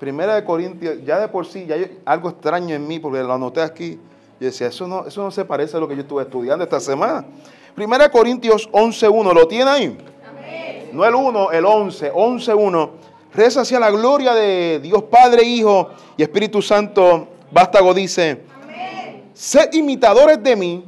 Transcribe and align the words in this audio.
Primera 0.00 0.34
de 0.34 0.44
Corintios, 0.44 1.04
ya 1.04 1.20
de 1.20 1.28
por 1.28 1.44
sí, 1.44 1.66
ya 1.66 1.74
hay 1.74 2.00
algo 2.06 2.30
extraño 2.30 2.74
en 2.74 2.88
mí, 2.88 2.98
porque 2.98 3.22
lo 3.22 3.34
anoté 3.34 3.60
aquí. 3.60 4.00
Yo 4.40 4.46
decía, 4.46 4.68
eso 4.68 4.88
no, 4.88 5.06
eso 5.06 5.22
no 5.22 5.30
se 5.30 5.44
parece 5.44 5.76
a 5.76 5.80
lo 5.80 5.86
que 5.86 5.94
yo 5.94 6.00
estuve 6.00 6.22
estudiando 6.22 6.64
esta 6.64 6.80
semana. 6.80 7.26
Primera 7.74 8.04
de 8.04 8.10
Corintios 8.10 8.66
11.1, 8.72 9.34
¿lo 9.34 9.46
tiene 9.46 9.70
ahí? 9.70 9.98
Amén. 10.26 10.88
No 10.94 11.04
el 11.04 11.14
1, 11.14 11.52
el 11.52 11.66
11, 11.66 12.12
11.1. 12.14 12.90
Reza 13.34 13.60
hacia 13.60 13.78
la 13.78 13.90
gloria 13.90 14.32
de 14.32 14.80
Dios 14.82 15.02
Padre, 15.02 15.42
Hijo 15.42 15.90
y 16.16 16.22
Espíritu 16.22 16.62
Santo. 16.62 17.28
Vástago 17.50 17.92
dice, 17.92 18.40
Amén. 18.62 19.24
sed 19.34 19.70
imitadores 19.74 20.42
de 20.42 20.56
mí, 20.56 20.84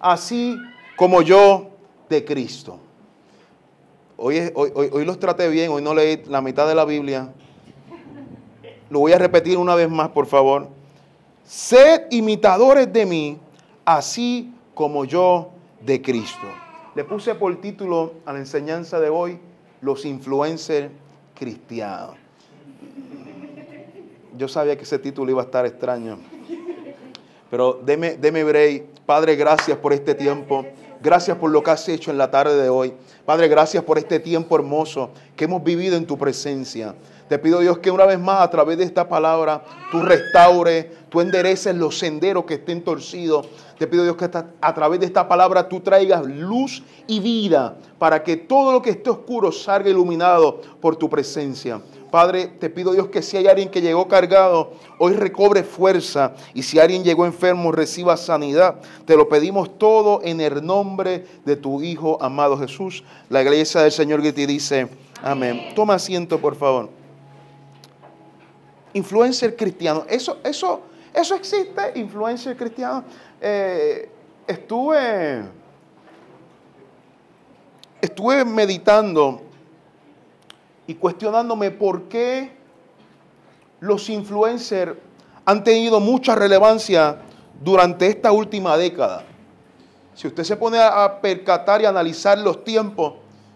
así 0.00 0.56
como 0.96 1.22
yo 1.22 1.68
de 2.08 2.24
Cristo. 2.24 2.80
Hoy, 4.16 4.50
hoy, 4.52 4.72
hoy, 4.74 5.04
los 5.04 5.20
traté 5.20 5.48
bien, 5.48 5.70
hoy 5.70 5.80
no 5.80 5.94
leí 5.94 6.24
la 6.26 6.40
mitad 6.40 6.66
de 6.66 6.74
la 6.74 6.84
Biblia. 6.84 7.32
Lo 8.90 9.00
voy 9.00 9.12
a 9.12 9.18
repetir 9.18 9.58
una 9.58 9.74
vez 9.74 9.90
más, 9.90 10.08
por 10.08 10.26
favor. 10.26 10.68
Sed 11.44 12.06
imitadores 12.10 12.92
de 12.92 13.06
mí, 13.06 13.38
así 13.84 14.52
como 14.74 15.04
yo 15.04 15.50
de 15.80 16.00
Cristo. 16.00 16.46
Le 16.94 17.04
puse 17.04 17.34
por 17.34 17.54
título 17.60 18.14
a 18.26 18.32
la 18.32 18.38
enseñanza 18.38 18.98
de 19.00 19.08
hoy, 19.08 19.38
los 19.80 20.04
influencers 20.04 20.90
cristianos. 21.34 22.16
Yo 24.36 24.48
sabía 24.48 24.76
que 24.76 24.84
ese 24.84 24.98
título 24.98 25.30
iba 25.30 25.42
a 25.42 25.44
estar 25.44 25.66
extraño. 25.66 26.18
Pero 27.50 27.80
deme, 27.84 28.16
deme 28.16 28.44
break. 28.44 28.84
Padre, 29.06 29.36
gracias 29.36 29.78
por 29.78 29.92
este 29.92 30.14
tiempo. 30.14 30.64
Gracias 31.00 31.36
por 31.36 31.50
lo 31.50 31.62
que 31.62 31.70
has 31.70 31.88
hecho 31.88 32.10
en 32.10 32.18
la 32.18 32.30
tarde 32.30 32.60
de 32.60 32.68
hoy. 32.68 32.92
Padre, 33.24 33.48
gracias 33.48 33.84
por 33.84 33.98
este 33.98 34.18
tiempo 34.18 34.56
hermoso 34.56 35.10
que 35.36 35.44
hemos 35.44 35.62
vivido 35.62 35.96
en 35.96 36.06
tu 36.06 36.18
presencia. 36.18 36.94
Te 37.28 37.38
pido 37.38 37.60
Dios 37.60 37.78
que 37.78 37.90
una 37.90 38.06
vez 38.06 38.18
más 38.18 38.40
a 38.40 38.50
través 38.50 38.78
de 38.78 38.84
esta 38.84 39.08
palabra 39.08 39.62
tú 39.90 40.00
restaures, 40.00 40.86
tú 41.10 41.20
endereces 41.20 41.74
los 41.74 41.98
senderos 41.98 42.44
que 42.44 42.54
estén 42.54 42.82
torcidos. 42.82 43.46
Te 43.78 43.86
pido 43.86 44.02
Dios 44.02 44.16
que 44.16 44.30
a 44.60 44.74
través 44.74 45.00
de 45.00 45.06
esta 45.06 45.28
palabra 45.28 45.68
tú 45.68 45.80
traigas 45.80 46.26
luz 46.26 46.82
y 47.06 47.20
vida 47.20 47.76
para 47.98 48.24
que 48.24 48.36
todo 48.36 48.72
lo 48.72 48.82
que 48.82 48.90
esté 48.90 49.10
oscuro 49.10 49.52
salga 49.52 49.90
iluminado 49.90 50.60
por 50.80 50.96
tu 50.96 51.08
presencia. 51.08 51.80
Padre, 52.10 52.46
te 52.46 52.70
pido 52.70 52.92
Dios 52.92 53.08
que 53.08 53.20
si 53.20 53.36
hay 53.36 53.46
alguien 53.46 53.68
que 53.68 53.82
llegó 53.82 54.08
cargado, 54.08 54.72
hoy 54.98 55.12
recobre 55.12 55.62
fuerza. 55.62 56.32
Y 56.54 56.62
si 56.62 56.78
alguien 56.78 57.04
llegó 57.04 57.26
enfermo, 57.26 57.70
reciba 57.70 58.16
sanidad. 58.16 58.76
Te 59.04 59.16
lo 59.16 59.28
pedimos 59.28 59.78
todo 59.78 60.20
en 60.22 60.40
el 60.40 60.64
nombre 60.64 61.26
de 61.44 61.56
tu 61.56 61.82
Hijo 61.82 62.16
amado 62.22 62.56
Jesús. 62.56 63.04
La 63.28 63.42
iglesia 63.42 63.82
del 63.82 63.92
Señor 63.92 64.22
que 64.22 64.32
te 64.32 64.46
dice, 64.46 64.88
amén. 65.22 65.74
Toma 65.74 65.94
asiento, 65.94 66.38
por 66.38 66.54
favor. 66.56 66.97
Influencer 68.92 69.56
cristiano. 69.56 70.04
Eso, 70.08 70.38
eso, 70.44 70.82
eso 71.12 71.34
existe, 71.34 71.92
influencer 71.96 72.56
cristiano. 72.56 73.04
Eh, 73.40 74.08
estuve, 74.46 75.42
estuve 78.00 78.44
meditando 78.44 79.42
y 80.86 80.94
cuestionándome 80.94 81.70
por 81.70 82.04
qué 82.04 82.52
los 83.80 84.08
influencers 84.08 84.96
han 85.44 85.62
tenido 85.64 86.00
mucha 86.00 86.34
relevancia 86.34 87.18
durante 87.62 88.06
esta 88.06 88.32
última 88.32 88.76
década. 88.76 89.24
Si 90.14 90.26
usted 90.26 90.44
se 90.44 90.56
pone 90.56 90.78
a 90.78 91.20
percatar 91.20 91.80
y 91.80 91.86
analizar 91.86 92.38
los 92.38 92.64
tiempos, 92.64 93.14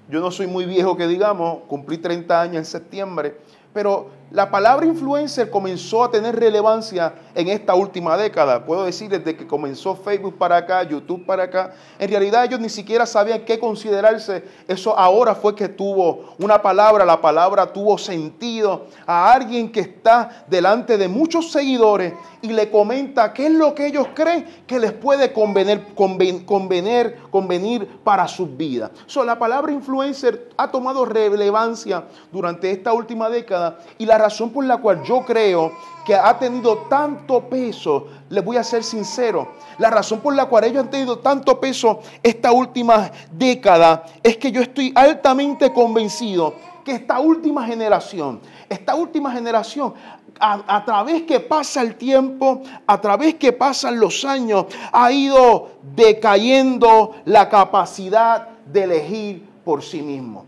yo 0.08 0.20
no 0.20 0.30
soy 0.30 0.46
muy 0.46 0.64
viejo 0.64 0.96
que 0.96 1.06
digamos, 1.06 1.64
cumplí 1.67 1.98
30 1.98 2.41
años 2.41 2.56
en 2.56 2.64
septiembre, 2.64 3.36
pero 3.72 4.11
la 4.33 4.50
palabra 4.50 4.86
influencer 4.86 5.50
comenzó 5.50 6.05
a 6.05 6.11
tener 6.11 6.34
relevancia 6.34 7.12
en 7.34 7.48
esta 7.48 7.75
última 7.75 8.16
década. 8.16 8.64
Puedo 8.64 8.84
decir 8.84 9.11
desde 9.11 9.36
que 9.36 9.47
comenzó 9.47 9.94
Facebook 9.94 10.39
para 10.39 10.56
acá, 10.56 10.83
YouTube 10.84 11.27
para 11.27 11.44
acá. 11.44 11.74
En 11.98 12.08
realidad 12.08 12.46
ellos 12.46 12.58
ni 12.58 12.70
siquiera 12.70 13.05
sabían 13.05 13.45
qué 13.45 13.58
considerarse. 13.58 14.42
Eso 14.67 14.98
ahora 14.98 15.34
fue 15.34 15.55
que 15.55 15.68
tuvo 15.68 16.34
una 16.39 16.62
palabra, 16.62 17.05
la 17.05 17.20
palabra 17.20 17.70
tuvo 17.74 17.98
sentido 17.98 18.86
a 19.06 19.30
alguien 19.30 19.70
que 19.70 19.80
está 19.80 20.46
delante 20.48 20.96
de 20.96 21.08
muchos 21.08 21.52
seguidores 21.52 22.14
y 22.40 22.48
le 22.48 22.70
comenta 22.70 23.35
qué 23.35 23.46
es 23.46 23.52
lo 23.52 23.74
que 23.74 23.86
ellos 23.86 24.08
creen 24.14 24.46
que 24.67 24.80
les 24.80 24.92
puede 24.92 25.33
convenir, 25.33 25.95
convenir, 25.95 27.17
convenir 27.30 27.86
para 28.02 28.27
sus 28.27 28.56
vidas. 28.56 28.90
la 29.27 29.39
palabra 29.39 29.73
influencer 29.73 30.48
ha 30.56 30.70
tomado 30.70 31.05
relevancia 31.05 32.05
durante 32.33 32.70
esta 32.70 32.92
última 32.95 33.29
década 33.29 33.79
y 33.98 34.06
la 34.06 34.21
razón 34.22 34.50
por 34.50 34.64
la 34.64 34.77
cual 34.78 35.02
yo 35.02 35.22
creo 35.24 35.72
que 36.05 36.14
ha 36.14 36.38
tenido 36.38 36.78
tanto 36.88 37.40
peso, 37.48 38.06
les 38.28 38.44
voy 38.44 38.56
a 38.56 38.64
ser 38.64 38.83
sincero, 38.83 39.52
la 39.78 39.90
razón 39.90 40.20
por 40.20 40.34
la 40.34 40.46
cual 40.46 40.64
ellos 40.64 40.84
han 40.84 40.90
tenido 40.90 41.18
tanto 41.18 41.58
peso 41.60 42.00
esta 42.22 42.52
última 42.52 43.11
década 43.30 44.05
es 44.22 44.36
que 44.36 44.52
yo 44.52 44.62
estoy 44.62 44.92
altamente 44.94 45.72
convencido 45.72 46.55
que 46.84 46.92
esta 46.92 47.20
última 47.20 47.64
generación, 47.66 48.40
esta 48.68 48.94
última 48.94 49.30
generación 49.30 49.94
a, 50.40 50.84
través 50.84 51.22
que 51.22 51.40
pasa 51.40 51.82
el 51.82 51.94
tiempo, 51.94 52.62
a 52.86 53.00
través 53.00 53.36
que 53.36 53.52
pasan 53.52 54.00
los 54.00 54.24
años, 54.24 54.66
ha 54.92 55.12
ido 55.12 55.70
decayendo 55.94 57.14
la 57.24 57.48
capacidad 57.48 58.48
de 58.66 58.82
elegir 58.82 59.48
por 59.64 59.82
sí 59.82 60.02
mismo. 60.02 60.46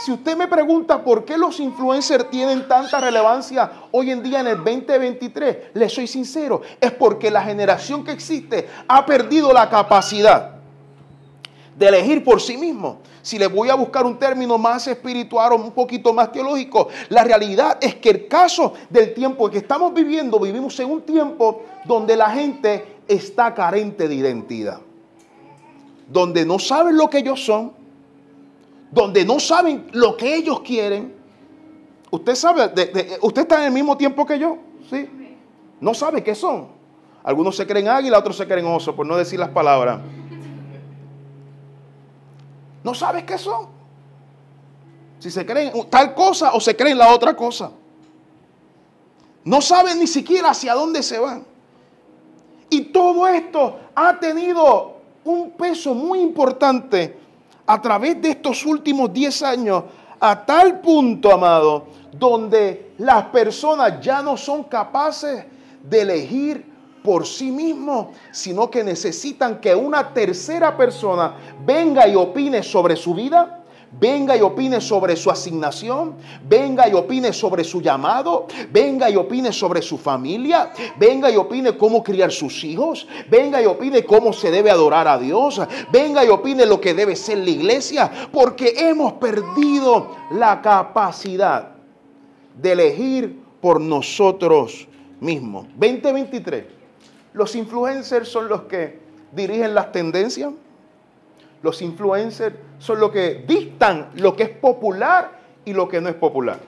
Si 0.00 0.10
usted 0.10 0.34
me 0.34 0.48
pregunta 0.48 1.04
por 1.04 1.26
qué 1.26 1.36
los 1.36 1.60
influencers 1.60 2.30
tienen 2.30 2.66
tanta 2.66 3.00
relevancia 3.00 3.70
hoy 3.92 4.10
en 4.10 4.22
día 4.22 4.40
en 4.40 4.46
el 4.46 4.56
2023, 4.56 5.74
le 5.74 5.88
soy 5.90 6.06
sincero, 6.06 6.62
es 6.80 6.90
porque 6.92 7.30
la 7.30 7.42
generación 7.42 8.02
que 8.02 8.12
existe 8.12 8.66
ha 8.88 9.04
perdido 9.04 9.52
la 9.52 9.68
capacidad 9.68 10.52
de 11.76 11.86
elegir 11.86 12.24
por 12.24 12.40
sí 12.40 12.56
mismo. 12.56 13.00
Si 13.20 13.38
le 13.38 13.46
voy 13.46 13.68
a 13.68 13.74
buscar 13.74 14.06
un 14.06 14.18
término 14.18 14.56
más 14.56 14.86
espiritual 14.86 15.52
o 15.52 15.56
un 15.56 15.72
poquito 15.72 16.14
más 16.14 16.32
teológico, 16.32 16.88
la 17.10 17.22
realidad 17.22 17.76
es 17.78 17.96
que 17.96 18.08
el 18.08 18.26
caso 18.26 18.72
del 18.88 19.12
tiempo 19.12 19.50
que 19.50 19.58
estamos 19.58 19.92
viviendo, 19.92 20.40
vivimos 20.40 20.80
en 20.80 20.90
un 20.90 21.02
tiempo 21.02 21.64
donde 21.84 22.16
la 22.16 22.30
gente 22.30 23.02
está 23.06 23.52
carente 23.52 24.08
de 24.08 24.14
identidad, 24.14 24.80
donde 26.08 26.46
no 26.46 26.58
saben 26.58 26.96
lo 26.96 27.10
que 27.10 27.18
ellos 27.18 27.44
son, 27.44 27.79
donde 28.90 29.24
no 29.24 29.38
saben 29.38 29.88
lo 29.92 30.16
que 30.16 30.34
ellos 30.34 30.60
quieren. 30.60 31.14
Usted 32.10 32.34
sabe, 32.34 32.64
usted 33.20 33.42
está 33.42 33.58
en 33.58 33.64
el 33.64 33.72
mismo 33.72 33.96
tiempo 33.96 34.26
que 34.26 34.38
yo, 34.38 34.58
¿sí? 34.88 35.08
No 35.80 35.94
sabe 35.94 36.24
qué 36.24 36.34
son. 36.34 36.68
Algunos 37.22 37.56
se 37.56 37.66
creen 37.66 37.88
águila, 37.88 38.18
otros 38.18 38.36
se 38.36 38.46
creen 38.46 38.66
oso, 38.66 38.96
por 38.96 39.06
no 39.06 39.16
decir 39.16 39.38
las 39.38 39.50
palabras. 39.50 40.00
No 42.82 42.94
sabes 42.94 43.24
qué 43.24 43.38
son. 43.38 43.68
Si 45.18 45.30
se 45.30 45.44
creen 45.44 45.72
tal 45.90 46.14
cosa 46.14 46.52
o 46.54 46.60
se 46.60 46.74
creen 46.74 46.98
la 46.98 47.14
otra 47.14 47.36
cosa. 47.36 47.70
No 49.44 49.60
saben 49.60 49.98
ni 50.00 50.06
siquiera 50.06 50.50
hacia 50.50 50.74
dónde 50.74 51.02
se 51.02 51.18
van. 51.18 51.44
Y 52.70 52.82
todo 52.86 53.26
esto 53.28 53.78
ha 53.94 54.18
tenido 54.18 54.96
un 55.24 55.50
peso 55.52 55.94
muy 55.94 56.20
importante 56.20 57.19
a 57.70 57.80
través 57.80 58.20
de 58.20 58.30
estos 58.30 58.66
últimos 58.66 59.12
10 59.12 59.42
años 59.44 59.84
a 60.18 60.44
tal 60.44 60.80
punto, 60.80 61.30
amado, 61.30 61.86
donde 62.10 62.94
las 62.98 63.26
personas 63.26 64.00
ya 64.00 64.22
no 64.22 64.36
son 64.36 64.64
capaces 64.64 65.44
de 65.84 66.00
elegir 66.00 66.66
por 67.04 67.24
sí 67.24 67.52
mismos, 67.52 68.08
sino 68.32 68.68
que 68.68 68.82
necesitan 68.82 69.60
que 69.60 69.72
una 69.72 70.12
tercera 70.12 70.76
persona 70.76 71.36
venga 71.64 72.08
y 72.08 72.16
opine 72.16 72.64
sobre 72.64 72.96
su 72.96 73.14
vida, 73.14 73.59
venga 73.98 74.36
y 74.36 74.40
opine 74.40 74.80
sobre 74.80 75.16
su 75.16 75.30
asignación, 75.30 76.16
venga 76.48 76.88
y 76.88 76.94
opine 76.94 77.32
sobre 77.32 77.64
su 77.64 77.80
llamado, 77.80 78.46
venga 78.70 79.10
y 79.10 79.16
opine 79.16 79.52
sobre 79.52 79.82
su 79.82 79.98
familia, 79.98 80.72
venga 80.98 81.30
y 81.30 81.36
opine 81.36 81.76
cómo 81.76 82.02
criar 82.02 82.30
sus 82.30 82.62
hijos, 82.64 83.06
venga 83.28 83.60
y 83.60 83.66
opine 83.66 84.04
cómo 84.04 84.32
se 84.32 84.50
debe 84.50 84.70
adorar 84.70 85.08
a 85.08 85.18
Dios, 85.18 85.60
venga 85.90 86.24
y 86.24 86.28
opine 86.28 86.66
lo 86.66 86.80
que 86.80 86.94
debe 86.94 87.16
ser 87.16 87.38
la 87.38 87.50
iglesia, 87.50 88.10
porque 88.32 88.74
hemos 88.76 89.14
perdido 89.14 90.14
la 90.32 90.62
capacidad 90.62 91.70
de 92.60 92.72
elegir 92.72 93.40
por 93.60 93.80
nosotros 93.80 94.88
mismos. 95.20 95.66
2023. 95.76 96.64
Los 97.32 97.54
influencers 97.54 98.28
son 98.28 98.48
los 98.48 98.62
que 98.62 98.98
dirigen 99.32 99.74
las 99.74 99.92
tendencias. 99.92 100.52
Los 101.62 101.82
influencers 101.82 102.56
son 102.78 103.00
los 103.00 103.10
que 103.10 103.44
dictan 103.46 104.10
lo 104.16 104.34
que 104.34 104.44
es 104.44 104.50
popular 104.50 105.38
y 105.64 105.72
lo 105.72 105.88
que 105.88 106.00
no 106.00 106.08
es 106.08 106.14
popular. 106.14 106.58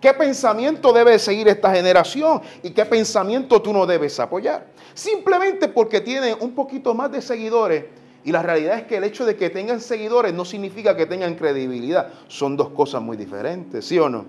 ¿Qué 0.00 0.12
pensamiento 0.12 0.92
debe 0.92 1.18
seguir 1.18 1.48
esta 1.48 1.72
generación 1.72 2.42
y 2.62 2.70
qué 2.70 2.84
pensamiento 2.84 3.62
tú 3.62 3.72
no 3.72 3.86
debes 3.86 4.20
apoyar? 4.20 4.66
Simplemente 4.92 5.68
porque 5.68 6.00
tienen 6.00 6.36
un 6.40 6.54
poquito 6.54 6.94
más 6.94 7.10
de 7.10 7.22
seguidores 7.22 7.86
y 8.24 8.32
la 8.32 8.42
realidad 8.42 8.78
es 8.78 8.84
que 8.84 8.96
el 8.96 9.04
hecho 9.04 9.24
de 9.24 9.36
que 9.36 9.50
tengan 9.50 9.80
seguidores 9.80 10.34
no 10.34 10.44
significa 10.44 10.96
que 10.96 11.06
tengan 11.06 11.34
credibilidad. 11.36 12.12
Son 12.28 12.56
dos 12.56 12.70
cosas 12.70 13.02
muy 13.02 13.16
diferentes, 13.16 13.86
¿sí 13.86 13.98
o 13.98 14.08
no? 14.08 14.26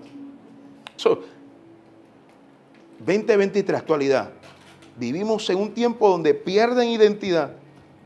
2023, 2.98 3.78
actualidad. 3.78 4.30
Vivimos 4.96 5.48
en 5.50 5.58
un 5.58 5.74
tiempo 5.74 6.08
donde 6.08 6.32
pierden 6.34 6.88
identidad 6.88 7.50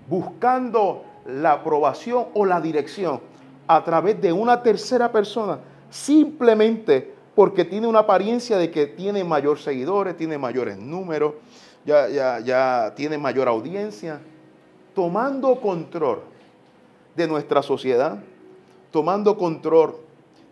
buscando 0.09 1.05
la 1.27 1.53
aprobación 1.53 2.27
o 2.35 2.45
la 2.45 2.61
dirección 2.61 3.21
a 3.67 3.85
través 3.85 4.21
de 4.21 4.33
una 4.33 4.63
tercera 4.63 5.13
persona, 5.13 5.61
simplemente 5.91 7.15
porque 7.35 7.65
tiene 7.65 7.87
una 7.87 8.01
apariencia 8.01 8.59
de 8.59 8.71
que 8.71 8.87
tiene 8.87 9.23
mayor 9.25 9.59
seguidores, 9.59 10.17
tiene 10.17 10.39
mayores 10.39 10.77
números, 10.77 11.35
ya, 11.85 12.09
ya, 12.09 12.41
ya 12.41 12.93
tiene 12.95 13.17
mayor 13.17 13.49
audiencia, 13.49 14.21
tomando 14.95 15.61
control 15.61 16.21
de 17.17 17.27
nuestra 17.29 17.63
sociedad, 17.63 18.19
tomando 18.91 19.37
control 19.39 19.97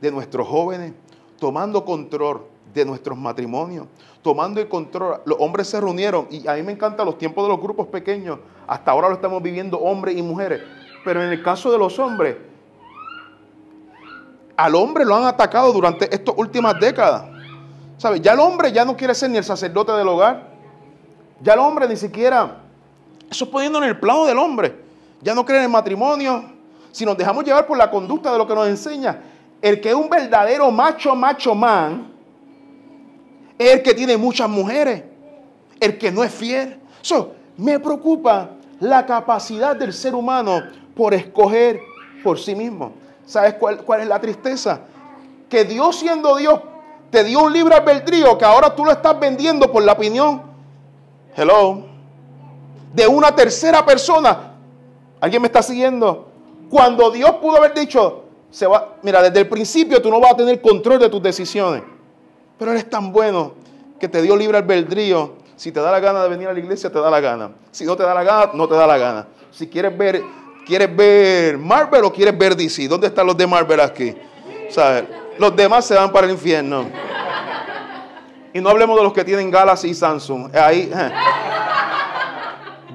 de 0.00 0.10
nuestros 0.10 0.46
jóvenes, 0.46 0.92
tomando 1.38 1.84
control 1.84 2.42
de 2.72 2.84
nuestros 2.84 3.18
matrimonios, 3.18 3.86
tomando 4.22 4.60
el 4.60 4.68
control. 4.68 5.20
Los 5.24 5.38
hombres 5.40 5.68
se 5.68 5.80
reunieron 5.80 6.28
y 6.30 6.46
a 6.46 6.54
mí 6.54 6.62
me 6.62 6.72
encantan 6.72 7.06
los 7.06 7.18
tiempos 7.18 7.44
de 7.44 7.48
los 7.48 7.60
grupos 7.60 7.86
pequeños. 7.88 8.38
Hasta 8.68 8.90
ahora 8.90 9.08
lo 9.08 9.14
estamos 9.14 9.42
viviendo 9.42 9.78
hombres 9.78 10.14
y 10.14 10.22
mujeres. 10.22 10.60
Pero 11.02 11.22
en 11.22 11.30
el 11.30 11.42
caso 11.42 11.72
de 11.72 11.78
los 11.78 11.98
hombres, 11.98 12.36
al 14.54 14.74
hombre 14.74 15.06
lo 15.06 15.16
han 15.16 15.24
atacado 15.24 15.72
durante 15.72 16.14
estas 16.14 16.34
últimas 16.36 16.78
décadas. 16.78 17.24
¿Sabe? 17.96 18.20
Ya 18.20 18.34
el 18.34 18.40
hombre 18.40 18.70
ya 18.70 18.84
no 18.84 18.94
quiere 18.94 19.14
ser 19.14 19.30
ni 19.30 19.38
el 19.38 19.44
sacerdote 19.44 19.92
del 19.92 20.06
hogar. 20.06 20.50
Ya 21.40 21.54
el 21.54 21.60
hombre 21.60 21.88
ni 21.88 21.96
siquiera, 21.96 22.58
eso 23.30 23.44
es 23.46 23.50
poniendo 23.50 23.78
en 23.78 23.84
el 23.84 23.98
plano 23.98 24.26
del 24.26 24.38
hombre. 24.38 24.76
Ya 25.22 25.34
no 25.34 25.46
cree 25.46 25.58
en 25.58 25.64
el 25.64 25.70
matrimonio. 25.70 26.44
Si 26.92 27.06
nos 27.06 27.16
dejamos 27.16 27.44
llevar 27.44 27.66
por 27.66 27.78
la 27.78 27.90
conducta 27.90 28.30
de 28.30 28.38
lo 28.38 28.46
que 28.46 28.54
nos 28.54 28.68
enseña, 28.68 29.18
el 29.62 29.80
que 29.80 29.88
es 29.88 29.94
un 29.94 30.10
verdadero 30.10 30.70
macho, 30.70 31.14
macho 31.14 31.54
man, 31.54 32.12
es 33.56 33.72
el 33.72 33.82
que 33.82 33.94
tiene 33.94 34.16
muchas 34.16 34.48
mujeres, 34.48 35.04
el 35.80 35.96
que 35.96 36.12
no 36.12 36.22
es 36.22 36.32
fiel. 36.32 36.78
So, 37.00 37.32
me 37.56 37.78
preocupa 37.80 38.50
la 38.80 39.06
capacidad 39.06 39.76
del 39.76 39.92
ser 39.92 40.14
humano 40.14 40.62
por 40.94 41.14
escoger 41.14 41.80
por 42.22 42.38
sí 42.38 42.54
mismo. 42.54 42.92
¿Sabes 43.26 43.54
cuál, 43.54 43.78
cuál 43.78 44.00
es 44.00 44.08
la 44.08 44.20
tristeza? 44.20 44.80
Que 45.48 45.64
Dios 45.64 45.96
siendo 45.96 46.36
Dios 46.36 46.60
te 47.10 47.24
dio 47.24 47.42
un 47.42 47.52
libre 47.52 47.74
albedrío 47.74 48.36
que 48.36 48.44
ahora 48.44 48.74
tú 48.74 48.84
lo 48.84 48.92
estás 48.92 49.18
vendiendo 49.18 49.70
por 49.70 49.82
la 49.82 49.92
opinión. 49.92 50.42
Hello. 51.36 51.84
De 52.92 53.06
una 53.06 53.34
tercera 53.34 53.84
persona. 53.84 54.54
¿Alguien 55.20 55.42
me 55.42 55.46
está 55.48 55.62
siguiendo? 55.62 56.28
Cuando 56.70 57.10
Dios 57.10 57.32
pudo 57.40 57.56
haber 57.56 57.74
dicho, 57.74 58.24
se 58.50 58.66
va, 58.66 58.96
mira, 59.02 59.22
desde 59.22 59.40
el 59.40 59.48
principio 59.48 60.00
tú 60.00 60.10
no 60.10 60.20
vas 60.20 60.32
a 60.32 60.36
tener 60.36 60.60
control 60.60 60.98
de 60.98 61.08
tus 61.08 61.22
decisiones. 61.22 61.82
Pero 62.58 62.72
Él 62.72 62.78
es 62.78 62.88
tan 62.88 63.12
bueno 63.12 63.52
que 63.98 64.08
te 64.08 64.22
dio 64.22 64.36
libre 64.36 64.58
albedrío. 64.58 65.34
Si 65.58 65.72
te 65.72 65.80
da 65.80 65.90
la 65.90 65.98
gana 65.98 66.22
de 66.22 66.28
venir 66.28 66.46
a 66.46 66.52
la 66.52 66.58
iglesia, 66.60 66.88
te 66.88 67.00
da 67.00 67.10
la 67.10 67.18
gana. 67.18 67.50
Si 67.72 67.84
no 67.84 67.96
te 67.96 68.04
da 68.04 68.14
la 68.14 68.22
gana, 68.22 68.52
no 68.54 68.68
te 68.68 68.76
da 68.76 68.86
la 68.86 68.96
gana. 68.96 69.26
Si 69.50 69.66
quieres 69.66 69.98
ver, 69.98 70.22
quieres 70.64 70.94
ver 70.96 71.58
Marvel 71.58 72.04
o 72.04 72.12
quieres 72.12 72.38
ver 72.38 72.54
DC. 72.54 72.86
¿Dónde 72.86 73.08
están 73.08 73.26
los 73.26 73.36
de 73.36 73.44
Marvel 73.44 73.80
aquí? 73.80 74.14
¿Sabes? 74.70 75.02
Los 75.36 75.56
demás 75.56 75.84
se 75.84 75.96
van 75.96 76.12
para 76.12 76.28
el 76.28 76.32
infierno. 76.34 76.86
Y 78.54 78.60
no 78.60 78.70
hablemos 78.70 78.96
de 78.98 79.02
los 79.02 79.12
que 79.12 79.24
tienen 79.24 79.50
Galaxy 79.50 79.88
y 79.88 79.94
Samsung. 79.94 80.54
Ahí. 80.54 80.92
Eh. 80.94 81.10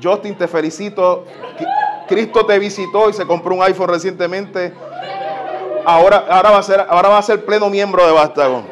Justin, 0.01 0.37
te 0.37 0.47
felicito. 0.47 1.25
Cristo 2.07 2.45
te 2.45 2.57
visitó 2.59 3.09
y 3.09 3.13
se 3.13 3.27
compró 3.27 3.55
un 3.55 3.63
iPhone 3.63 3.89
recientemente. 3.89 4.73
Ahora, 5.85 6.25
ahora, 6.29 6.51
va, 6.51 6.57
a 6.59 6.63
ser, 6.63 6.79
ahora 6.87 7.09
va 7.09 7.17
a 7.17 7.23
ser 7.23 7.43
pleno 7.43 7.69
miembro 7.69 8.05
de 8.05 8.13
Vástago. 8.13 8.63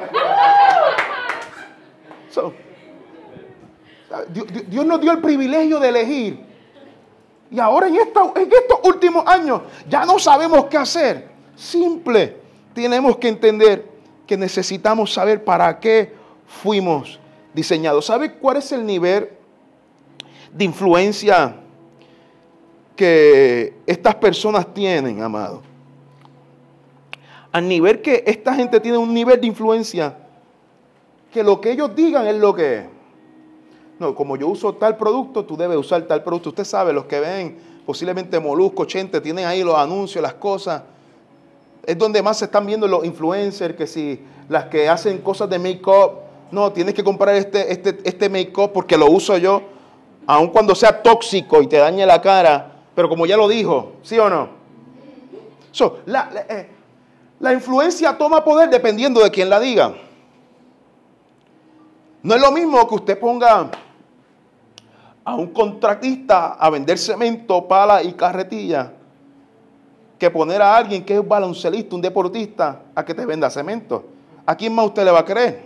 Dios, 4.68 4.86
nos 4.86 5.02
dio 5.02 5.12
el 5.12 5.20
privilegio 5.20 5.80
de 5.80 5.90
elegir. 5.90 6.46
Y 7.50 7.60
ahora 7.60 7.88
en, 7.88 7.96
en 7.96 8.02
estos 8.52 8.80
últimos 8.84 9.26
años 9.28 9.62
ya 9.90 10.06
no 10.06 10.20
sabemos 10.20 10.66
qué 10.66 10.78
hacer. 10.78 11.30
Simple. 11.56 12.38
Tenemos 12.74 13.18
que 13.18 13.28
entender 13.28 13.86
que 14.26 14.38
necesitamos 14.38 15.14
saber 15.14 15.44
para 15.44 15.80
qué 15.80 16.14
fuimos 16.46 17.20
diseñados. 17.54 18.06
¿Sabe 18.06 18.34
cuál 18.36 18.58
es 18.58 18.72
el 18.72 18.86
nivel 18.86 19.30
de 20.54 20.66
influencia 20.66 21.56
que 22.96 23.74
estas 23.86 24.16
personas 24.16 24.74
tienen, 24.74 25.22
amado? 25.22 25.62
Al 27.52 27.68
nivel 27.68 28.02
que 28.02 28.24
esta 28.26 28.56
gente 28.56 28.80
tiene 28.80 28.98
un 28.98 29.14
nivel 29.14 29.42
de 29.42 29.48
influencia 29.48 30.18
que 31.32 31.44
lo 31.44 31.60
que 31.60 31.72
ellos 31.72 31.96
digan 31.96 32.28
es 32.28 32.36
lo 32.36 32.54
que 32.54 32.78
es. 32.78 32.86
No, 34.02 34.16
como 34.16 34.36
yo 34.36 34.48
uso 34.48 34.74
tal 34.74 34.98
producto, 34.98 35.46
tú 35.46 35.56
debes 35.56 35.78
usar 35.78 36.02
tal 36.08 36.24
producto. 36.24 36.50
Usted 36.50 36.64
sabe, 36.64 36.92
los 36.92 37.06
que 37.06 37.20
ven 37.20 37.60
posiblemente 37.86 38.40
Molusco, 38.40 38.86
Chente, 38.86 39.22
tienen 39.22 39.46
ahí 39.46 39.64
los 39.64 39.76
anuncios, 39.78 40.24
las 40.24 40.34
cosas. 40.34 40.82
Es 41.86 41.96
donde 42.00 42.20
más 42.24 42.40
se 42.40 42.46
están 42.46 42.66
viendo 42.66 42.88
los 42.88 43.06
influencers, 43.06 43.76
que 43.76 43.86
si 43.86 44.20
las 44.50 44.66
que 44.66 44.90
hacen 44.90 45.20
cosas 45.20 45.52
de 45.52 45.60
make-up, 45.60 46.14
no, 46.50 46.72
tienes 46.72 46.96
que 46.96 47.04
comprar 47.04 47.36
este, 47.36 47.72
este, 47.72 48.00
este 48.04 48.28
make-up 48.28 48.72
porque 48.74 48.98
lo 48.98 49.06
uso 49.06 49.38
yo, 49.38 49.62
aun 50.26 50.48
cuando 50.48 50.74
sea 50.74 51.04
tóxico 51.04 51.62
y 51.62 51.68
te 51.68 51.78
dañe 51.78 52.04
la 52.04 52.20
cara, 52.24 52.72
pero 52.96 53.08
como 53.08 53.28
ya 53.28 53.38
lo 53.38 53.48
dijo, 53.48 53.92
¿sí 54.02 54.18
o 54.18 54.32
no? 54.32 54.50
la, 56.08 56.28
eh, 56.50 56.68
la 57.40 57.54
influencia 57.54 58.18
toma 58.18 58.44
poder 58.44 58.72
dependiendo 58.72 59.22
de 59.22 59.30
quién 59.30 59.48
la 59.48 59.60
diga. 59.60 59.94
No 62.24 62.34
es 62.34 62.42
lo 62.42 62.52
mismo 62.52 62.88
que 62.88 62.96
usted 62.96 63.20
ponga 63.20 63.70
a 65.24 65.36
un 65.36 65.48
contratista 65.48 66.54
a 66.54 66.70
vender 66.70 66.98
cemento, 66.98 67.68
pala 67.68 68.04
y 68.04 68.14
carretilla 68.14 68.94
que 70.18 70.30
poner 70.30 70.62
a 70.62 70.76
alguien 70.76 71.04
que 71.04 71.16
es 71.16 71.20
un 71.20 71.28
baloncelista, 71.28 71.96
un 71.96 72.02
deportista, 72.02 72.84
a 72.94 73.04
que 73.04 73.16
te 73.16 73.26
venda 73.26 73.50
cemento. 73.50 74.06
¿A 74.46 74.56
quién 74.56 74.74
más 74.74 74.86
usted 74.86 75.04
le 75.04 75.12
va 75.12 75.20
a 75.20 75.26
creer? 75.26 75.66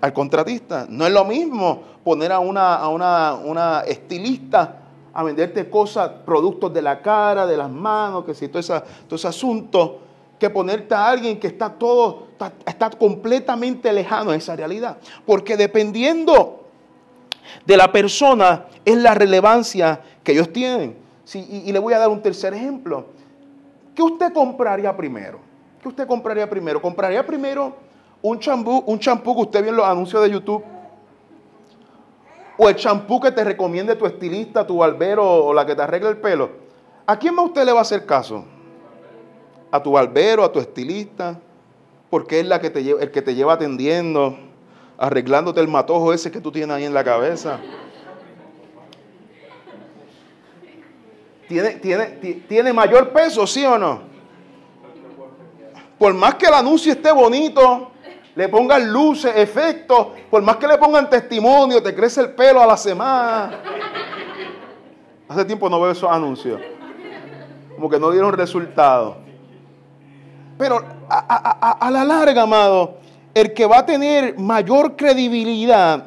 Al 0.00 0.12
contratista. 0.12 0.86
No 0.88 1.06
es 1.06 1.12
lo 1.12 1.24
mismo 1.24 1.80
poner 2.04 2.32
a 2.32 2.38
una, 2.38 2.74
a 2.74 2.88
una, 2.88 3.34
una 3.34 3.80
estilista 3.80 4.76
a 5.14 5.22
venderte 5.22 5.68
cosas, 5.68 6.10
productos 6.24 6.72
de 6.72 6.82
la 6.82 7.00
cara, 7.00 7.46
de 7.46 7.56
las 7.56 7.70
manos, 7.70 8.24
que 8.24 8.34
si 8.34 8.48
todo, 8.48 8.60
esa, 8.60 8.82
todo 8.82 9.16
ese 9.16 9.28
asunto 9.28 10.00
que 10.38 10.50
ponerte 10.50 10.94
a 10.94 11.08
alguien 11.08 11.38
que 11.38 11.46
está 11.46 11.70
todo, 11.70 12.28
está, 12.66 12.90
completamente 12.90 13.92
lejano 13.92 14.32
de 14.32 14.38
esa 14.38 14.56
realidad. 14.56 14.98
Porque 15.24 15.56
dependiendo 15.56 16.61
de 17.66 17.76
la 17.76 17.90
persona 17.90 18.66
es 18.84 18.96
la 18.96 19.14
relevancia 19.14 20.00
que 20.22 20.32
ellos 20.32 20.52
tienen. 20.52 20.96
y, 21.34 21.72
le 21.72 21.78
voy 21.78 21.94
a 21.94 21.98
dar 21.98 22.08
un 22.08 22.20
tercer 22.20 22.54
ejemplo. 22.54 23.06
¿Qué 23.94 24.02
usted 24.02 24.32
compraría 24.32 24.96
primero? 24.96 25.38
¿Qué 25.80 25.88
usted 25.88 26.06
compraría 26.06 26.48
primero? 26.48 26.80
¿Compraría 26.80 27.26
primero 27.26 27.74
un 28.20 28.38
champú, 28.38 28.82
un 28.86 28.98
champú 28.98 29.34
que 29.34 29.42
usted 29.42 29.62
vio 29.62 29.70
en 29.70 29.76
los 29.76 29.86
anuncios 29.86 30.22
de 30.22 30.30
YouTube? 30.30 30.64
¿O 32.56 32.68
el 32.68 32.76
champú 32.76 33.20
que 33.20 33.30
te 33.30 33.44
recomiende 33.44 33.96
tu 33.96 34.06
estilista, 34.06 34.66
tu 34.66 34.78
barbero 34.78 35.46
o 35.46 35.54
la 35.54 35.64
que 35.64 35.74
te 35.74 35.82
arregle 35.82 36.10
el 36.10 36.18
pelo? 36.18 36.50
¿A 37.06 37.18
quién 37.18 37.34
más 37.34 37.46
usted 37.46 37.64
le 37.64 37.72
va 37.72 37.78
a 37.78 37.82
hacer 37.82 38.06
caso? 38.06 38.44
a 39.72 39.82
tu 39.82 39.92
barbero, 39.92 40.44
a 40.44 40.52
tu 40.52 40.60
estilista, 40.60 41.40
porque 42.10 42.40
es 42.40 42.46
la 42.46 42.60
que 42.60 42.68
te 42.68 42.88
el 42.90 43.10
que 43.10 43.22
te 43.22 43.34
lleva 43.34 43.54
atendiendo, 43.54 44.38
arreglándote 45.02 45.60
el 45.60 45.66
matojo 45.66 46.12
ese 46.12 46.30
que 46.30 46.40
tú 46.40 46.52
tienes 46.52 46.76
ahí 46.76 46.84
en 46.84 46.94
la 46.94 47.02
cabeza. 47.02 47.58
¿Tiene, 51.48 51.70
tiene, 51.70 52.06
tiene 52.48 52.72
mayor 52.72 53.10
peso, 53.10 53.44
sí 53.44 53.64
o 53.64 53.76
no? 53.76 54.02
Por 55.98 56.14
más 56.14 56.36
que 56.36 56.46
el 56.46 56.54
anuncio 56.54 56.92
esté 56.92 57.10
bonito, 57.10 57.90
le 58.36 58.48
pongan 58.48 58.92
luces, 58.92 59.32
efectos, 59.34 60.06
por 60.30 60.40
más 60.40 60.56
que 60.58 60.68
le 60.68 60.78
pongan 60.78 61.10
testimonio, 61.10 61.82
te 61.82 61.92
crece 61.92 62.20
el 62.20 62.34
pelo 62.34 62.62
a 62.62 62.66
la 62.66 62.76
semana. 62.76 63.60
Hace 65.28 65.44
tiempo 65.44 65.68
no 65.68 65.80
veo 65.80 65.90
esos 65.90 66.08
anuncios. 66.08 66.60
Como 67.74 67.90
que 67.90 67.98
no 67.98 68.12
dieron 68.12 68.32
resultado. 68.32 69.16
Pero 70.56 70.80
a, 71.08 71.90
la 71.90 72.04
larga, 72.04 72.42
amado, 72.42 72.98
el 73.34 73.54
que 73.54 73.66
va 73.66 73.78
a 73.78 73.86
tener 73.86 74.38
mayor 74.38 74.96
credibilidad 74.96 76.06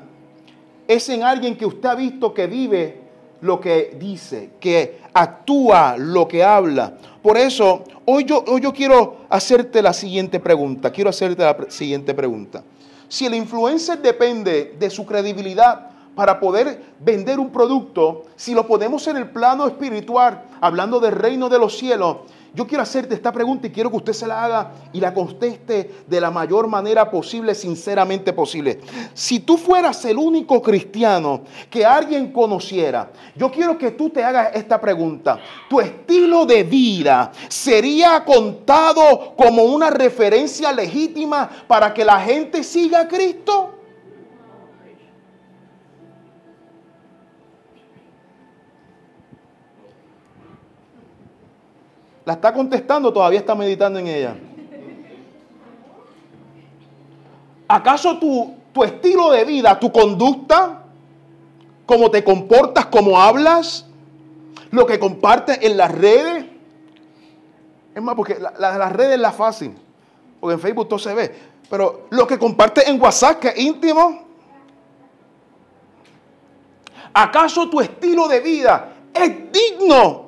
es 0.87 1.09
en 1.09 1.23
alguien 1.23 1.57
que 1.57 1.65
usted 1.65 1.89
ha 1.89 1.95
visto 1.95 2.33
que 2.33 2.47
vive 2.47 3.01
lo 3.41 3.59
que 3.59 3.95
dice, 3.99 4.51
que 4.59 4.99
actúa 5.13 5.95
lo 5.97 6.27
que 6.27 6.43
habla. 6.43 6.93
Por 7.21 7.37
eso, 7.37 7.83
hoy 8.05 8.25
yo, 8.25 8.43
hoy 8.47 8.61
yo 8.61 8.71
quiero 8.71 9.17
hacerte 9.29 9.81
la 9.81 9.93
siguiente 9.93 10.39
pregunta. 10.39 10.91
Quiero 10.91 11.09
hacerte 11.09 11.43
la 11.43 11.57
siguiente 11.69 12.13
pregunta. 12.13 12.63
Si 13.07 13.25
el 13.25 13.35
influencer 13.35 14.01
depende 14.01 14.75
de 14.79 14.89
su 14.89 15.05
credibilidad 15.05 15.89
para 16.15 16.39
poder 16.39 16.81
vender 16.99 17.39
un 17.39 17.49
producto, 17.49 18.25
si 18.35 18.53
lo 18.53 18.65
ponemos 18.65 19.07
en 19.07 19.17
el 19.17 19.29
plano 19.29 19.67
espiritual, 19.67 20.43
hablando 20.61 20.99
del 20.99 21.13
reino 21.13 21.49
de 21.49 21.59
los 21.59 21.77
cielos, 21.77 22.17
yo 22.55 22.65
quiero 22.65 22.83
hacerte 22.83 23.13
esta 23.13 23.31
pregunta 23.31 23.67
y 23.67 23.71
quiero 23.71 23.89
que 23.89 23.97
usted 23.97 24.13
se 24.13 24.27
la 24.27 24.43
haga 24.43 24.71
y 24.93 24.99
la 24.99 25.13
conteste 25.13 26.03
de 26.07 26.21
la 26.21 26.31
mayor 26.31 26.67
manera 26.67 27.11
posible, 27.11 27.53
sinceramente 27.53 28.33
posible. 28.33 28.79
Si 29.13 29.39
tú 29.39 29.57
fueras 29.57 30.03
el 30.05 30.17
único 30.17 30.61
cristiano 30.61 31.41
que 31.69 31.85
alguien 31.85 32.31
conociera, 32.31 33.11
yo 33.35 33.51
quiero 33.51 33.77
que 33.77 33.91
tú 33.91 34.09
te 34.09 34.23
hagas 34.23 34.55
esta 34.55 34.79
pregunta. 34.79 35.39
¿Tu 35.69 35.81
estilo 35.81 36.45
de 36.45 36.63
vida 36.63 37.31
sería 37.49 38.23
contado 38.23 39.33
como 39.35 39.63
una 39.63 39.89
referencia 39.89 40.71
legítima 40.71 41.49
para 41.67 41.93
que 41.93 42.05
la 42.05 42.19
gente 42.21 42.63
siga 42.63 43.01
a 43.01 43.07
Cristo? 43.07 43.74
La 52.25 52.33
está 52.33 52.51
contestando, 52.53 53.13
todavía 53.13 53.39
está 53.39 53.53
meditando 53.53 53.99
en 53.99 54.07
ella. 54.07 54.35
¿Acaso 57.67 58.17
tu, 58.17 58.55
tu 58.73 58.83
estilo 58.83 59.31
de 59.31 59.45
vida, 59.45 59.79
tu 59.79 59.91
conducta, 59.91 60.83
cómo 61.85 62.09
te 62.09 62.23
comportas, 62.23 62.87
cómo 62.87 63.19
hablas, 63.21 63.85
lo 64.71 64.85
que 64.85 64.99
compartes 64.99 65.59
en 65.61 65.77
las 65.77 65.91
redes? 65.91 66.45
Es 67.93 68.01
más, 68.01 68.15
porque 68.15 68.37
las 68.39 68.91
redes 68.91 69.13
es 69.13 69.19
la 69.19 69.31
fácil, 69.31 69.73
porque 70.39 70.55
en 70.55 70.59
Facebook 70.59 70.89
todo 70.89 70.99
se 70.99 71.13
ve, 71.13 71.33
pero 71.69 72.07
lo 72.09 72.27
que 72.27 72.37
compartes 72.37 72.87
en 72.87 72.99
WhatsApp, 73.01 73.39
que 73.39 73.47
es 73.49 73.59
íntimo, 73.59 74.25
¿acaso 77.13 77.69
tu 77.69 77.79
estilo 77.79 78.27
de 78.27 78.39
vida 78.39 78.93
es 79.13 79.51
digno 79.51 80.24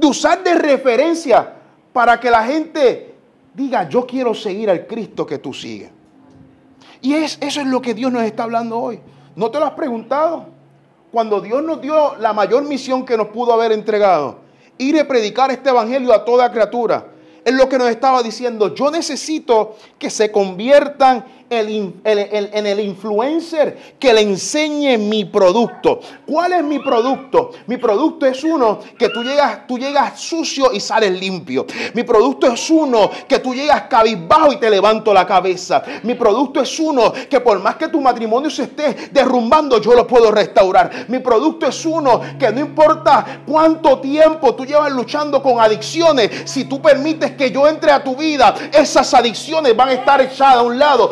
de 0.00 0.06
usar 0.06 0.42
de 0.42 0.54
referencia 0.54 1.54
para 1.92 2.18
que 2.18 2.30
la 2.30 2.44
gente 2.44 3.14
diga, 3.54 3.88
yo 3.88 4.06
quiero 4.06 4.34
seguir 4.34 4.70
al 4.70 4.86
Cristo 4.86 5.26
que 5.26 5.38
tú 5.38 5.52
sigues. 5.52 5.90
Y 7.02 7.14
es, 7.14 7.38
eso 7.40 7.60
es 7.60 7.66
lo 7.66 7.80
que 7.80 7.94
Dios 7.94 8.12
nos 8.12 8.22
está 8.22 8.44
hablando 8.44 8.78
hoy. 8.78 9.00
¿No 9.36 9.50
te 9.50 9.58
lo 9.58 9.66
has 9.66 9.72
preguntado? 9.72 10.46
Cuando 11.12 11.40
Dios 11.40 11.62
nos 11.62 11.80
dio 11.80 12.16
la 12.16 12.32
mayor 12.32 12.64
misión 12.64 13.04
que 13.04 13.16
nos 13.16 13.28
pudo 13.28 13.52
haber 13.52 13.72
entregado, 13.72 14.38
ir 14.78 14.98
a 14.98 15.06
predicar 15.06 15.50
este 15.50 15.70
evangelio 15.70 16.12
a 16.12 16.24
toda 16.24 16.50
criatura, 16.50 17.06
es 17.44 17.54
lo 17.54 17.68
que 17.68 17.78
nos 17.78 17.88
estaba 17.88 18.22
diciendo. 18.22 18.74
Yo 18.74 18.90
necesito 18.90 19.76
que 19.98 20.10
se 20.10 20.30
conviertan 20.30 21.24
en 21.50 22.66
el 22.66 22.80
influencer 22.80 23.94
que 23.98 24.14
le 24.14 24.20
enseñe 24.20 24.96
mi 24.96 25.24
producto. 25.24 25.98
¿Cuál 26.24 26.52
es 26.52 26.62
mi 26.62 26.78
producto? 26.78 27.50
Mi 27.66 27.76
producto 27.76 28.24
es 28.24 28.44
uno 28.44 28.78
que 28.96 29.08
tú 29.08 29.24
llegas, 29.24 29.66
tú 29.66 29.76
llegas 29.76 30.20
sucio 30.20 30.72
y 30.72 30.78
sales 30.78 31.18
limpio. 31.18 31.66
Mi 31.94 32.04
producto 32.04 32.46
es 32.46 32.70
uno 32.70 33.10
que 33.26 33.40
tú 33.40 33.52
llegas 33.52 33.82
cabizbajo 33.82 34.52
y 34.52 34.56
te 34.58 34.70
levanto 34.70 35.12
la 35.12 35.26
cabeza. 35.26 35.82
Mi 36.04 36.14
producto 36.14 36.60
es 36.60 36.78
uno 36.78 37.12
que 37.28 37.40
por 37.40 37.58
más 37.58 37.74
que 37.74 37.88
tu 37.88 38.00
matrimonio 38.00 38.48
se 38.48 38.64
esté 38.64 39.10
derrumbando, 39.10 39.80
yo 39.80 39.94
lo 39.94 40.06
puedo 40.06 40.30
restaurar. 40.30 41.06
Mi 41.08 41.18
producto 41.18 41.66
es 41.66 41.84
uno 41.84 42.20
que 42.38 42.52
no 42.52 42.60
importa 42.60 43.42
cuánto 43.44 43.98
tiempo 43.98 44.54
tú 44.54 44.64
llevas 44.64 44.92
luchando 44.92 45.42
con 45.42 45.60
adicciones, 45.60 46.30
si 46.44 46.64
tú 46.66 46.80
permites 46.80 47.32
que 47.32 47.50
yo 47.50 47.66
entre 47.66 47.90
a 47.90 48.04
tu 48.04 48.14
vida, 48.14 48.54
esas 48.72 49.12
adicciones 49.14 49.76
van 49.76 49.88
a 49.88 49.92
estar 49.94 50.20
echadas 50.20 50.56
a 50.56 50.62
un 50.62 50.78
lado 50.78 51.10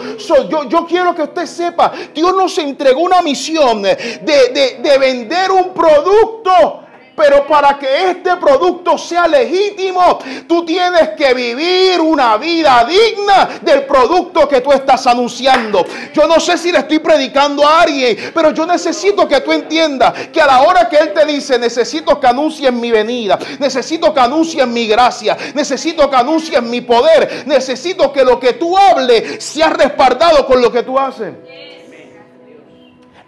yo, 0.68 0.86
quiero 0.86 1.14
que 1.14 1.22
usted 1.22 1.46
sepa, 1.46 1.92
Dios 2.14 2.34
nos 2.34 2.56
entregó 2.58 3.00
una 3.00 3.22
misión 3.22 3.82
de, 3.82 4.78
de 4.82 4.98
vender 4.98 5.50
un 5.50 5.72
producto 5.72 6.87
pero 7.18 7.44
para 7.48 7.76
que 7.76 8.10
este 8.10 8.36
producto 8.36 8.96
sea 8.96 9.26
legítimo, 9.26 10.20
tú 10.46 10.64
tienes 10.64 11.10
que 11.10 11.34
vivir 11.34 12.00
una 12.00 12.36
vida 12.36 12.86
digna 12.88 13.58
del 13.60 13.84
producto 13.86 14.48
que 14.48 14.60
tú 14.60 14.70
estás 14.70 15.04
anunciando. 15.08 15.84
Yo 16.14 16.28
no 16.28 16.38
sé 16.38 16.56
si 16.56 16.70
le 16.70 16.78
estoy 16.78 17.00
predicando 17.00 17.66
a 17.66 17.82
alguien, 17.82 18.16
pero 18.32 18.52
yo 18.52 18.64
necesito 18.64 19.26
que 19.26 19.40
tú 19.40 19.50
entiendas 19.50 20.28
que 20.28 20.40
a 20.40 20.46
la 20.46 20.62
hora 20.62 20.88
que 20.88 20.96
Él 20.96 21.12
te 21.12 21.26
dice, 21.26 21.58
necesito 21.58 22.20
que 22.20 22.28
anuncies 22.28 22.72
mi 22.72 22.92
venida, 22.92 23.36
necesito 23.58 24.14
que 24.14 24.20
anuncies 24.20 24.66
mi 24.68 24.86
gracia, 24.86 25.36
necesito 25.54 26.08
que 26.08 26.16
anuncies 26.16 26.62
mi 26.62 26.82
poder, 26.82 27.42
necesito 27.46 28.12
que 28.12 28.22
lo 28.22 28.38
que 28.38 28.52
tú 28.52 28.78
hables 28.78 29.42
sea 29.42 29.70
respaldado 29.70 30.46
con 30.46 30.62
lo 30.62 30.70
que 30.70 30.84
tú 30.84 30.96
haces. 30.96 31.34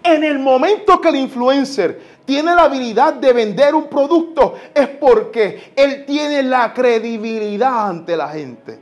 En 0.03 0.25
el 0.25 0.39
momento 0.39 1.01
que 1.01 1.09
el 1.09 1.17
influencer 1.17 2.20
tiene 2.31 2.55
la 2.55 2.63
habilidad 2.63 3.15
de 3.15 3.33
vender 3.33 3.75
un 3.75 3.89
producto 3.89 4.55
es 4.73 4.87
porque 4.87 5.73
él 5.75 6.05
tiene 6.07 6.45
la 6.45 6.73
credibilidad 6.73 7.89
ante 7.89 8.17
la 8.17 8.29
gente. 8.29 8.79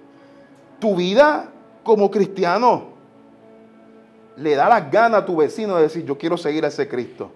Tu 0.79 0.95
vida 0.95 1.51
como 1.83 2.11
cristiano 2.11 2.89
le 4.37 4.55
da 4.55 4.69
las 4.69 4.91
ganas 4.91 5.23
a 5.23 5.25
tu 5.25 5.37
vecino 5.37 5.77
de 5.77 5.85
decir, 5.85 6.05
yo 6.05 6.19
quiero 6.19 6.37
seguir 6.37 6.67
a 6.67 6.69
ese 6.69 6.87
Cristo. 6.89 7.31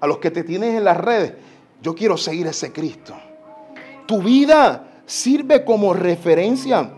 A 0.00 0.06
los 0.06 0.16
que 0.16 0.30
te 0.30 0.44
tienes 0.44 0.74
en 0.74 0.84
las 0.84 0.96
redes, 0.96 1.34
yo 1.82 1.94
quiero 1.94 2.16
seguir 2.16 2.46
a 2.46 2.52
ese 2.52 2.72
Cristo. 2.72 3.14
Tu 4.06 4.22
vida 4.22 4.84
sirve 5.04 5.62
como 5.62 5.92
referencia 5.92 6.88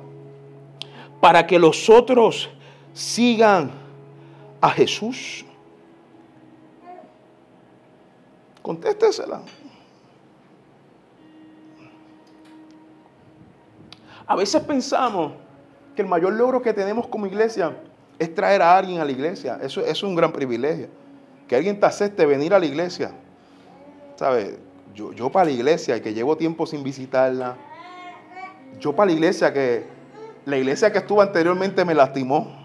para 1.20 1.48
que 1.48 1.58
los 1.58 1.90
otros 1.90 2.48
sigan 2.92 3.72
a 4.60 4.70
Jesús. 4.70 5.44
Contéstesela. 8.62 9.40
A 14.26 14.36
veces 14.36 14.60
pensamos 14.62 15.32
que 15.96 16.02
el 16.02 16.08
mayor 16.08 16.34
logro 16.34 16.60
que 16.60 16.74
tenemos 16.74 17.06
como 17.06 17.26
iglesia 17.26 17.74
es 18.18 18.34
traer 18.34 18.60
a 18.60 18.76
alguien 18.76 19.00
a 19.00 19.04
la 19.04 19.10
iglesia. 19.12 19.58
Eso, 19.62 19.80
es 19.80 20.02
un 20.02 20.14
gran 20.14 20.32
privilegio. 20.32 20.88
Que 21.46 21.56
alguien 21.56 21.80
te 21.80 21.86
acepte 21.86 22.26
venir 22.26 22.52
a 22.52 22.58
la 22.58 22.66
iglesia. 22.66 23.12
¿Sabes? 24.16 24.58
Yo, 24.94 25.12
yo 25.12 25.30
para 25.30 25.46
la 25.46 25.52
iglesia, 25.52 26.02
que 26.02 26.12
llevo 26.12 26.36
tiempo 26.36 26.66
sin 26.66 26.82
visitarla. 26.82 27.56
Yo 28.80 28.94
para 28.94 29.06
la 29.06 29.12
iglesia, 29.12 29.52
que 29.52 29.86
la 30.44 30.56
iglesia 30.56 30.92
que 30.92 30.98
estuvo 30.98 31.22
anteriormente 31.22 31.84
me 31.84 31.94
lastimó. 31.94 32.57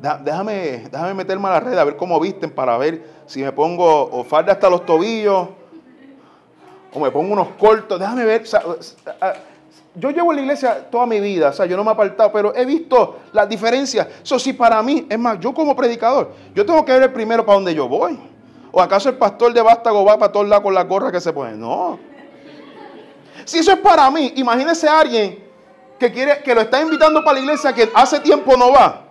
Déjame, 0.00 0.88
déjame 0.90 1.12
meterme 1.12 1.48
a 1.48 1.50
la 1.50 1.60
red 1.60 1.76
a 1.76 1.84
ver 1.84 1.96
cómo 1.96 2.18
visten 2.18 2.50
para 2.50 2.78
ver 2.78 3.04
si 3.26 3.42
me 3.42 3.52
pongo 3.52 4.08
o 4.10 4.24
falda 4.24 4.52
hasta 4.52 4.70
los 4.70 4.86
tobillos 4.86 5.48
o 6.92 7.00
me 7.00 7.10
pongo 7.10 7.34
unos 7.34 7.48
cortos. 7.58 8.00
Déjame 8.00 8.24
ver. 8.24 8.44
yo 9.94 10.10
llevo 10.10 10.32
en 10.32 10.36
la 10.36 10.42
iglesia 10.42 10.90
toda 10.90 11.04
mi 11.04 11.20
vida, 11.20 11.50
o 11.50 11.52
sea, 11.52 11.66
yo 11.66 11.76
no 11.76 11.84
me 11.84 11.90
he 11.90 11.92
apartado, 11.92 12.32
pero 12.32 12.56
he 12.56 12.64
visto 12.64 13.18
las 13.32 13.46
diferencias. 13.46 14.08
Eso 14.22 14.38
sí, 14.38 14.54
para 14.54 14.82
mí, 14.82 15.06
es 15.08 15.18
más, 15.18 15.38
yo 15.38 15.52
como 15.52 15.76
predicador, 15.76 16.32
yo 16.54 16.64
tengo 16.64 16.82
que 16.82 16.92
ver 16.92 17.02
el 17.02 17.12
primero 17.12 17.44
para 17.44 17.56
donde 17.56 17.74
yo 17.74 17.86
voy. 17.86 18.18
¿O 18.72 18.80
acaso 18.80 19.10
el 19.10 19.16
pastor 19.16 19.52
de 19.52 19.60
Vástago 19.60 20.02
va 20.04 20.18
para 20.18 20.32
todos 20.32 20.48
lados 20.48 20.62
con 20.62 20.74
la 20.74 20.84
gorra 20.84 21.12
que 21.12 21.20
se 21.20 21.32
pone? 21.32 21.56
No. 21.56 21.98
Si 23.44 23.58
eso 23.58 23.72
es 23.72 23.78
para 23.80 24.10
mí, 24.10 24.32
imagínese 24.36 24.88
a 24.88 25.00
alguien 25.00 25.44
que 25.98 26.10
quiere, 26.10 26.42
que 26.42 26.54
lo 26.54 26.62
está 26.62 26.80
invitando 26.80 27.22
para 27.22 27.34
la 27.34 27.40
iglesia 27.40 27.74
que 27.74 27.90
hace 27.92 28.20
tiempo 28.20 28.56
no 28.56 28.72
va. 28.72 29.09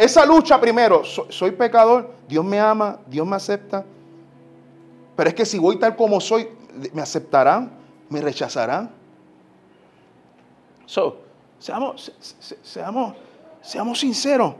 Esa 0.00 0.26
lucha 0.26 0.60
primero, 0.60 1.04
soy, 1.04 1.52
pecador, 1.52 2.10
Dios 2.26 2.44
me 2.44 2.58
ama, 2.58 2.98
Dios 3.06 3.24
me 3.24 3.36
acepta. 3.36 3.84
Pero 5.14 5.28
es 5.28 5.34
que 5.34 5.46
si 5.46 5.58
voy 5.58 5.76
tal 5.76 5.94
como 5.94 6.20
soy, 6.20 6.48
¿me 6.92 7.00
aceptarán? 7.00 7.70
¿Me 8.08 8.20
rechazarán? 8.20 8.90
So, 10.84 11.18
seamos, 11.60 12.10
seamos, 12.62 13.14
seamos 13.62 14.00
sinceros. 14.00 14.54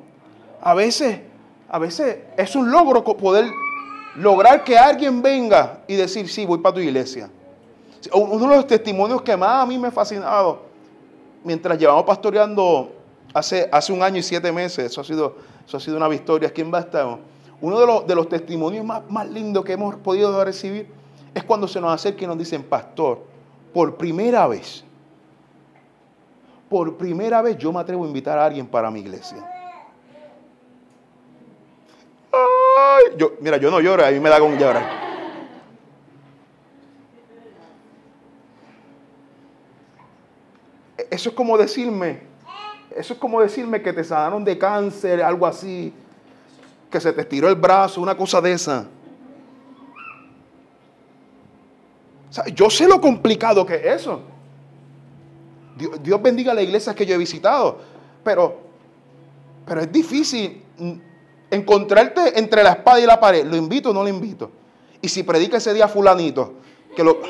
A 0.61 0.75
veces, 0.75 1.21
a 1.69 1.79
veces 1.81 2.19
es 2.37 2.55
un 2.55 2.71
logro 2.71 3.03
poder 3.03 3.51
lograr 4.15 4.63
que 4.63 4.79
alguien 4.79 5.21
venga 5.21 5.81
y 5.89 5.97
decir, 5.97 6.29
sí, 6.29 6.47
voy 6.47 6.59
para 6.59 6.77
tu 6.77 6.81
iglesia. 6.81 7.29
Uno 8.13 8.49
de 8.49 8.57
los 8.57 8.67
testimonios 8.69 9.23
que 9.23 9.37
más 9.37 9.65
a 9.65 9.67
mí 9.67 9.79
me 9.79 9.89
ha 9.89 9.93
fascinado, 9.93 10.63
mientras 11.43 11.77
llevamos 11.77 12.05
pastoreando 12.05 12.98
hace, 13.35 13.69
hace 13.73 13.93
un 13.93 14.03
año 14.03 14.19
y 14.19 14.23
siete 14.23 14.51
meses, 14.53 14.91
eso 14.91 15.01
ha 15.01 15.05
sido, 15.05 15.37
eso 15.67 15.77
ha 15.77 15.81
sido 15.81 15.97
una 15.97 16.09
victoria 16.09 16.49
aquí 16.49 16.61
en 16.61 16.71
Bastamo. 16.71 17.21
Uno 17.61 17.81
de 17.81 17.87
los, 17.87 18.07
de 18.07 18.15
los 18.15 18.29
testimonios 18.29 18.85
más, 18.85 19.03
más 19.11 19.29
lindos 19.29 19.65
que 19.65 19.73
hemos 19.73 19.97
podido 19.97 20.45
recibir 20.45 20.89
es 21.35 21.45
cuando 21.45 21.67
se 21.67 21.81
nos 21.81 21.93
acerca 21.93 22.25
y 22.25 22.27
nos 22.27 22.39
dicen, 22.39 22.63
pastor, 22.63 23.23
por 23.73 23.97
primera 23.97 24.47
vez, 24.47 24.85
por 26.69 26.97
primera 26.97 27.43
vez 27.43 27.59
yo 27.59 27.73
me 27.73 27.81
atrevo 27.81 28.05
a 28.05 28.07
invitar 28.07 28.39
a 28.39 28.47
alguien 28.47 28.67
para 28.67 28.91
mi 28.91 29.01
iglesia. 29.01 29.55
yo, 33.17 33.33
mira, 33.41 33.57
yo 33.57 33.71
no 33.71 33.81
lloro, 33.81 34.05
a 34.05 34.11
mí 34.11 34.21
me 34.21 34.29
da 34.29 34.39
con 34.39 34.57
llorar. 34.57 35.09
Eso 41.11 41.31
es 41.31 41.35
como 41.35 41.57
decirme, 41.57 42.28
eso 42.99 43.15
es 43.15 43.19
como 43.19 43.41
decirme 43.41 43.81
que 43.81 43.93
te 43.93 44.03
sanaron 44.03 44.45
de 44.45 44.59
cáncer, 44.59 45.23
algo 45.23 45.47
así, 45.47 45.93
que 46.91 47.01
se 47.01 47.13
te 47.13 47.21
estiró 47.21 47.49
el 47.49 47.55
brazo, 47.55 48.01
una 48.01 48.17
cosa 48.17 48.41
de 48.41 48.53
esa. 48.53 48.87
yo 52.55 52.69
sé 52.71 52.87
lo 52.87 53.01
complicado 53.01 53.65
que 53.65 53.75
es 53.75 54.03
eso. 54.03 54.21
Dios, 56.03 56.21
bendiga 56.21 56.53
a 56.53 56.55
las 56.55 56.65
iglesias 56.65 56.95
que 56.95 57.07
yo 57.07 57.15
he 57.15 57.19
visitado, 57.19 57.79
pero, 58.25 58.59
pero 59.65 59.81
es 59.81 59.91
difícil 59.91 60.63
encontrarte 61.51 62.39
entre 62.39 62.63
la 62.63 62.71
espada 62.73 63.01
y 63.01 63.07
la 63.07 63.19
pared. 63.19 63.45
¿Lo 63.45 63.57
invito 63.57 63.91
o 63.91 63.95
no 63.95 64.03
lo 64.03 64.09
invito? 64.09 64.51
Y 65.01 65.09
si 65.09 65.23
predica 65.23 65.57
ese 65.57 65.73
día 65.73 65.87
fulanito, 65.89 66.55
que 66.97 67.05
lo... 67.05 67.21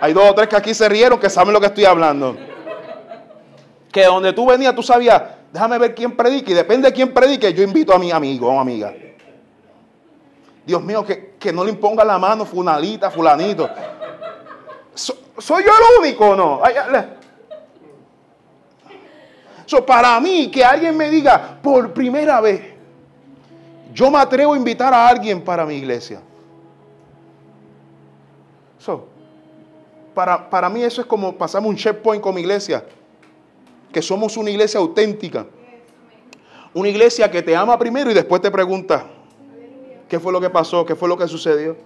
Hay 0.00 0.12
dos 0.12 0.30
o 0.30 0.34
tres 0.34 0.48
que 0.48 0.56
aquí 0.56 0.74
se 0.74 0.88
rieron 0.88 1.18
que 1.18 1.30
saben 1.30 1.54
lo 1.54 1.60
que 1.60 1.66
estoy 1.66 1.86
hablando. 1.86 2.36
Que 3.94 4.06
donde 4.06 4.32
tú 4.32 4.44
venías 4.44 4.74
tú 4.74 4.82
sabías, 4.82 5.22
déjame 5.52 5.78
ver 5.78 5.94
quién 5.94 6.16
predica 6.16 6.50
y 6.50 6.54
depende 6.54 6.88
de 6.88 6.92
quién 6.92 7.14
predique, 7.14 7.54
yo 7.54 7.62
invito 7.62 7.94
a 7.94 7.98
mi 8.00 8.10
amigo 8.10 8.48
o 8.48 8.58
amiga. 8.58 8.92
Dios 10.66 10.82
mío, 10.82 11.06
que, 11.06 11.52
no 11.52 11.62
le 11.62 11.70
imponga 11.70 12.04
la 12.04 12.18
mano 12.18 12.44
fulanita, 12.44 13.08
fulanito. 13.08 13.70
¿Soy 14.96 15.62
yo 15.62 15.70
el 15.70 16.00
único 16.00 16.30
o 16.30 16.34
no? 16.34 16.60
para 19.86 20.18
mí, 20.18 20.50
que 20.50 20.64
alguien 20.64 20.96
me 20.96 21.08
diga 21.08 21.60
por 21.62 21.92
primera 21.92 22.40
vez, 22.40 22.74
yo 23.92 24.10
me 24.10 24.18
atrevo 24.18 24.54
a 24.54 24.56
invitar 24.56 24.92
a 24.92 25.06
alguien 25.06 25.40
para 25.40 25.64
mi 25.64 25.74
iglesia. 25.74 26.20
para, 30.12 30.50
para 30.50 30.68
mí 30.68 30.82
eso 30.82 31.00
es 31.00 31.06
como 31.06 31.32
pasamos 31.36 31.70
un 31.70 31.76
checkpoint 31.76 32.20
con 32.20 32.34
mi 32.34 32.40
iglesia, 32.40 32.84
que 33.94 34.02
somos 34.02 34.36
una 34.36 34.50
iglesia 34.50 34.78
auténtica. 34.80 35.46
Una 36.74 36.88
iglesia 36.88 37.30
que 37.30 37.40
te 37.40 37.56
ama 37.56 37.78
primero 37.78 38.10
y 38.10 38.14
después 38.14 38.42
te 38.42 38.50
pregunta, 38.50 39.06
¿qué 40.08 40.20
fue 40.20 40.32
lo 40.32 40.40
que 40.40 40.50
pasó? 40.50 40.84
¿Qué 40.84 40.94
fue 40.94 41.08
lo 41.08 41.16
que 41.16 41.26
sucedió? 41.26 41.76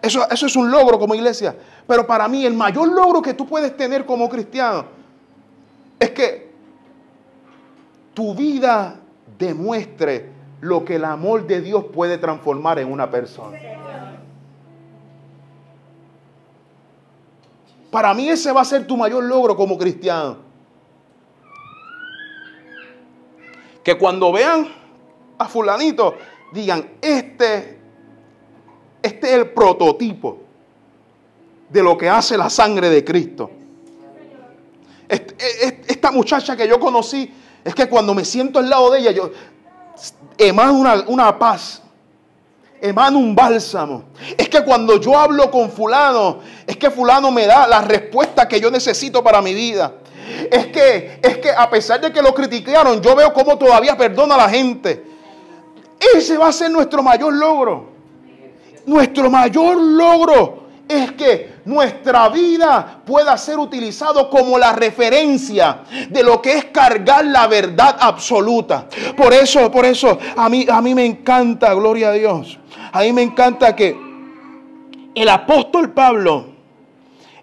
eso, 0.00 0.28
eso 0.30 0.46
es 0.46 0.56
un 0.56 0.70
logro 0.70 0.98
como 0.98 1.14
iglesia. 1.14 1.54
Pero 1.86 2.06
para 2.06 2.28
mí 2.28 2.46
el 2.46 2.54
mayor 2.54 2.88
logro 2.88 3.20
que 3.20 3.34
tú 3.34 3.46
puedes 3.46 3.76
tener 3.76 4.06
como 4.06 4.28
cristiano 4.28 4.86
es 5.98 6.10
que 6.10 6.50
tu 8.14 8.34
vida 8.34 9.00
demuestre 9.36 10.30
lo 10.60 10.84
que 10.84 10.94
el 10.94 11.04
amor 11.04 11.46
de 11.46 11.60
Dios 11.60 11.86
puede 11.92 12.16
transformar 12.18 12.78
en 12.78 12.90
una 12.90 13.10
persona. 13.10 13.58
Para 17.90 18.14
mí 18.14 18.28
ese 18.28 18.52
va 18.52 18.60
a 18.60 18.64
ser 18.64 18.86
tu 18.86 18.96
mayor 18.96 19.24
logro 19.24 19.56
como 19.56 19.76
cristiano. 19.76 20.43
Que 23.84 23.96
cuando 23.96 24.32
vean 24.32 24.66
a 25.38 25.46
fulanito, 25.46 26.16
digan, 26.52 26.94
este, 27.00 27.78
este 29.02 29.26
es 29.26 29.32
el 29.34 29.50
prototipo 29.50 30.38
de 31.68 31.82
lo 31.82 31.98
que 31.98 32.08
hace 32.08 32.36
la 32.36 32.48
sangre 32.48 32.88
de 32.88 33.04
Cristo. 33.04 33.50
Esta 35.06 36.10
muchacha 36.10 36.56
que 36.56 36.66
yo 36.66 36.80
conocí, 36.80 37.32
es 37.62 37.74
que 37.74 37.88
cuando 37.88 38.14
me 38.14 38.24
siento 38.24 38.58
al 38.58 38.70
lado 38.70 38.90
de 38.90 39.00
ella, 39.00 39.10
yo 39.10 39.30
emano 40.38 40.74
una, 40.74 41.04
una 41.06 41.38
paz, 41.38 41.82
emano 42.80 43.18
un 43.18 43.34
bálsamo. 43.34 44.04
Es 44.36 44.48
que 44.48 44.62
cuando 44.62 45.00
yo 45.00 45.18
hablo 45.18 45.50
con 45.50 45.70
fulano, 45.70 46.40
es 46.66 46.76
que 46.76 46.90
fulano 46.90 47.30
me 47.30 47.46
da 47.46 47.66
la 47.66 47.82
respuesta 47.82 48.46
que 48.48 48.60
yo 48.60 48.70
necesito 48.70 49.22
para 49.22 49.42
mi 49.42 49.54
vida. 49.54 49.94
Es 50.50 50.66
que, 50.68 51.20
es 51.22 51.38
que 51.38 51.50
a 51.50 51.68
pesar 51.68 52.00
de 52.00 52.12
que 52.12 52.22
lo 52.22 52.34
criticaron, 52.34 53.00
yo 53.00 53.14
veo 53.14 53.32
cómo 53.32 53.58
todavía 53.58 53.96
perdona 53.96 54.34
a 54.34 54.38
la 54.38 54.48
gente. 54.48 55.04
Ese 56.14 56.36
va 56.38 56.48
a 56.48 56.52
ser 56.52 56.70
nuestro 56.70 57.02
mayor 57.02 57.32
logro. 57.34 57.92
Nuestro 58.86 59.30
mayor 59.30 59.76
logro 59.76 60.64
es 60.86 61.12
que 61.12 61.54
nuestra 61.64 62.28
vida 62.28 63.00
pueda 63.06 63.36
ser 63.38 63.58
utilizado 63.58 64.28
como 64.28 64.58
la 64.58 64.72
referencia 64.72 65.80
de 66.10 66.22
lo 66.22 66.42
que 66.42 66.58
es 66.58 66.64
cargar 66.66 67.24
la 67.24 67.46
verdad 67.46 67.96
absoluta. 67.98 68.86
Por 69.16 69.32
eso, 69.32 69.70
por 69.70 69.86
eso, 69.86 70.18
a 70.36 70.48
mí, 70.48 70.66
a 70.68 70.80
mí 70.82 70.94
me 70.94 71.06
encanta, 71.06 71.72
gloria 71.74 72.08
a 72.08 72.12
Dios. 72.12 72.58
A 72.92 73.00
mí 73.00 73.12
me 73.12 73.22
encanta 73.22 73.74
que 73.74 73.96
el 75.14 75.28
apóstol 75.28 75.92
Pablo, 75.92 76.46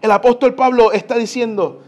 el 0.01 0.11
apóstol 0.11 0.53
Pablo 0.53 0.91
está 0.91 1.15
diciendo, 1.15 1.81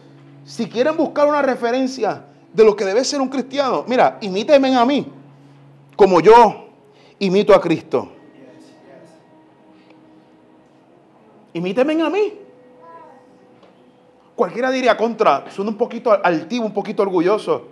si 0.46 0.68
quieren 0.68 0.98
buscar 0.98 1.28
una 1.28 1.42
referencia 1.42 2.26
de 2.54 2.64
lo 2.64 2.76
que 2.76 2.86
debe 2.86 3.04
ser 3.04 3.22
un 3.22 3.30
cristiano, 3.30 3.84
mira, 3.88 4.18
imítenme 4.22 4.76
a 4.76 4.86
mí, 4.86 5.12
como 5.96 6.20
yo 6.20 6.68
imito 7.20 7.54
a 7.54 7.62
Cristo. 7.62 8.10
Imítenme 11.54 12.02
a 12.02 12.10
mí. 12.10 12.34
Cualquiera 14.36 14.72
diría 14.72 14.98
contra, 14.98 15.50
suena 15.52 15.70
un 15.70 15.78
poquito 15.78 16.12
altivo, 16.12 16.66
un 16.66 16.74
poquito 16.74 17.04
orgulloso. 17.04 17.68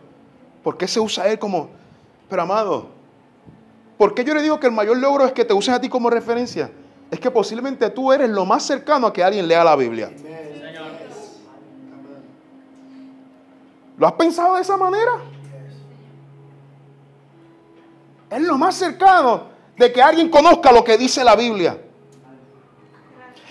¿Por 0.64 0.78
qué 0.78 0.88
se 0.88 1.00
usa 1.00 1.28
él 1.28 1.40
como, 1.40 1.70
pero 2.30 2.44
amado, 2.44 2.86
¿por 3.98 4.14
qué 4.14 4.24
yo 4.24 4.36
le 4.36 4.44
digo 4.44 4.60
que 4.60 4.68
el 4.68 4.74
mayor 4.74 4.98
logro 4.98 5.26
es 5.26 5.32
que 5.32 5.44
te 5.44 5.54
uses 5.54 5.74
a 5.74 5.82
ti 5.82 5.90
como 5.90 6.12
referencia? 6.12 6.72
Es 7.10 7.20
que 7.20 7.32
posiblemente 7.32 7.90
tú 7.90 8.14
eres 8.14 8.30
lo 8.30 8.46
más 8.46 8.64
cercano 8.64 9.08
a 9.08 9.14
que 9.14 9.24
alguien 9.24 9.48
lea 9.48 9.64
la 9.64 9.76
Biblia. 9.76 10.12
¿Lo 14.02 14.08
has 14.08 14.14
pensado 14.14 14.56
de 14.56 14.64
esa 14.64 14.78
manera? 14.78 15.12
Es 18.32 18.42
lo 18.42 18.58
más 18.58 18.74
cercano 18.74 19.44
de 19.78 19.94
que 19.94 20.02
alguien 20.02 20.28
conozca 20.28 20.72
lo 20.72 20.84
que 20.84 20.98
dice 20.98 21.24
la 21.24 21.36
Biblia. 21.36 21.80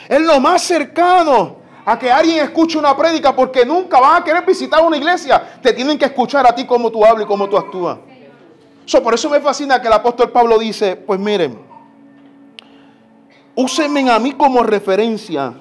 Es 0.09 0.21
lo 0.21 0.41
más 0.41 0.63
cercano 0.63 1.59
a 1.85 1.97
que 1.97 2.11
alguien 2.11 2.45
escuche 2.45 2.77
una 2.77 2.97
prédica 2.97 3.33
porque 3.33 3.65
nunca 3.65 4.01
van 4.01 4.23
a 4.23 4.25
querer 4.25 4.45
visitar 4.45 4.85
una 4.85 4.97
iglesia. 4.97 5.61
Te 5.63 5.73
tienen 5.73 5.97
que 5.97 6.07
escuchar 6.07 6.45
a 6.45 6.53
ti 6.53 6.67
cómo 6.67 6.91
tú 6.91 7.05
hablas 7.05 7.27
y 7.27 7.29
cómo 7.29 7.49
tú 7.49 7.57
actúas. 7.57 7.99
por 9.05 9.15
eso 9.15 9.31
me 9.31 9.39
fascina 9.39 9.81
que 9.81 9.87
el 9.87 9.93
apóstol 9.93 10.33
Pablo 10.33 10.59
dice, 10.59 10.97
pues 10.97 11.21
miren, 11.21 11.61
úsenme 13.55 14.11
a 14.11 14.19
mí 14.19 14.33
como 14.33 14.65
referencia, 14.65 15.55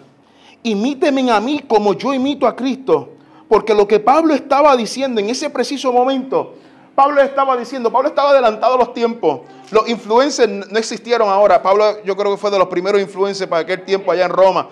imítenme 0.64 1.30
a 1.30 1.40
mí 1.40 1.60
como 1.68 1.94
yo 1.94 2.12
imito 2.12 2.48
a 2.48 2.56
Cristo. 2.56 3.19
Porque 3.50 3.74
lo 3.74 3.88
que 3.88 4.00
Pablo 4.00 4.34
estaba 4.34 4.78
diciendo 4.78 5.20
en 5.20 5.30
ese 5.30 5.50
preciso 5.50 5.92
momento, 5.92 6.54
Pablo 6.96 7.22
estaba 7.22 7.58
diciendo, 7.58 7.92
Pablo 7.92 8.10
estaba 8.10 8.30
adelantado 8.30 8.76
a 8.76 8.78
los 8.78 8.94
tiempos. 8.94 9.42
Los 9.72 9.90
influencers 9.90 10.72
no 10.72 10.78
existieron 10.78 11.28
ahora. 11.28 11.62
Pablo 11.62 12.04
yo 12.04 12.16
creo 12.16 12.32
que 12.32 12.38
fue 12.38 12.52
de 12.52 12.60
los 12.60 12.68
primeros 12.68 13.02
influencers 13.02 13.50
para 13.50 13.64
aquel 13.64 13.84
tiempo 13.84 14.12
allá 14.12 14.26
en 14.26 14.32
Roma. 14.32 14.70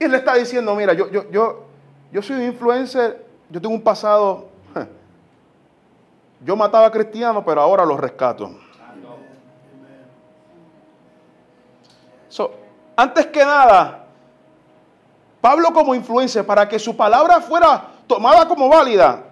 Y 0.00 0.04
él 0.04 0.10
le 0.10 0.18
está 0.18 0.34
diciendo, 0.34 0.74
mira, 0.74 0.92
yo, 0.94 1.08
yo, 1.10 1.30
yo, 1.30 1.64
yo 2.10 2.22
soy 2.22 2.36
un 2.36 2.42
influencer, 2.42 3.24
yo 3.48 3.60
tengo 3.60 3.74
un 3.74 3.82
pasado. 3.82 4.48
Yo 6.44 6.54
mataba 6.54 6.86
a 6.86 6.90
cristianos, 6.92 7.42
pero 7.44 7.60
ahora 7.60 7.84
los 7.84 7.98
rescato. 7.98 8.50
antes 12.98 13.26
que 13.26 13.44
nada, 13.44 14.06
Pablo 15.40 15.72
como 15.72 15.94
influencer, 15.94 16.44
para 16.44 16.68
que 16.68 16.80
su 16.80 16.96
palabra 16.96 17.40
fuera 17.40 17.97
tomada 18.08 18.48
como 18.48 18.68
válida. 18.68 19.24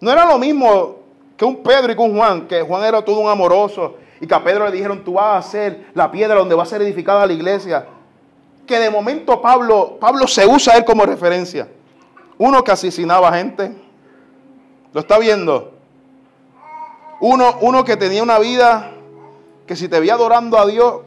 No 0.00 0.10
era 0.10 0.26
lo 0.26 0.38
mismo 0.38 0.96
que 1.36 1.44
un 1.44 1.62
Pedro 1.62 1.92
y 1.92 1.94
que 1.94 2.02
un 2.02 2.16
Juan, 2.16 2.48
que 2.48 2.62
Juan 2.62 2.82
era 2.82 3.02
todo 3.02 3.20
un 3.20 3.30
amoroso 3.30 3.96
y 4.20 4.26
que 4.26 4.34
a 4.34 4.42
Pedro 4.42 4.66
le 4.66 4.72
dijeron, 4.72 5.04
tú 5.04 5.14
vas 5.14 5.46
a 5.46 5.48
ser 5.48 5.86
la 5.94 6.10
piedra 6.10 6.34
donde 6.34 6.54
va 6.54 6.64
a 6.64 6.66
ser 6.66 6.82
edificada 6.82 7.26
la 7.26 7.32
iglesia. 7.32 7.86
Que 8.66 8.78
de 8.78 8.90
momento 8.90 9.40
Pablo, 9.40 9.96
Pablo 10.00 10.26
se 10.26 10.46
usa 10.46 10.74
a 10.74 10.76
él 10.78 10.84
como 10.84 11.06
referencia. 11.06 11.68
Uno 12.36 12.64
que 12.64 12.72
asesinaba 12.72 13.32
gente. 13.32 13.72
¿Lo 14.92 15.00
está 15.00 15.18
viendo? 15.18 15.72
Uno, 17.20 17.56
uno 17.60 17.84
que 17.84 17.96
tenía 17.96 18.22
una 18.22 18.38
vida 18.38 18.92
que 19.66 19.76
si 19.76 19.88
te 19.88 20.00
veía 20.00 20.14
adorando 20.14 20.58
a 20.58 20.66
Dios, 20.66 21.02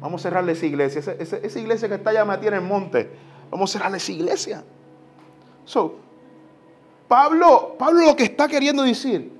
vamos 0.00 0.20
a 0.20 0.28
cerrarle 0.28 0.52
esa 0.52 0.66
iglesia. 0.66 1.00
Esa, 1.18 1.58
iglesia 1.58 1.88
que 1.88 1.94
está 1.94 2.10
allá 2.10 2.24
metida 2.24 2.48
en 2.48 2.54
el 2.54 2.60
monte, 2.62 3.10
vamos 3.50 3.70
a 3.70 3.72
cerrarle 3.72 3.98
esa 3.98 4.12
iglesia. 4.12 4.64
Pablo, 7.08 7.74
Pablo 7.78 8.06
lo 8.06 8.16
que 8.16 8.24
está 8.24 8.48
queriendo 8.48 8.82
decir, 8.82 9.32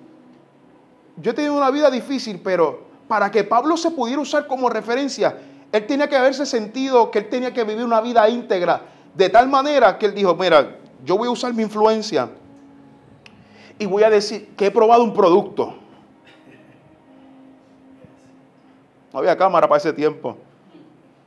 yo 1.16 1.30
he 1.30 1.34
tenido 1.34 1.56
una 1.56 1.70
vida 1.70 1.90
difícil, 1.90 2.40
pero 2.42 2.80
para 3.08 3.30
que 3.30 3.44
Pablo 3.44 3.76
se 3.76 3.90
pudiera 3.90 4.20
usar 4.20 4.46
como 4.46 4.68
referencia, 4.68 5.38
él 5.72 5.86
tenía 5.86 6.08
que 6.08 6.16
haberse 6.16 6.46
sentido 6.46 7.10
que 7.10 7.20
él 7.20 7.28
tenía 7.28 7.52
que 7.52 7.64
vivir 7.64 7.84
una 7.84 8.00
vida 8.00 8.28
íntegra, 8.28 8.82
de 9.14 9.28
tal 9.28 9.48
manera 9.48 9.98
que 9.98 10.06
él 10.06 10.14
dijo, 10.14 10.34
mira, 10.34 10.78
yo 11.04 11.16
voy 11.16 11.28
a 11.28 11.30
usar 11.30 11.54
mi 11.54 11.62
influencia 11.62 12.28
y 13.78 13.86
voy 13.86 14.02
a 14.02 14.10
decir 14.10 14.54
que 14.56 14.66
he 14.66 14.70
probado 14.70 15.02
un 15.02 15.14
producto. 15.14 15.74
No 19.12 19.18
había 19.18 19.36
cámara 19.36 19.68
para 19.68 19.78
ese 19.78 19.92
tiempo, 19.92 20.36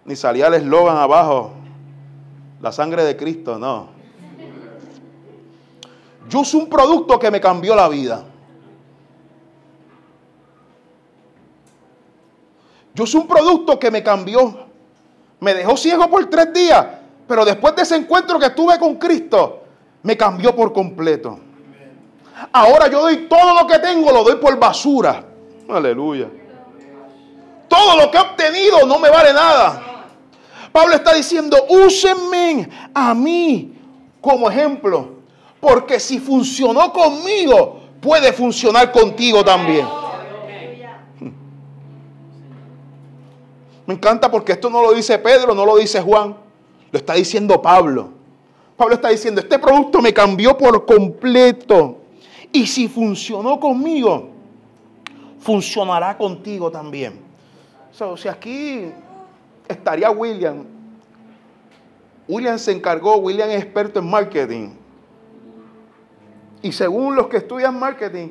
ni 0.05 0.15
salía 0.15 0.47
el 0.47 0.53
eslogan 0.55 0.97
abajo, 0.97 1.51
la 2.61 2.71
sangre 2.71 3.03
de 3.03 3.17
Cristo, 3.17 3.57
no. 3.57 4.02
Yo 6.34 6.39
usé 6.39 6.58
un 6.58 6.67
producto 6.67 7.19
que 7.19 7.30
me 7.30 7.39
cambió 7.39 7.76
la 7.76 7.88
vida. 7.88 8.24
Yo 12.96 13.04
usé 13.04 13.19
un 13.19 13.28
producto 13.28 13.78
que 13.78 13.91
me 13.91 14.02
cambió. 14.02 14.65
Me 15.39 15.54
dejó 15.54 15.78
ciego 15.78 16.10
por 16.10 16.28
tres 16.32 16.52
días, 16.52 16.88
pero 17.28 17.46
después 17.46 17.76
de 17.76 17.84
ese 17.84 17.98
encuentro 17.98 18.39
que 18.39 18.50
tuve 18.50 18.80
con 18.80 18.96
Cristo, 18.96 19.62
me 20.02 20.17
cambió 20.17 20.56
por 20.56 20.74
completo. 20.74 21.38
Ahora 22.52 22.88
yo 22.88 23.02
doy 23.02 23.28
todo 23.28 23.62
lo 23.62 23.67
que 23.67 23.78
tengo, 23.78 24.12
lo 24.12 24.24
doy 24.24 24.38
por 24.38 24.58
basura. 24.58 25.24
Aleluya. 25.69 26.30
Todo 27.67 27.96
lo 27.96 28.10
que 28.10 28.17
he 28.17 28.22
obtenido 28.22 28.88
no 28.88 28.98
me 28.98 29.12
vale 29.12 29.34
nada. 29.34 30.08
Pablo 30.72 30.96
está 30.96 31.13
diciendo, 31.13 31.58
úsenme 31.69 32.67
a 32.91 33.13
mí 33.13 33.78
como 34.19 34.50
ejemplo. 34.50 35.22
Porque 35.63 35.97
si 35.97 36.19
funcionó 36.19 36.91
conmigo, 36.91 37.80
puede 38.02 38.34
funcionar 38.34 38.91
contigo 38.91 39.45
también. 39.45 39.88
Me 43.86 43.93
encanta 43.93 44.30
porque 44.30 44.52
esto 44.52 44.69
no 44.69 44.82
lo 44.82 44.91
dice 44.91 45.17
Pedro, 45.19 45.56
no 45.56 45.65
lo 45.65 45.78
dice 45.78 46.02
Juan, 46.02 46.36
lo 46.91 46.99
está 46.99 47.13
diciendo 47.13 47.62
Pablo. 47.62 48.10
Pablo 48.76 48.95
está 48.95 49.08
diciendo, 49.08 49.39
este 49.39 49.58
producto 49.58 50.02
me 50.02 50.13
cambió 50.13 50.58
por 50.58 50.86
completo. 50.86 51.99
Y 52.52 52.67
si 52.67 52.89
funcionó 52.89 53.58
conmigo, 53.58 54.32
funcionará 55.39 56.17
contigo 56.17 56.69
también. 56.71 57.21
So, 57.93 58.17
si 58.17 58.28
aquí 58.28 58.91
estaría 59.65 60.12
William, 60.12 60.65
William 62.28 62.60
se 62.60 62.73
encargó, 62.73 63.15
William 63.15 63.49
es 63.49 63.63
experto 63.63 63.99
en 63.99 64.10
marketing. 64.10 64.83
Y 66.63 66.71
según 66.71 67.15
los 67.15 67.28
que 67.28 67.38
estudian 67.38 67.78
marketing, 67.78 68.30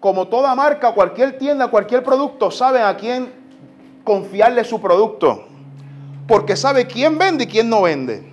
como 0.00 0.26
toda 0.26 0.54
marca, 0.54 0.92
cualquier 0.92 1.38
tienda, 1.38 1.68
cualquier 1.68 2.02
producto, 2.02 2.50
saben 2.50 2.82
a 2.82 2.96
quién 2.96 3.30
confiarle 4.02 4.64
su 4.64 4.80
producto. 4.80 5.44
Porque 6.26 6.56
sabe 6.56 6.86
quién 6.86 7.18
vende 7.18 7.44
y 7.44 7.46
quién 7.46 7.68
no 7.68 7.82
vende. 7.82 8.30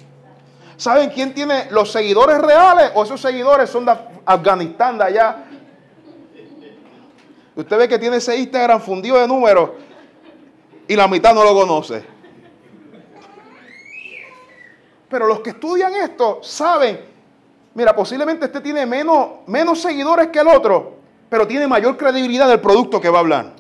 ¿Saben 0.78 1.10
quién 1.10 1.34
tiene 1.34 1.70
los 1.70 1.92
seguidores 1.92 2.40
reales 2.40 2.92
o 2.96 3.04
esos 3.04 3.22
seguidores 3.22 3.70
son 3.70 3.86
de 3.86 3.94
Afganistán, 4.26 4.98
de 4.98 5.04
allá? 5.04 5.44
Usted 7.56 7.78
ve 7.78 7.88
que 7.88 8.00
tiene 8.00 8.18
ese 8.18 8.36
Instagram 8.38 8.82
fundido 8.82 9.20
de 9.20 9.28
números 9.28 9.72
y 10.88 10.96
la 10.96 11.08
mitad 11.08 11.34
no 11.34 11.44
lo 11.44 11.54
conoce. 11.54 12.04
Pero 15.10 15.28
los 15.28 15.42
que 15.42 15.52
estudian 15.52 15.94
esto 15.94 16.40
saben, 16.42 17.13
mira, 17.74 17.96
posiblemente 17.96 18.46
este 18.46 18.62
tiene 18.62 18.86
menos, 18.86 19.28
menos 19.48 19.82
seguidores 19.82 20.28
que 20.28 20.40
el 20.40 20.48
otro, 20.48 20.98
pero 21.30 21.48
tiene 21.48 21.68
mayor 21.68 21.98
credibilidad 21.98 22.48
del 22.48 22.60
producto 22.60 23.02
que 23.02 23.10
va 23.10 23.18
a 23.18 23.22
hablar. 23.22 23.54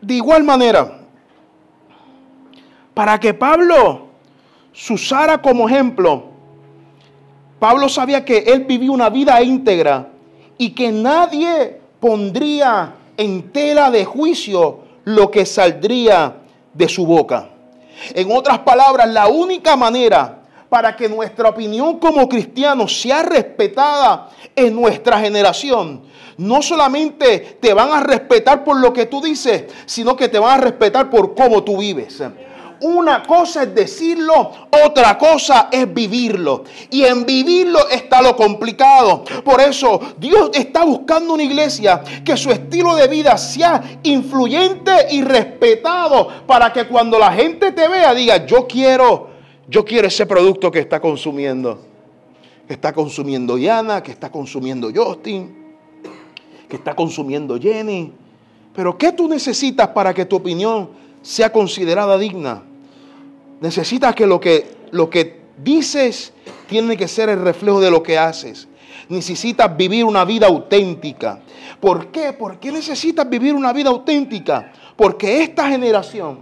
de 0.00 0.14
igual 0.14 0.44
manera, 0.44 1.00
para 2.94 3.18
que 3.20 3.34
Pablo 3.34 4.06
se 4.72 4.92
usara 4.92 5.40
como 5.40 5.68
ejemplo, 5.68 6.24
Pablo 7.58 7.88
sabía 7.88 8.24
que 8.24 8.38
él 8.38 8.64
vivía 8.64 8.90
una 8.90 9.08
vida 9.08 9.40
íntegra 9.42 10.08
y 10.58 10.70
que 10.70 10.92
nadie 10.92 11.80
pondría 12.00 12.94
en 13.16 13.50
tela 13.52 13.90
de 13.90 14.04
juicio 14.04 14.80
lo 15.04 15.30
que 15.30 15.46
saldría 15.46 16.36
de 16.74 16.88
su 16.88 17.06
boca. 17.06 17.48
En 18.14 18.30
otras 18.30 18.58
palabras, 18.58 19.08
la 19.08 19.28
única 19.28 19.76
manera 19.76 20.35
para 20.68 20.96
que 20.96 21.08
nuestra 21.08 21.48
opinión 21.48 21.98
como 21.98 22.28
cristianos 22.28 23.00
sea 23.00 23.22
respetada 23.22 24.30
en 24.54 24.74
nuestra 24.74 25.20
generación, 25.20 26.02
no 26.38 26.62
solamente 26.62 27.58
te 27.60 27.72
van 27.72 27.92
a 27.92 28.00
respetar 28.00 28.64
por 28.64 28.78
lo 28.80 28.92
que 28.92 29.06
tú 29.06 29.20
dices, 29.20 29.64
sino 29.86 30.16
que 30.16 30.28
te 30.28 30.38
van 30.38 30.58
a 30.58 30.62
respetar 30.62 31.08
por 31.08 31.34
cómo 31.34 31.62
tú 31.62 31.78
vives. 31.78 32.22
Una 32.80 33.22
cosa 33.22 33.62
es 33.62 33.74
decirlo, 33.74 34.52
otra 34.84 35.16
cosa 35.16 35.68
es 35.72 35.92
vivirlo. 35.92 36.64
Y 36.90 37.04
en 37.04 37.24
vivirlo 37.24 37.88
está 37.88 38.20
lo 38.20 38.36
complicado. 38.36 39.24
Por 39.44 39.62
eso 39.62 39.98
Dios 40.18 40.50
está 40.52 40.84
buscando 40.84 41.34
una 41.34 41.42
iglesia 41.42 42.02
que 42.24 42.36
su 42.36 42.50
estilo 42.50 42.94
de 42.94 43.08
vida 43.08 43.38
sea 43.38 43.82
influyente 44.02 45.06
y 45.10 45.22
respetado 45.22 46.28
para 46.46 46.70
que 46.72 46.86
cuando 46.86 47.18
la 47.18 47.32
gente 47.32 47.72
te 47.72 47.88
vea 47.88 48.12
diga, 48.12 48.44
yo 48.44 48.66
quiero, 48.66 49.30
yo 49.68 49.84
quiero 49.84 50.08
ese 50.08 50.26
producto 50.26 50.70
que 50.70 50.80
está 50.80 51.00
consumiendo. 51.00 51.80
Que 52.66 52.74
está 52.74 52.92
consumiendo 52.92 53.58
Yana, 53.58 54.02
que 54.02 54.10
está 54.10 54.30
consumiendo 54.30 54.90
Justin, 54.94 55.54
que 56.68 56.76
está 56.76 56.94
consumiendo 56.94 57.58
Jenny. 57.60 58.12
Pero 58.74 58.98
¿qué 58.98 59.12
tú 59.12 59.28
necesitas 59.28 59.88
para 59.88 60.12
que 60.12 60.24
tu 60.24 60.36
opinión 60.36 60.90
sea 61.26 61.50
considerada 61.50 62.16
digna. 62.18 62.62
Necesitas 63.60 64.14
que 64.14 64.28
lo 64.28 64.38
que, 64.38 64.76
lo 64.92 65.10
que 65.10 65.40
dices 65.58 66.32
tiene 66.68 66.96
que 66.96 67.08
ser 67.08 67.28
el 67.28 67.40
reflejo 67.40 67.80
de 67.80 67.90
lo 67.90 68.00
que 68.00 68.16
haces. 68.16 68.68
Necesitas 69.08 69.76
vivir 69.76 70.04
una 70.04 70.24
vida 70.24 70.46
auténtica. 70.46 71.40
¿Por 71.80 72.12
qué? 72.12 72.32
¿Por 72.32 72.60
qué 72.60 72.70
necesitas 72.70 73.28
vivir 73.28 73.54
una 73.54 73.72
vida 73.72 73.90
auténtica? 73.90 74.72
Porque 74.94 75.42
esta 75.42 75.68
generación 75.68 76.38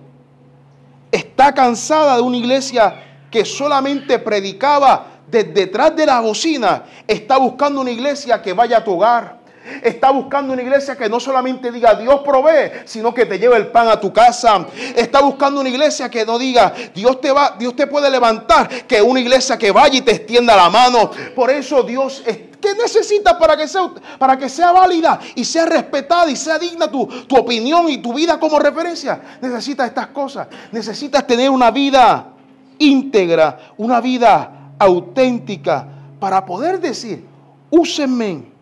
está 1.11 1.55
cansada 1.55 2.17
de 2.17 2.23
una 2.23 2.37
iglesia 2.37 3.13
que 3.35 3.44
solamente 3.44 4.20
predicaba 4.20 5.07
desde 5.27 5.53
detrás 5.53 5.97
de 5.97 6.07
la 6.07 6.20
bocina. 6.20 6.85
Está 7.05 7.37
buscando 7.37 7.81
una 7.81 7.90
iglesia 7.90 8.40
que 8.40 8.53
vaya 8.53 8.79
a 8.79 8.85
tu 8.85 8.92
hogar 8.92 9.44
Está 9.83 10.11
buscando 10.11 10.53
una 10.53 10.62
iglesia 10.62 10.97
que 10.97 11.09
no 11.09 11.18
solamente 11.18 11.73
diga 11.73 11.94
Dios 11.94 12.20
provee, 12.20 12.83
sino 12.85 13.14
que 13.14 13.25
te 13.25 13.38
lleve 13.38 13.57
el 13.57 13.68
pan 13.68 13.88
a 13.88 13.99
tu 13.99 14.12
casa. 14.12 14.66
Está 14.94 15.23
buscando 15.23 15.61
una 15.61 15.70
iglesia 15.70 16.11
que 16.11 16.27
no 16.27 16.38
diga 16.38 16.73
Dios 16.94 17.20
te 17.20 17.33
va, 17.33 17.57
Dios 17.59 17.75
te 17.75 17.87
puede 17.87 18.11
levantar, 18.11 18.68
que 18.87 19.01
una 19.01 19.20
iglesia 19.20 19.57
que 19.57 19.70
vaya 19.70 19.99
y 19.99 20.03
te 20.03 20.12
extienda 20.12 20.55
la 20.55 20.68
mano. 20.68 21.11
Por 21.35 21.51
eso 21.51 21.83
Dios 21.83 22.23
¿Qué 22.64 22.75
necesitas 22.75 23.35
para 23.35 23.59
que 23.59 23.68
sea, 23.68 23.90
para 24.18 24.38
que 24.38 24.49
sea 24.49 24.73
válida 24.73 25.20
y 25.35 25.44
sea 25.44 25.66
respetada 25.66 26.31
y 26.31 26.37
sea 26.37 26.59
digna 26.59 26.90
tu, 26.90 27.07
tu 27.07 27.37
opinión 27.37 27.90
y 27.90 27.99
tu 27.99 28.14
vida 28.14 28.40
como 28.40 28.59
referencia? 28.59 29.20
Necesitas 29.42 29.88
estas 29.88 30.07
cosas. 30.07 30.49
Necesitas 30.73 31.27
tener 31.27 31.51
una 31.51 31.70
vida 31.70 32.34
íntegra, 32.79 33.73
una 33.77 34.01
vida 34.01 34.75
auténtica 34.79 35.87
para 36.19 36.45
poder 36.45 36.81
decir, 36.81 37.25
úsenme 37.71 38.55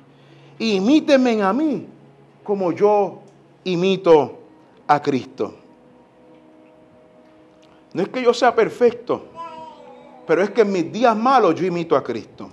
imítenme 0.59 1.43
a 1.43 1.53
mí 1.53 1.87
como 2.45 2.73
yo 2.73 3.21
imito 3.65 4.39
a 4.87 5.01
Cristo. 5.01 5.55
No 7.93 8.03
es 8.03 8.09
que 8.09 8.23
yo 8.23 8.33
sea 8.33 8.55
perfecto, 8.55 9.27
pero 10.27 10.43
es 10.43 10.51
que 10.51 10.63
en 10.63 10.73
mis 10.73 10.91
días 10.93 11.17
malos 11.17 11.55
yo 11.55 11.67
imito 11.67 11.97
a 11.97 12.03
Cristo. 12.03 12.49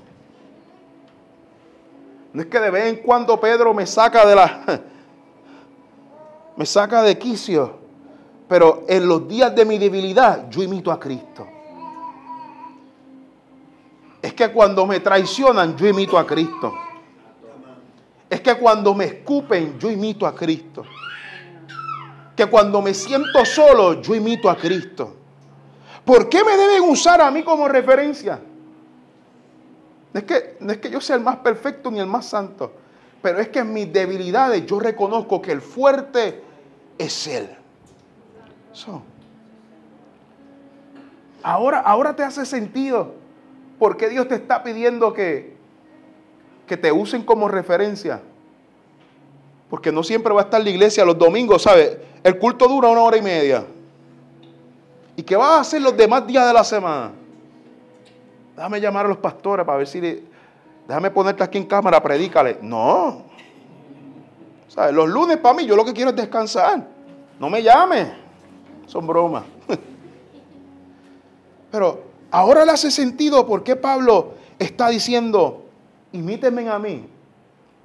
No 2.34 2.42
es 2.42 2.48
que 2.48 2.60
de 2.60 2.70
vez 2.70 2.86
en 2.86 2.98
cuando 2.98 3.40
Pedro 3.40 3.74
me 3.74 3.86
saca 3.86 4.26
de 4.26 4.36
la 4.36 4.64
me 6.58 6.66
saca 6.66 7.02
de 7.02 7.18
quicio, 7.18 7.80
pero 8.50 8.84
en 8.90 9.08
los 9.08 9.26
días 9.28 9.56
de 9.56 9.64
mi 9.64 9.78
debilidad 9.78 10.50
yo 10.50 10.62
imito 10.62 10.92
a 10.92 11.00
Cristo. 11.00 11.48
Es 14.22 14.34
que 14.34 14.52
cuando 14.52 14.86
me 14.86 15.00
traicionan 15.00 15.78
yo 15.78 15.88
imito 15.88 16.18
a 16.18 16.28
Cristo 16.28 16.74
es 18.30 18.42
que 18.42 18.56
cuando 18.56 18.94
me 18.94 19.06
escupen, 19.06 19.80
yo 19.80 19.90
imito 19.90 20.28
a 20.28 20.36
Cristo. 20.36 20.86
Que 22.36 22.46
cuando 22.46 22.82
me 22.82 22.94
siento 22.94 23.44
solo, 23.44 24.02
yo 24.02 24.14
imito 24.14 24.50
a 24.50 24.56
Cristo. 24.56 25.16
¿Por 26.06 26.30
qué 26.30 26.44
me 26.44 26.56
deben 26.56 26.84
usar 26.84 27.22
a 27.22 27.32
mí 27.32 27.44
como 27.44 27.68
referencia? 27.68 28.40
No 30.14 30.20
es 30.20 30.26
que, 30.26 30.58
no 30.60 30.72
es 30.72 30.78
que 30.78 30.90
yo 30.90 31.02
sea 31.02 31.16
el 31.16 31.24
más 31.24 31.38
perfecto 31.38 31.90
ni 31.92 32.00
el 32.00 32.08
más 32.08 32.28
santo, 32.28 32.72
pero 33.22 33.40
es 33.40 33.50
que 33.50 33.60
en 33.60 33.74
mis 33.74 33.92
debilidades 33.92 34.66
yo 34.66 34.80
reconozco 34.80 35.42
que 35.42 35.52
el 35.52 35.62
fuerte 35.62 36.44
es 36.98 37.28
Él. 37.28 37.50
Ahora, 41.44 41.80
ahora 41.80 42.16
te 42.16 42.24
hace 42.24 42.46
sentido 42.46 43.14
por 43.78 43.98
qué 43.98 44.10
Dios 44.10 44.28
te 44.28 44.36
está 44.36 44.64
pidiendo 44.64 45.14
que, 45.14 45.56
que 46.68 46.78
te 46.78 46.92
usen 46.92 47.24
como 47.24 47.48
referencia. 47.48 48.22
Porque 49.70 49.92
no 49.92 50.04
siempre 50.04 50.34
va 50.34 50.42
a 50.42 50.44
estar 50.46 50.62
la 50.62 50.70
iglesia 50.70 51.06
los 51.06 51.18
domingos, 51.18 51.64
¿sabes? 51.64 51.98
El 52.24 52.38
culto 52.40 52.68
dura 52.68 52.90
una 52.90 53.02
hora 53.02 53.18
y 53.18 53.22
media. 53.22 53.66
¿Y 55.16 55.24
qué 55.24 55.36
vas 55.36 55.52
a 55.52 55.60
hacer 55.62 55.82
los 55.82 55.96
demás 55.96 56.26
días 56.26 56.48
de 56.48 56.54
la 56.54 56.64
semana? 56.64 57.12
Déjame 58.56 58.82
llamar 58.82 59.06
a 59.06 59.10
los 59.10 59.18
pastores 59.18 59.66
para 59.66 59.78
ver 59.78 59.88
si... 59.88 60.00
déjame 60.88 61.12
ponerte 61.12 61.44
aquí 61.44 61.58
en 61.58 61.66
cámara, 61.66 62.02
predícale. 62.02 62.58
No. 62.62 63.24
¿Sabes? 64.68 64.94
Los 64.94 65.08
lunes 65.08 65.38
para 65.38 65.56
mí 65.56 65.66
yo 65.66 65.76
lo 65.76 65.86
que 65.86 65.94
quiero 65.94 66.10
es 66.10 66.16
descansar. 66.16 66.86
No 67.40 67.50
me 67.50 67.64
llames. 67.64 68.08
Son 68.90 69.06
bromas. 69.06 69.44
Pero 71.72 72.02
ahora 72.32 72.66
le 72.66 72.72
hace 72.72 72.90
sentido 72.90 73.46
por 73.46 73.64
qué 73.64 73.76
Pablo 73.76 74.34
está 74.58 74.90
diciendo, 74.90 75.66
imítenme 76.12 76.68
a 76.68 76.80
mí. 76.80 77.08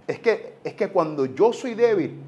Es 0.07 0.19
que, 0.21 0.57
es 0.64 0.73
que 0.73 0.88
cuando 0.88 1.27
yo 1.27 1.53
soy 1.53 1.75
débil, 1.75 2.19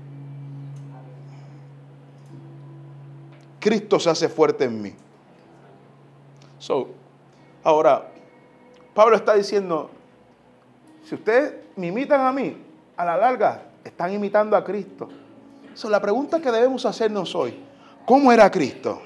Cristo 3.59 3.99
se 3.99 4.11
hace 4.11 4.29
fuerte 4.29 4.65
en 4.65 4.83
mí. 4.83 4.93
So, 6.59 6.89
ahora, 7.65 8.11
Pablo 8.93 9.17
está 9.17 9.35
diciendo, 9.35 9.91
si 11.03 11.15
ustedes 11.15 11.55
me 11.77 11.87
imitan 11.87 12.21
a 12.21 12.31
mí, 12.31 12.59
a 12.95 13.07
la 13.07 13.17
larga 13.17 13.63
están 13.83 14.13
imitando 14.13 14.55
a 14.55 14.63
Cristo. 14.63 15.09
So, 15.73 15.89
la 15.89 16.01
pregunta 16.01 16.41
que 16.41 16.51
debemos 16.51 16.85
hacernos 16.85 17.35
hoy, 17.35 17.66
¿cómo 18.07 18.33
era 18.33 18.51
Cristo? 18.51 19.03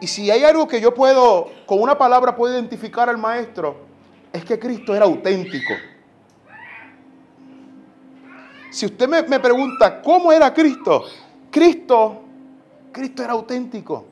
Y 0.00 0.06
si 0.08 0.30
hay 0.30 0.42
algo 0.44 0.66
que 0.66 0.80
yo 0.80 0.92
puedo, 0.92 1.50
con 1.64 1.80
una 1.80 1.96
palabra 1.96 2.36
puedo 2.36 2.52
identificar 2.52 3.08
al 3.08 3.16
maestro, 3.16 3.76
es 4.32 4.44
que 4.44 4.58
Cristo 4.58 4.94
era 4.94 5.04
auténtico. 5.04 5.72
Si 8.70 8.86
usted 8.86 9.08
me, 9.08 9.22
me 9.22 9.38
pregunta, 9.38 10.02
¿cómo 10.02 10.32
era 10.32 10.52
Cristo? 10.52 11.04
Cristo, 11.50 12.22
Cristo 12.90 13.22
era 13.22 13.32
auténtico. 13.34 14.06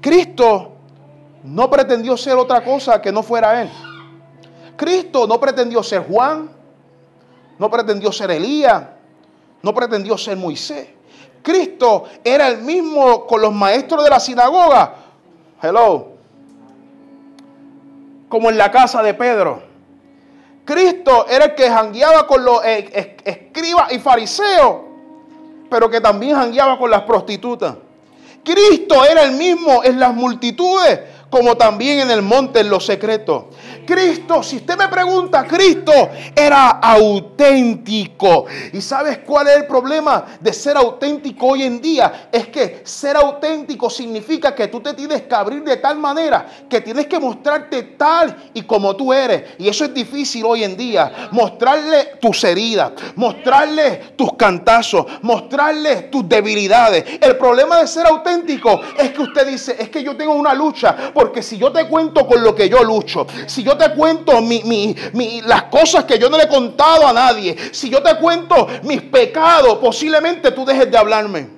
Cristo 0.00 0.72
no 1.44 1.68
pretendió 1.68 2.16
ser 2.16 2.36
otra 2.36 2.64
cosa 2.64 3.02
que 3.02 3.12
no 3.12 3.22
fuera 3.22 3.62
Él. 3.62 3.70
Cristo 4.76 5.26
no 5.26 5.38
pretendió 5.40 5.82
ser 5.82 6.06
Juan, 6.06 6.48
no 7.58 7.70
pretendió 7.70 8.12
ser 8.12 8.30
Elías, 8.30 8.84
no 9.62 9.74
pretendió 9.74 10.16
ser 10.16 10.36
Moisés. 10.36 10.88
Cristo 11.42 12.04
era 12.24 12.48
el 12.48 12.58
mismo 12.58 13.26
con 13.26 13.40
los 13.40 13.52
maestros 13.52 14.04
de 14.04 14.10
la 14.10 14.20
sinagoga. 14.20 14.94
Hello. 15.62 16.08
Como 18.28 18.50
en 18.50 18.58
la 18.58 18.70
casa 18.70 19.02
de 19.02 19.14
Pedro. 19.14 19.62
Cristo 20.64 21.26
era 21.28 21.46
el 21.46 21.54
que 21.54 21.70
jangueaba 21.70 22.26
con 22.26 22.44
los 22.44 22.60
escribas 22.62 23.90
y 23.90 23.98
fariseos, 23.98 24.76
pero 25.70 25.88
que 25.88 26.00
también 26.00 26.36
jangueaba 26.36 26.78
con 26.78 26.90
las 26.90 27.02
prostitutas. 27.02 27.74
Cristo 28.44 29.04
era 29.04 29.22
el 29.22 29.32
mismo 29.32 29.82
en 29.82 29.98
las 29.98 30.14
multitudes, 30.14 31.00
como 31.30 31.56
también 31.56 32.00
en 32.00 32.10
el 32.10 32.22
monte, 32.22 32.60
en 32.60 32.68
los 32.70 32.84
secretos. 32.84 33.44
Cristo, 33.88 34.42
si 34.42 34.56
usted 34.56 34.76
me 34.76 34.86
pregunta, 34.88 35.44
Cristo 35.44 36.10
era 36.36 36.72
auténtico. 36.72 38.44
¿Y 38.74 38.82
sabes 38.82 39.20
cuál 39.24 39.48
es 39.48 39.56
el 39.56 39.66
problema 39.66 40.26
de 40.38 40.52
ser 40.52 40.76
auténtico 40.76 41.46
hoy 41.46 41.62
en 41.62 41.80
día? 41.80 42.28
Es 42.30 42.48
que 42.48 42.82
ser 42.84 43.16
auténtico 43.16 43.88
significa 43.88 44.54
que 44.54 44.68
tú 44.68 44.80
te 44.80 44.92
tienes 44.92 45.22
que 45.22 45.34
abrir 45.34 45.64
de 45.64 45.78
tal 45.78 45.96
manera 45.98 46.46
que 46.68 46.82
tienes 46.82 47.06
que 47.06 47.18
mostrarte 47.18 47.82
tal 47.96 48.50
y 48.52 48.60
como 48.60 48.94
tú 48.94 49.10
eres. 49.10 49.54
Y 49.56 49.68
eso 49.68 49.86
es 49.86 49.94
difícil 49.94 50.44
hoy 50.44 50.64
en 50.64 50.76
día. 50.76 51.30
Mostrarle 51.30 52.18
tus 52.20 52.44
heridas, 52.44 52.92
mostrarle 53.16 54.12
tus 54.16 54.34
cantazos, 54.34 55.06
mostrarle 55.22 56.02
tus 56.12 56.28
debilidades. 56.28 57.06
El 57.22 57.38
problema 57.38 57.80
de 57.80 57.86
ser 57.86 58.06
auténtico 58.06 58.82
es 58.98 59.12
que 59.12 59.22
usted 59.22 59.46
dice, 59.46 59.76
es 59.78 59.88
que 59.88 60.02
yo 60.02 60.14
tengo 60.14 60.34
una 60.34 60.52
lucha, 60.52 61.10
porque 61.14 61.42
si 61.42 61.56
yo 61.56 61.72
te 61.72 61.88
cuento 61.88 62.26
con 62.26 62.42
lo 62.42 62.54
que 62.54 62.68
yo 62.68 62.84
lucho, 62.84 63.26
si 63.46 63.62
yo 63.62 63.77
te 63.78 63.94
cuento 63.94 64.32
las 65.46 65.62
cosas 65.64 66.04
que 66.04 66.18
yo 66.18 66.28
no 66.28 66.36
le 66.36 66.44
he 66.44 66.48
contado 66.48 67.06
a 67.06 67.12
nadie, 67.12 67.56
si 67.72 67.88
yo 67.88 68.02
te 68.02 68.16
cuento 68.18 68.66
mis 68.82 69.00
pecados, 69.02 69.78
posiblemente 69.78 70.50
tú 70.50 70.64
dejes 70.64 70.90
de 70.90 70.98
hablarme. 70.98 71.48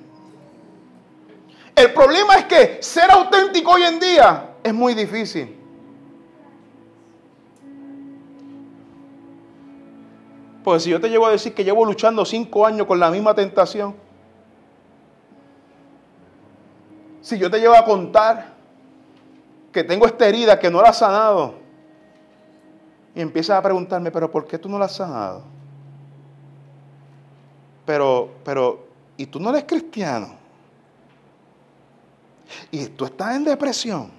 El 1.75 1.93
problema 1.93 2.35
es 2.35 2.45
que 2.45 2.77
ser 2.81 3.09
auténtico 3.09 3.71
hoy 3.71 3.83
en 3.83 3.99
día 3.99 4.51
es 4.63 4.73
muy 4.73 4.93
difícil. 4.93 5.57
Pues 10.63 10.83
si 10.83 10.91
yo 10.91 11.01
te 11.01 11.09
llevo 11.09 11.25
a 11.25 11.31
decir 11.31 11.53
que 11.53 11.63
llevo 11.63 11.83
luchando 11.85 12.23
cinco 12.23 12.65
años 12.65 12.85
con 12.85 12.99
la 12.99 13.09
misma 13.09 13.33
tentación, 13.33 13.95
si 17.21 17.39
yo 17.39 17.49
te 17.49 17.59
llevo 17.59 17.75
a 17.75 17.83
contar 17.83 18.53
que 19.71 19.83
tengo 19.83 20.05
esta 20.05 20.27
herida 20.27 20.59
que 20.59 20.69
no 20.69 20.81
la 20.81 20.89
ha 20.89 20.93
sanado, 20.93 21.60
y 23.13 23.21
empiezas 23.21 23.57
a 23.57 23.61
preguntarme, 23.61 24.11
pero 24.11 24.31
¿por 24.31 24.47
qué 24.47 24.57
tú 24.57 24.69
no 24.69 24.79
la 24.79 24.85
has 24.85 24.95
sanado? 24.95 25.43
Pero, 27.85 28.35
pero, 28.45 28.87
¿y 29.17 29.25
tú 29.25 29.39
no 29.39 29.49
eres 29.49 29.65
cristiano? 29.65 30.35
Y 32.69 32.85
tú 32.87 33.05
estás 33.05 33.35
en 33.35 33.43
depresión. 33.43 34.11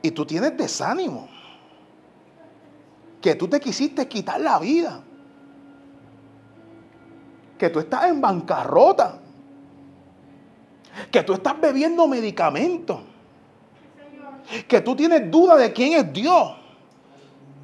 Y 0.00 0.10
tú 0.10 0.26
tienes 0.26 0.56
desánimo. 0.56 1.28
Que 3.20 3.36
tú 3.36 3.46
te 3.46 3.60
quisiste 3.60 4.08
quitar 4.08 4.40
la 4.40 4.58
vida. 4.58 5.00
Que 7.56 7.70
tú 7.70 7.78
estás 7.78 8.06
en 8.06 8.20
bancarrota. 8.20 9.20
Que 11.12 11.22
tú 11.22 11.34
estás 11.34 11.60
bebiendo 11.60 12.08
medicamentos 12.08 13.11
que 14.68 14.80
tú 14.80 14.94
tienes 14.94 15.30
duda 15.30 15.56
de 15.56 15.72
quién 15.72 15.94
es 15.94 16.12
Dios. 16.12 16.52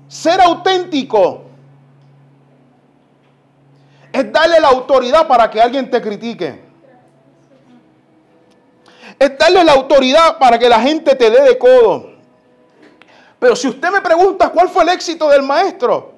Ser 0.09 0.41
auténtico 0.41 1.43
es 4.13 4.33
darle 4.33 4.59
la 4.61 4.69
autoridad 4.69 5.27
para 5.27 5.51
que 5.51 5.61
alguien 5.61 5.91
te 5.91 6.01
critique. 6.01 6.67
Es 9.19 9.37
darle 9.37 9.65
la 9.65 9.73
autoridad 9.73 10.39
para 10.39 10.59
que 10.59 10.69
la 10.69 10.81
gente 10.81 11.15
te 11.15 11.31
dé 11.31 11.43
de 11.43 11.59
codo. 11.59 12.13
Pero 13.39 13.55
si 13.55 13.69
usted 13.69 13.91
me 13.91 14.01
pregunta 14.01 14.49
cuál 14.49 14.69
fue 14.69 14.83
el 14.85 14.89
éxito 14.91 15.29
del 15.29 15.43
maestro, 15.43 16.15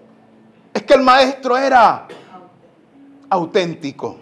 es 0.72 0.82
que 0.82 0.94
el 0.94 1.02
maestro 1.02 1.56
era 1.56 2.06
auténtico. 3.28 4.16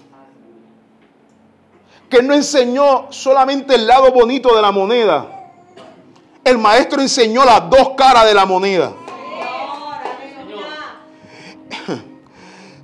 Que 2.09 2.23
no 2.23 2.33
enseñó 2.33 3.09
solamente 3.11 3.75
el 3.75 3.87
lado 3.87 4.11
bonito 4.13 4.55
de 4.57 4.63
la 4.63 4.71
moneda 4.71 5.38
el 6.49 6.59
maestro 6.59 7.01
enseñó 7.01 7.45
las 7.45 7.69
dos 7.69 7.91
caras 7.97 8.25
de 8.27 8.35
la 8.35 8.47
moneda. 8.47 8.93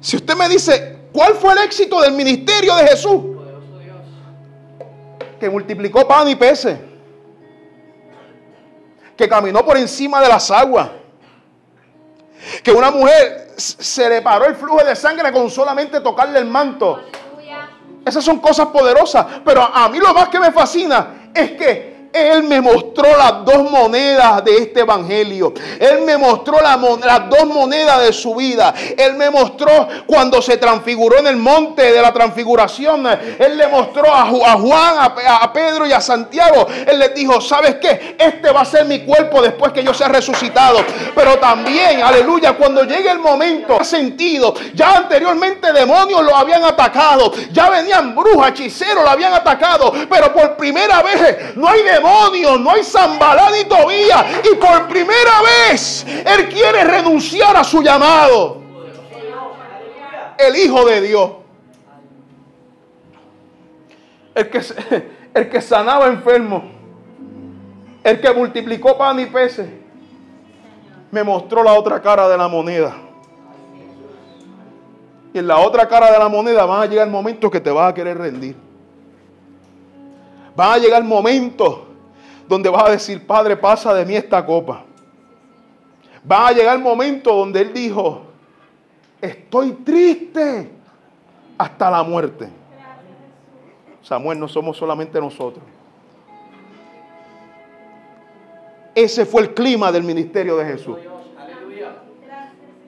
Si 0.00 0.16
usted 0.16 0.36
me 0.36 0.48
dice, 0.48 1.08
¿cuál 1.12 1.34
fue 1.34 1.52
el 1.52 1.58
éxito 1.60 2.00
del 2.00 2.12
ministerio 2.12 2.74
de 2.76 2.86
Jesús? 2.88 3.22
Que 5.40 5.48
multiplicó 5.48 6.06
pan 6.06 6.28
y 6.28 6.36
peces. 6.36 6.78
Que 9.16 9.28
caminó 9.28 9.64
por 9.64 9.78
encima 9.78 10.20
de 10.20 10.28
las 10.28 10.50
aguas. 10.50 10.90
Que 12.62 12.70
una 12.70 12.90
mujer 12.90 13.54
se 13.56 14.08
le 14.08 14.20
paró 14.20 14.44
el 14.44 14.56
flujo 14.56 14.84
de 14.84 14.94
sangre 14.94 15.32
con 15.32 15.48
solamente 15.48 16.00
tocarle 16.00 16.38
el 16.38 16.44
manto. 16.44 17.02
Esas 18.04 18.22
son 18.22 18.40
cosas 18.40 18.66
poderosas. 18.66 19.26
Pero 19.42 19.62
a 19.62 19.88
mí 19.88 19.98
lo 19.98 20.12
más 20.12 20.28
que 20.28 20.38
me 20.38 20.52
fascina 20.52 21.30
es 21.32 21.52
que 21.52 21.93
él 22.14 22.44
me 22.44 22.60
mostró 22.60 23.16
las 23.16 23.44
dos 23.44 23.68
monedas 23.68 24.44
de 24.44 24.56
este 24.58 24.80
evangelio. 24.80 25.52
Él 25.80 26.02
me 26.02 26.16
mostró 26.16 26.60
las 26.60 26.78
dos 27.28 27.46
monedas 27.46 28.02
de 28.02 28.12
su 28.12 28.36
vida. 28.36 28.72
Él 28.96 29.14
me 29.14 29.30
mostró 29.30 29.88
cuando 30.06 30.40
se 30.40 30.56
transfiguró 30.56 31.18
en 31.18 31.26
el 31.26 31.36
monte 31.36 31.90
de 31.90 32.00
la 32.00 32.12
transfiguración. 32.12 33.04
Él 33.06 33.58
le 33.58 33.66
mostró 33.66 34.14
a, 34.14 34.26
Juan, 34.26 34.94
a, 34.98 35.52
Pedro 35.52 35.88
y 35.88 35.92
a 35.92 36.00
Santiago. 36.00 36.68
Él 36.86 37.00
les 37.00 37.14
dijo, 37.16 37.40
¿sabes 37.40 37.76
qué? 37.82 38.14
Este 38.16 38.52
va 38.52 38.60
a 38.60 38.64
ser 38.64 38.84
mi 38.84 39.00
cuerpo 39.00 39.42
después 39.42 39.72
que 39.72 39.82
yo 39.82 39.92
sea 39.92 40.06
resucitado. 40.06 40.78
Pero 41.16 41.40
también, 41.40 42.00
aleluya, 42.00 42.52
cuando 42.52 42.84
llegue 42.84 43.10
el 43.10 43.18
momento, 43.18 43.82
sentido, 43.82 44.54
ya 44.72 44.98
anteriormente 44.98 45.72
demonios 45.72 46.22
lo 46.22 46.36
habían 46.36 46.62
atacado. 46.62 47.32
Ya 47.50 47.70
venían 47.70 48.14
brujas, 48.14 48.50
hechiceros, 48.50 49.02
lo 49.02 49.10
habían 49.10 49.32
atacado. 49.32 49.92
Pero 50.08 50.32
por 50.32 50.56
primera 50.56 51.02
vez 51.02 51.56
no 51.56 51.68
hay 51.68 51.82
demonios 51.82 52.03
no 52.58 52.70
hay 52.70 52.84
Zambalá 52.84 53.50
ni 53.50 53.64
Tobía. 53.64 54.42
Y 54.50 54.56
por 54.56 54.88
primera 54.88 55.42
vez 55.42 56.04
Él 56.06 56.48
quiere 56.48 56.84
renunciar 56.84 57.56
a 57.56 57.64
su 57.64 57.82
llamado. 57.82 58.62
El 60.38 60.56
Hijo 60.56 60.84
de 60.84 61.00
Dios. 61.00 61.30
El 64.34 64.50
que, 64.50 64.60
el 65.34 65.48
que 65.48 65.60
sanaba 65.60 66.08
enfermo. 66.08 66.64
El 68.02 68.20
que 68.20 68.32
multiplicó 68.32 68.98
pan 68.98 69.20
y 69.20 69.26
peces. 69.26 69.68
Me 71.10 71.22
mostró 71.22 71.62
la 71.62 71.74
otra 71.74 72.02
cara 72.02 72.28
de 72.28 72.36
la 72.36 72.48
moneda. 72.48 72.96
Y 75.32 75.38
en 75.38 75.46
la 75.46 75.58
otra 75.58 75.88
cara 75.88 76.12
de 76.12 76.18
la 76.18 76.28
moneda 76.28 76.64
van 76.64 76.82
a 76.82 76.86
llegar 76.86 77.08
momentos 77.08 77.50
que 77.50 77.60
te 77.60 77.70
vas 77.70 77.90
a 77.90 77.94
querer 77.94 78.18
rendir. 78.18 78.56
Van 80.54 80.72
a 80.72 80.78
llegar 80.78 81.02
momentos 81.02 81.93
donde 82.48 82.68
vas 82.68 82.84
a 82.84 82.90
decir, 82.90 83.26
Padre, 83.26 83.56
pasa 83.56 83.94
de 83.94 84.04
mí 84.04 84.14
esta 84.14 84.44
copa. 84.44 84.84
Va 86.30 86.48
a 86.48 86.52
llegar 86.52 86.76
el 86.76 86.82
momento 86.82 87.34
donde 87.34 87.60
Él 87.60 87.72
dijo, 87.72 88.22
estoy 89.20 89.72
triste 89.72 90.70
hasta 91.58 91.90
la 91.90 92.02
muerte. 92.02 92.48
Samuel, 94.02 94.38
no 94.38 94.48
somos 94.48 94.76
solamente 94.76 95.18
nosotros. 95.20 95.64
Ese 98.94 99.24
fue 99.24 99.42
el 99.42 99.54
clima 99.54 99.90
del 99.90 100.02
ministerio 100.02 100.56
de 100.56 100.64
Jesús. 100.66 100.98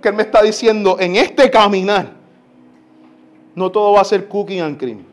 Que 0.00 0.08
Él 0.08 0.14
me 0.14 0.22
está 0.22 0.42
diciendo, 0.42 0.98
en 1.00 1.16
este 1.16 1.50
caminar, 1.50 2.12
no 3.54 3.70
todo 3.72 3.92
va 3.92 4.02
a 4.02 4.04
ser 4.04 4.28
cooking 4.28 4.60
and 4.60 4.78
cream. 4.78 5.05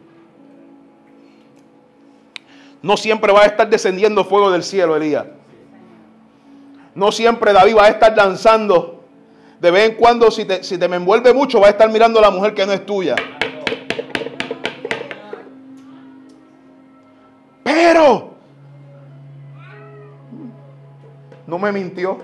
No 2.84 2.98
siempre 2.98 3.32
va 3.32 3.44
a 3.44 3.46
estar 3.46 3.70
descendiendo 3.70 4.26
fuego 4.26 4.52
del 4.52 4.62
cielo, 4.62 4.96
Elías. 4.96 5.26
No 6.94 7.14
siempre 7.14 7.54
David 7.54 7.78
va 7.78 7.86
a 7.86 7.90
estar 7.90 8.14
danzando. 8.14 9.06
De 9.62 9.72
vez 9.72 9.90
en 9.90 9.96
cuando, 9.96 10.30
si 10.30 10.44
te, 10.44 10.64
si 10.66 10.78
te 10.78 10.90
me 10.90 10.98
envuelve 10.98 11.34
mucho, 11.34 11.62
va 11.62 11.68
a 11.68 11.70
estar 11.70 11.90
mirando 11.90 12.20
a 12.20 12.22
la 12.22 12.30
mujer 12.30 12.54
que 12.54 12.66
no 12.66 12.74
es 12.74 12.86
tuya. 12.86 13.16
Pero 17.64 18.34
no 21.48 21.58
me 21.58 21.72
mintió 21.72 22.18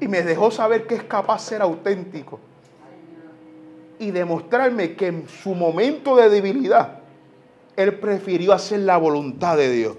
y 0.00 0.06
me 0.06 0.22
dejó 0.22 0.50
saber 0.50 0.86
que 0.86 0.96
es 0.96 1.04
capaz 1.04 1.42
de 1.44 1.48
ser 1.48 1.62
auténtico 1.62 2.40
y 3.98 4.10
demostrarme 4.10 4.94
que 4.94 5.06
en 5.06 5.28
su 5.28 5.54
momento 5.54 6.14
de 6.14 6.28
debilidad, 6.28 7.03
él 7.76 7.98
prefirió 7.98 8.52
hacer 8.52 8.80
la 8.80 8.96
voluntad 8.96 9.56
de 9.56 9.70
Dios. 9.70 9.96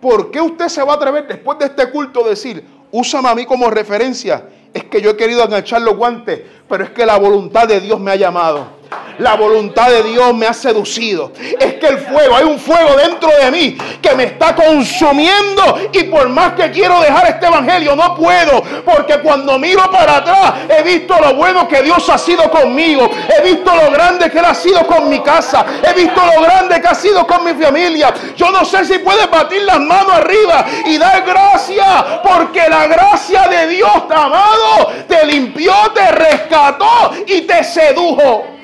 ¿Por 0.00 0.30
qué 0.30 0.40
usted 0.40 0.68
se 0.68 0.82
va 0.82 0.92
a 0.92 0.96
atrever 0.96 1.26
después 1.26 1.58
de 1.58 1.66
este 1.66 1.90
culto 1.90 2.24
a 2.24 2.28
decir, 2.28 2.64
úsame 2.92 3.28
a 3.28 3.34
mí 3.34 3.44
como 3.44 3.68
referencia? 3.68 4.48
Es 4.72 4.84
que 4.84 5.00
yo 5.00 5.10
he 5.10 5.16
querido 5.16 5.44
enganchar 5.44 5.82
los 5.82 5.96
guantes, 5.96 6.40
pero 6.68 6.84
es 6.84 6.90
que 6.90 7.04
la 7.04 7.18
voluntad 7.18 7.66
de 7.66 7.80
Dios 7.80 7.98
me 7.98 8.12
ha 8.12 8.16
llamado. 8.16 8.77
La 9.18 9.34
voluntad 9.34 9.88
de 9.88 10.02
Dios 10.04 10.34
me 10.34 10.46
ha 10.46 10.52
seducido. 10.52 11.32
Es 11.58 11.74
que 11.74 11.86
el 11.86 11.98
fuego, 11.98 12.36
hay 12.36 12.44
un 12.44 12.58
fuego 12.58 12.94
dentro 12.96 13.30
de 13.42 13.50
mí 13.50 13.78
que 14.00 14.14
me 14.14 14.24
está 14.24 14.54
consumiendo 14.54 15.78
y 15.92 16.04
por 16.04 16.28
más 16.28 16.52
que 16.52 16.70
quiero 16.70 17.00
dejar 17.00 17.26
este 17.26 17.46
evangelio 17.46 17.96
no 17.96 18.14
puedo, 18.14 18.62
porque 18.84 19.18
cuando 19.18 19.58
miro 19.58 19.90
para 19.90 20.18
atrás 20.18 20.54
he 20.68 20.82
visto 20.82 21.14
lo 21.20 21.34
bueno 21.34 21.66
que 21.66 21.82
Dios 21.82 22.08
ha 22.08 22.18
sido 22.18 22.50
conmigo, 22.50 23.10
he 23.36 23.42
visto 23.42 23.74
lo 23.74 23.90
grande 23.90 24.30
que 24.30 24.38
Él 24.38 24.44
ha 24.44 24.54
sido 24.54 24.86
con 24.86 25.08
mi 25.08 25.20
casa, 25.20 25.64
he 25.82 25.92
visto 25.94 26.20
lo 26.24 26.42
grande 26.42 26.80
que 26.80 26.88
ha 26.88 26.94
sido 26.94 27.26
con 27.26 27.44
mi 27.44 27.52
familia. 27.62 28.12
Yo 28.36 28.50
no 28.50 28.64
sé 28.64 28.84
si 28.84 28.98
puedes 28.98 29.28
batir 29.30 29.62
las 29.62 29.80
manos 29.80 30.12
arriba 30.12 30.64
y 30.86 30.96
dar 30.98 31.24
gracias, 31.24 32.04
porque 32.22 32.68
la 32.68 32.86
gracia 32.86 33.48
de 33.48 33.66
Dios, 33.68 33.92
amado, 34.10 34.92
te 35.08 35.26
limpió, 35.26 35.72
te 35.94 36.10
rescató 36.12 37.12
y 37.26 37.42
te 37.42 37.64
sedujo. 37.64 38.57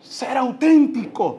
Ser 0.00 0.36
auténtico. 0.36 1.38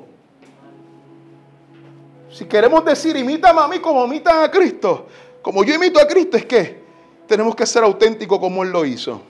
Si 2.30 2.46
queremos 2.46 2.84
decir, 2.84 3.16
imítame 3.16 3.62
a 3.62 3.68
mí 3.68 3.80
como 3.80 4.06
imitan 4.06 4.44
a 4.44 4.50
Cristo, 4.50 5.08
como 5.42 5.64
yo 5.64 5.76
imito 5.76 6.00
a 6.00 6.08
Cristo, 6.08 6.38
es 6.38 6.46
que 6.46 6.84
tenemos 7.28 7.56
que 7.56 7.66
ser 7.66 7.84
auténticos 7.84 8.40
como 8.40 8.64
Él 8.64 8.72
lo 8.72 8.86
hizo. 8.86 9.22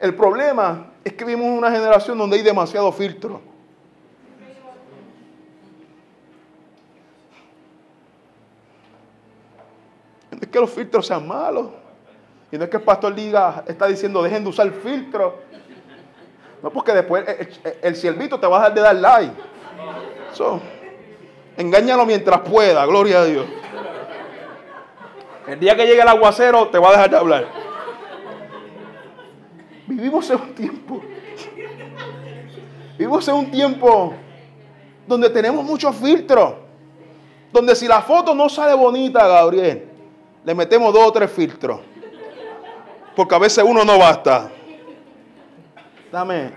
El 0.00 0.14
problema 0.14 0.92
es 1.04 1.12
que 1.12 1.24
vivimos 1.24 1.56
una 1.56 1.70
generación 1.70 2.16
donde 2.16 2.36
hay 2.36 2.42
demasiado 2.42 2.90
filtro. 2.92 3.40
No 10.30 10.38
es 10.40 10.48
que 10.48 10.58
los 10.58 10.70
filtros 10.70 11.06
sean 11.06 11.28
malos. 11.28 11.81
Y 12.52 12.58
no 12.58 12.64
es 12.64 12.70
que 12.70 12.76
el 12.76 12.82
pastor 12.82 13.14
diga, 13.14 13.64
está 13.66 13.86
diciendo, 13.86 14.22
dejen 14.22 14.44
de 14.44 14.50
usar 14.50 14.70
filtro. 14.70 15.38
No, 16.62 16.70
porque 16.70 16.92
después 16.92 17.24
el, 17.80 17.96
siervito 17.96 18.38
te 18.38 18.46
va 18.46 18.56
a 18.56 18.60
dejar 18.60 18.74
de 18.74 18.80
dar 18.82 18.94
like. 18.94 19.34
engáñalo 21.56 22.04
mientras 22.04 22.40
pueda, 22.40 22.84
gloria 22.84 23.22
a 23.22 23.24
Dios. 23.24 23.46
El 25.46 25.58
día 25.58 25.74
que 25.74 25.86
llegue 25.86 26.02
el 26.02 26.08
aguacero 26.08 26.68
te 26.68 26.78
va 26.78 26.90
a 26.90 26.92
dejar 26.92 27.10
de 27.10 27.16
hablar. 27.16 27.46
Vivimos 29.86 30.28
en 30.28 30.40
un 30.40 30.54
tiempo. 30.54 31.02
Vivimos 32.98 33.26
en 33.28 33.34
un 33.34 33.50
tiempo 33.50 34.14
donde 35.06 35.30
tenemos 35.30 35.64
muchos 35.64 35.96
filtros. 35.96 36.52
Donde 37.50 37.74
si 37.74 37.88
la 37.88 38.02
foto 38.02 38.34
no 38.34 38.50
sale 38.50 38.74
bonita, 38.74 39.26
Gabriel, 39.26 39.88
le 40.44 40.54
metemos 40.54 40.92
dos 40.92 41.06
o 41.06 41.12
tres 41.12 41.30
filtros. 41.30 41.91
Porque 43.14 43.34
a 43.34 43.38
veces 43.38 43.64
uno 43.66 43.84
no 43.84 43.98
basta. 43.98 44.50
Dame, 46.10 46.50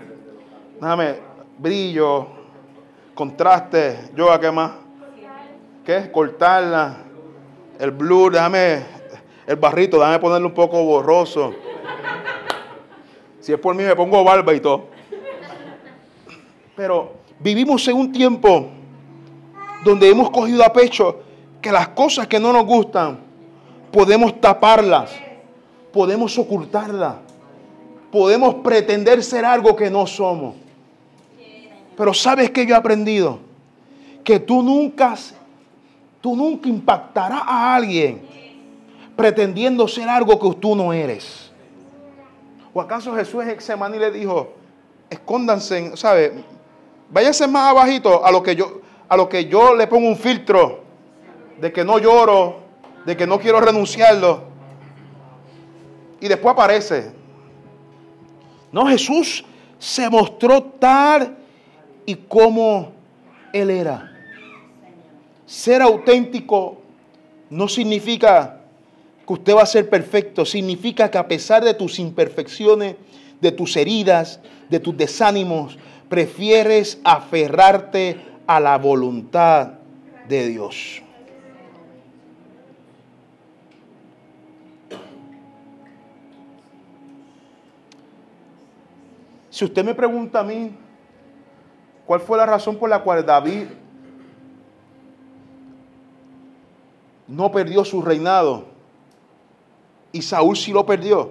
dame 0.80 1.14
brillo, 1.58 2.26
contraste, 3.14 4.10
yoga, 4.14 4.38
¿qué 4.40 4.50
más? 4.50 4.72
¿Qué? 5.84 6.10
Cortarla, 6.10 6.96
el 7.78 7.90
blur, 7.90 8.32
déjame 8.32 8.82
el 9.46 9.56
barrito, 9.56 9.98
déjame 9.98 10.18
ponerlo 10.18 10.48
un 10.48 10.54
poco 10.54 10.82
borroso. 10.82 11.54
Si 13.40 13.52
es 13.52 13.58
por 13.58 13.74
mí 13.74 13.84
me 13.84 13.94
pongo 13.94 14.24
barba 14.24 14.52
y 14.54 14.60
todo. 14.60 14.88
Pero 16.74 17.14
vivimos 17.38 17.86
en 17.88 17.96
un 17.96 18.12
tiempo 18.12 18.70
donde 19.84 20.10
hemos 20.10 20.30
cogido 20.30 20.64
a 20.64 20.72
pecho 20.72 21.20
que 21.62 21.70
las 21.70 21.88
cosas 21.88 22.26
que 22.26 22.40
no 22.40 22.52
nos 22.52 22.66
gustan 22.66 23.20
podemos 23.92 24.40
taparlas 24.40 25.25
podemos 25.96 26.36
ocultarla. 26.38 27.20
Podemos 28.12 28.56
pretender 28.56 29.24
ser 29.24 29.46
algo 29.46 29.74
que 29.74 29.88
no 29.88 30.06
somos. 30.06 30.54
Pero 31.96 32.12
¿sabes 32.12 32.50
que 32.50 32.66
yo 32.66 32.74
he 32.74 32.78
aprendido? 32.78 33.38
Que 34.22 34.38
tú 34.38 34.62
nunca, 34.62 35.14
tú 36.20 36.36
nunca 36.36 36.68
impactarás 36.68 37.40
a 37.46 37.74
alguien 37.74 38.20
pretendiendo 39.16 39.88
ser 39.88 40.06
algo 40.06 40.38
que 40.38 40.60
tú 40.60 40.76
no 40.76 40.92
eres. 40.92 41.50
¿O 42.74 42.80
acaso 42.82 43.14
Jesús 43.14 43.42
en 43.42 43.94
y 43.94 43.98
le 43.98 44.10
dijo, 44.10 44.52
escóndanse, 45.08 45.96
¿sabe? 45.96 46.44
Váyanse 47.08 47.48
más 47.48 47.70
abajito 47.70 48.22
a 48.22 48.30
lo 48.30 48.42
que 48.42 48.54
yo, 48.54 48.82
a 49.08 49.16
lo 49.16 49.30
que 49.30 49.46
yo 49.46 49.74
le 49.74 49.86
pongo 49.86 50.08
un 50.08 50.16
filtro 50.18 50.80
de 51.58 51.72
que 51.72 51.86
no 51.86 51.98
lloro, 51.98 52.56
de 53.06 53.16
que 53.16 53.26
no 53.26 53.38
quiero 53.38 53.62
renunciarlo 53.62 54.55
y 56.20 56.28
después 56.28 56.52
aparece. 56.52 57.12
No, 58.72 58.86
Jesús 58.86 59.44
se 59.78 60.08
mostró 60.10 60.62
tal 60.62 61.36
y 62.04 62.14
como 62.14 62.92
Él 63.52 63.70
era. 63.70 64.12
Ser 65.46 65.82
auténtico 65.82 66.78
no 67.50 67.68
significa 67.68 68.60
que 69.26 69.32
usted 69.32 69.54
va 69.54 69.62
a 69.62 69.66
ser 69.66 69.88
perfecto, 69.88 70.44
significa 70.44 71.10
que 71.10 71.18
a 71.18 71.28
pesar 71.28 71.64
de 71.64 71.74
tus 71.74 71.98
imperfecciones, 71.98 72.96
de 73.40 73.52
tus 73.52 73.76
heridas, 73.76 74.40
de 74.68 74.80
tus 74.80 74.96
desánimos, 74.96 75.78
prefieres 76.08 77.00
aferrarte 77.04 78.20
a 78.46 78.60
la 78.60 78.78
voluntad 78.78 79.72
de 80.28 80.48
Dios. 80.48 81.02
Si 89.56 89.64
usted 89.64 89.82
me 89.82 89.94
pregunta 89.94 90.40
a 90.40 90.42
mí, 90.42 90.76
¿cuál 92.04 92.20
fue 92.20 92.36
la 92.36 92.44
razón 92.44 92.76
por 92.76 92.90
la 92.90 93.02
cual 93.02 93.24
David 93.24 93.68
no 97.26 97.50
perdió 97.50 97.82
su 97.82 98.02
reinado 98.02 98.66
y 100.12 100.20
Saúl 100.20 100.58
sí 100.58 100.72
lo 100.72 100.84
perdió? 100.84 101.30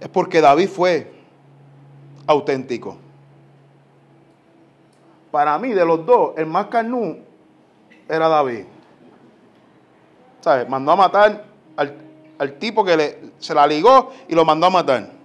Es 0.00 0.08
porque 0.10 0.42
David 0.42 0.68
fue 0.68 1.14
auténtico. 2.26 2.98
Para 5.30 5.58
mí, 5.58 5.70
de 5.70 5.86
los 5.86 6.04
dos, 6.04 6.34
el 6.36 6.44
más 6.44 6.66
carnú 6.66 7.20
era 8.06 8.28
David. 8.28 8.66
¿Sabes? 10.42 10.68
Mandó 10.68 10.92
a 10.92 10.96
matar 10.96 11.44
al, 11.74 12.52
tipo 12.58 12.84
que 12.84 13.32
se 13.38 13.54
la 13.54 13.66
ligó 13.66 14.12
y 14.28 14.34
lo 14.34 14.44
mandó 14.44 14.66
a 14.66 14.70
matar. 14.70 15.19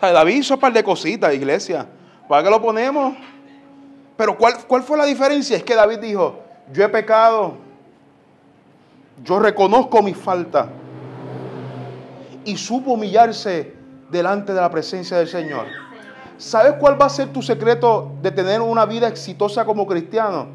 David 0.00 0.34
hizo 0.36 0.54
un 0.54 0.60
par 0.60 0.72
de 0.72 0.82
cositas, 0.82 1.34
iglesia. 1.34 1.86
¿Para 2.28 2.42
qué 2.42 2.50
lo 2.50 2.62
ponemos? 2.62 3.14
Pero 4.16 4.36
¿cuál, 4.36 4.54
¿cuál 4.66 4.82
fue 4.82 4.96
la 4.96 5.04
diferencia? 5.04 5.56
Es 5.56 5.62
que 5.62 5.74
David 5.74 5.98
dijo, 5.98 6.40
yo 6.72 6.84
he 6.84 6.88
pecado, 6.88 7.56
yo 9.24 9.38
reconozco 9.38 10.02
mi 10.02 10.14
falta. 10.14 10.68
Y 12.44 12.56
supo 12.56 12.92
humillarse 12.92 13.74
delante 14.10 14.52
de 14.52 14.60
la 14.60 14.70
presencia 14.70 15.18
del 15.18 15.28
Señor. 15.28 15.66
¿Sabes 16.38 16.74
cuál 16.80 17.00
va 17.00 17.06
a 17.06 17.10
ser 17.10 17.28
tu 17.28 17.42
secreto 17.42 18.12
de 18.22 18.30
tener 18.30 18.62
una 18.62 18.86
vida 18.86 19.08
exitosa 19.08 19.64
como 19.64 19.86
cristiano? 19.86 20.48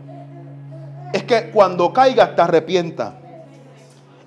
Es 1.14 1.24
que 1.24 1.52
cuando 1.52 1.94
caigas 1.94 2.36
te 2.36 2.42
arrepientas. 2.42 3.14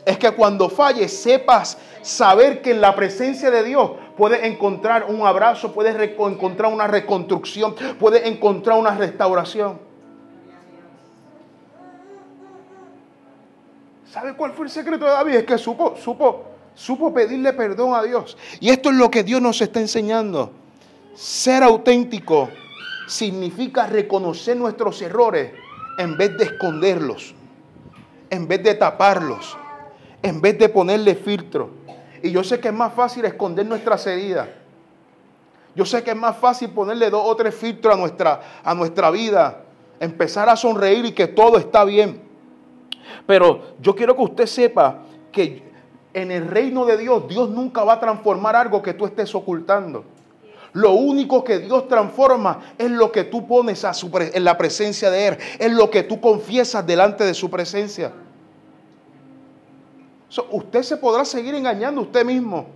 Es 0.06 0.16
que 0.18 0.30
cuando 0.30 0.70
falles 0.70 1.20
sepas 1.20 1.76
saber 2.00 2.62
que 2.62 2.70
en 2.70 2.80
la 2.80 2.94
presencia 2.94 3.50
de 3.50 3.64
Dios 3.64 3.90
puedes 4.18 4.44
encontrar 4.44 5.06
un 5.08 5.26
abrazo, 5.26 5.72
puedes 5.72 5.96
encontrar 5.96 6.70
una 6.70 6.86
reconstrucción, 6.86 7.74
puedes 7.98 8.26
encontrar 8.26 8.78
una 8.78 8.94
restauración. 8.94 9.78
¿Sabe 14.10 14.34
cuál 14.34 14.52
fue 14.52 14.66
el 14.66 14.70
secreto 14.70 15.06
de 15.06 15.12
David? 15.12 15.34
Es 15.34 15.44
que 15.44 15.56
supo, 15.56 15.94
supo, 15.96 16.44
Supo 16.78 17.12
pedirle 17.12 17.52
perdón 17.54 17.92
a 17.92 18.04
Dios. 18.04 18.38
Y 18.60 18.70
esto 18.70 18.90
es 18.90 18.94
lo 18.94 19.10
que 19.10 19.24
Dios 19.24 19.42
nos 19.42 19.60
está 19.60 19.80
enseñando. 19.80 20.52
Ser 21.16 21.64
auténtico 21.64 22.50
significa 23.08 23.88
reconocer 23.88 24.56
nuestros 24.56 25.02
errores 25.02 25.50
en 25.98 26.16
vez 26.16 26.38
de 26.38 26.44
esconderlos, 26.44 27.34
en 28.30 28.46
vez 28.46 28.62
de 28.62 28.76
taparlos, 28.76 29.58
en 30.22 30.40
vez 30.40 30.56
de 30.56 30.68
ponerle 30.68 31.16
filtro. 31.16 31.70
Y 32.22 32.30
yo 32.30 32.42
sé 32.42 32.60
que 32.60 32.68
es 32.68 32.74
más 32.74 32.92
fácil 32.92 33.24
esconder 33.24 33.66
nuestras 33.66 34.06
heridas. 34.06 34.48
Yo 35.74 35.84
sé 35.84 36.02
que 36.02 36.10
es 36.10 36.16
más 36.16 36.36
fácil 36.36 36.70
ponerle 36.70 37.10
dos 37.10 37.22
o 37.24 37.36
tres 37.36 37.54
filtros 37.54 37.94
a 37.94 37.96
nuestra, 37.96 38.40
a 38.64 38.74
nuestra 38.74 39.10
vida, 39.10 39.62
empezar 40.00 40.48
a 40.48 40.56
sonreír 40.56 41.04
y 41.04 41.12
que 41.12 41.28
todo 41.28 41.56
está 41.56 41.84
bien. 41.84 42.20
Pero 43.26 43.74
yo 43.80 43.94
quiero 43.94 44.16
que 44.16 44.22
usted 44.22 44.46
sepa 44.46 45.02
que 45.30 45.62
en 46.14 46.30
el 46.32 46.48
reino 46.48 46.84
de 46.84 46.96
Dios, 46.96 47.28
Dios 47.28 47.48
nunca 47.50 47.84
va 47.84 47.94
a 47.94 48.00
transformar 48.00 48.56
algo 48.56 48.82
que 48.82 48.94
tú 48.94 49.06
estés 49.06 49.34
ocultando. 49.34 50.04
Lo 50.72 50.92
único 50.92 51.44
que 51.44 51.58
Dios 51.60 51.88
transforma 51.88 52.60
es 52.76 52.90
lo 52.90 53.10
que 53.10 53.24
tú 53.24 53.46
pones 53.46 53.84
a 53.84 53.94
su 53.94 54.10
en 54.16 54.44
la 54.44 54.58
presencia 54.58 55.10
de 55.10 55.28
Él, 55.28 55.38
es 55.58 55.72
lo 55.72 55.90
que 55.90 56.02
tú 56.02 56.20
confiesas 56.20 56.86
delante 56.86 57.24
de 57.24 57.34
su 57.34 57.50
presencia. 57.50 58.12
Usted 60.50 60.82
se 60.82 60.96
podrá 60.96 61.24
seguir 61.24 61.54
engañando 61.54 62.02
usted 62.02 62.24
mismo. 62.24 62.66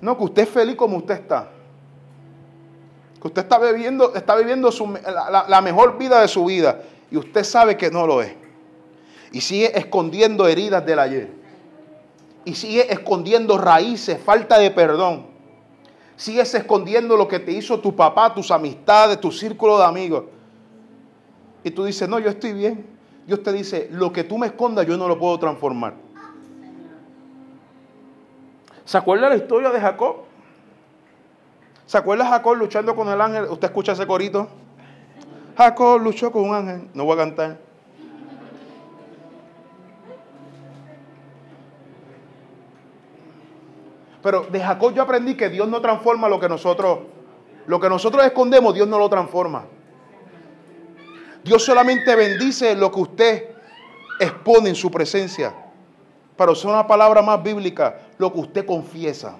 No, 0.00 0.16
que 0.16 0.24
usted 0.24 0.42
es 0.42 0.48
feliz 0.48 0.76
como 0.76 0.98
usted 0.98 1.14
está. 1.14 1.50
Que 3.20 3.28
usted 3.28 3.42
está 3.42 3.58
viviendo, 3.58 4.14
está 4.14 4.36
viviendo 4.36 4.70
la 5.48 5.60
mejor 5.62 5.96
vida 5.98 6.20
de 6.20 6.28
su 6.28 6.44
vida 6.44 6.82
y 7.10 7.16
usted 7.16 7.44
sabe 7.44 7.76
que 7.76 7.90
no 7.90 8.06
lo 8.06 8.22
es. 8.22 8.34
Y 9.32 9.40
sigue 9.40 9.76
escondiendo 9.78 10.46
heridas 10.46 10.84
del 10.84 10.98
ayer. 10.98 11.30
Y 12.44 12.54
sigue 12.54 12.92
escondiendo 12.92 13.58
raíces, 13.58 14.20
falta 14.22 14.58
de 14.58 14.70
perdón. 14.70 15.26
Sigues 16.16 16.54
escondiendo 16.54 17.16
lo 17.16 17.28
que 17.28 17.38
te 17.38 17.52
hizo 17.52 17.80
tu 17.80 17.94
papá, 17.94 18.32
tus 18.32 18.50
amistades, 18.50 19.20
tu 19.20 19.30
círculo 19.30 19.78
de 19.78 19.84
amigos. 19.84 20.24
Y 21.62 21.70
tú 21.70 21.84
dices, 21.84 22.08
no, 22.08 22.18
yo 22.18 22.30
estoy 22.30 22.52
bien. 22.52 22.95
Dios 23.26 23.42
te 23.42 23.52
dice, 23.52 23.88
lo 23.90 24.12
que 24.12 24.24
tú 24.24 24.38
me 24.38 24.46
escondas 24.46 24.86
yo 24.86 24.96
no 24.96 25.08
lo 25.08 25.18
puedo 25.18 25.38
transformar. 25.38 25.94
¿Se 28.84 28.96
acuerda 28.96 29.28
la 29.28 29.36
historia 29.36 29.70
de 29.70 29.80
Jacob? 29.80 30.18
¿Se 31.86 31.98
acuerda 31.98 32.26
Jacob 32.28 32.56
luchando 32.56 32.94
con 32.94 33.08
el 33.08 33.20
ángel? 33.20 33.44
¿Usted 33.44 33.66
escucha 33.66 33.92
ese 33.92 34.06
corito? 34.06 34.48
Jacob 35.56 36.00
luchó 36.00 36.30
con 36.30 36.48
un 36.48 36.54
ángel. 36.54 36.88
No 36.94 37.04
voy 37.04 37.14
a 37.14 37.16
cantar. 37.16 37.58
Pero 44.22 44.42
de 44.44 44.60
Jacob 44.60 44.94
yo 44.94 45.02
aprendí 45.02 45.36
que 45.36 45.48
Dios 45.48 45.68
no 45.68 45.80
transforma 45.80 46.28
lo 46.28 46.38
que 46.38 46.48
nosotros, 46.48 47.00
lo 47.66 47.80
que 47.80 47.88
nosotros 47.88 48.24
escondemos, 48.24 48.74
Dios 48.74 48.86
no 48.86 48.98
lo 48.98 49.08
transforma. 49.08 49.64
Dios 51.46 51.64
solamente 51.64 52.14
bendice 52.14 52.74
lo 52.74 52.90
que 52.90 53.00
usted 53.00 53.44
expone 54.20 54.68
en 54.68 54.74
su 54.74 54.90
presencia. 54.90 55.54
Pero 56.36 56.52
es 56.52 56.64
una 56.64 56.86
palabra 56.86 57.22
más 57.22 57.42
bíblica, 57.42 58.00
lo 58.18 58.30
que 58.30 58.40
usted 58.40 58.66
confiesa. 58.66 59.36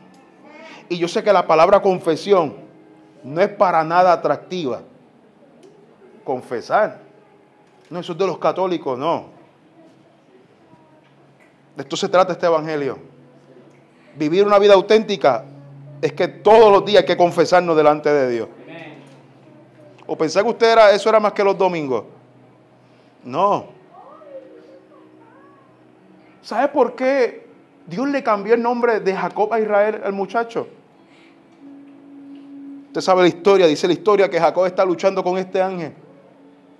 Y 0.88 0.96
yo 0.96 1.08
sé 1.08 1.22
que 1.22 1.32
la 1.32 1.46
palabra 1.46 1.82
confesión 1.82 2.56
no 3.22 3.40
es 3.42 3.48
para 3.48 3.84
nada 3.84 4.12
atractiva. 4.12 4.80
Confesar. 6.24 7.00
No, 7.90 8.00
eso 8.00 8.12
es 8.12 8.18
de 8.18 8.26
los 8.26 8.38
católicos, 8.38 8.98
no. 8.98 9.26
De 11.76 11.82
esto 11.82 11.96
se 11.96 12.08
trata 12.08 12.32
este 12.32 12.46
evangelio 12.46 13.16
vivir 14.16 14.46
una 14.46 14.58
vida 14.58 14.74
auténtica 14.74 15.44
es 16.00 16.12
que 16.12 16.28
todos 16.28 16.72
los 16.72 16.84
días 16.84 17.02
hay 17.02 17.06
que 17.06 17.16
confesarnos 17.16 17.76
delante 17.76 18.12
de 18.12 18.30
Dios. 18.30 18.48
¿O 20.06 20.16
pensé 20.16 20.42
que 20.42 20.48
usted 20.48 20.72
era, 20.72 20.90
eso 20.92 21.08
era 21.08 21.18
más 21.18 21.32
que 21.32 21.42
los 21.42 21.56
domingos? 21.56 22.04
No. 23.24 23.66
¿Sabe 26.42 26.68
por 26.68 26.94
qué 26.94 27.46
Dios 27.86 28.08
le 28.08 28.22
cambió 28.22 28.54
el 28.54 28.62
nombre 28.62 29.00
de 29.00 29.14
Jacob 29.14 29.52
a 29.52 29.58
Israel 29.58 30.00
al 30.04 30.12
muchacho? 30.12 30.68
Usted 32.86 33.00
sabe 33.00 33.22
la 33.22 33.28
historia, 33.28 33.66
dice 33.66 33.86
la 33.88 33.94
historia 33.94 34.30
que 34.30 34.38
Jacob 34.38 34.64
está 34.64 34.84
luchando 34.84 35.24
con 35.24 35.36
este 35.38 35.60
ángel 35.60 35.92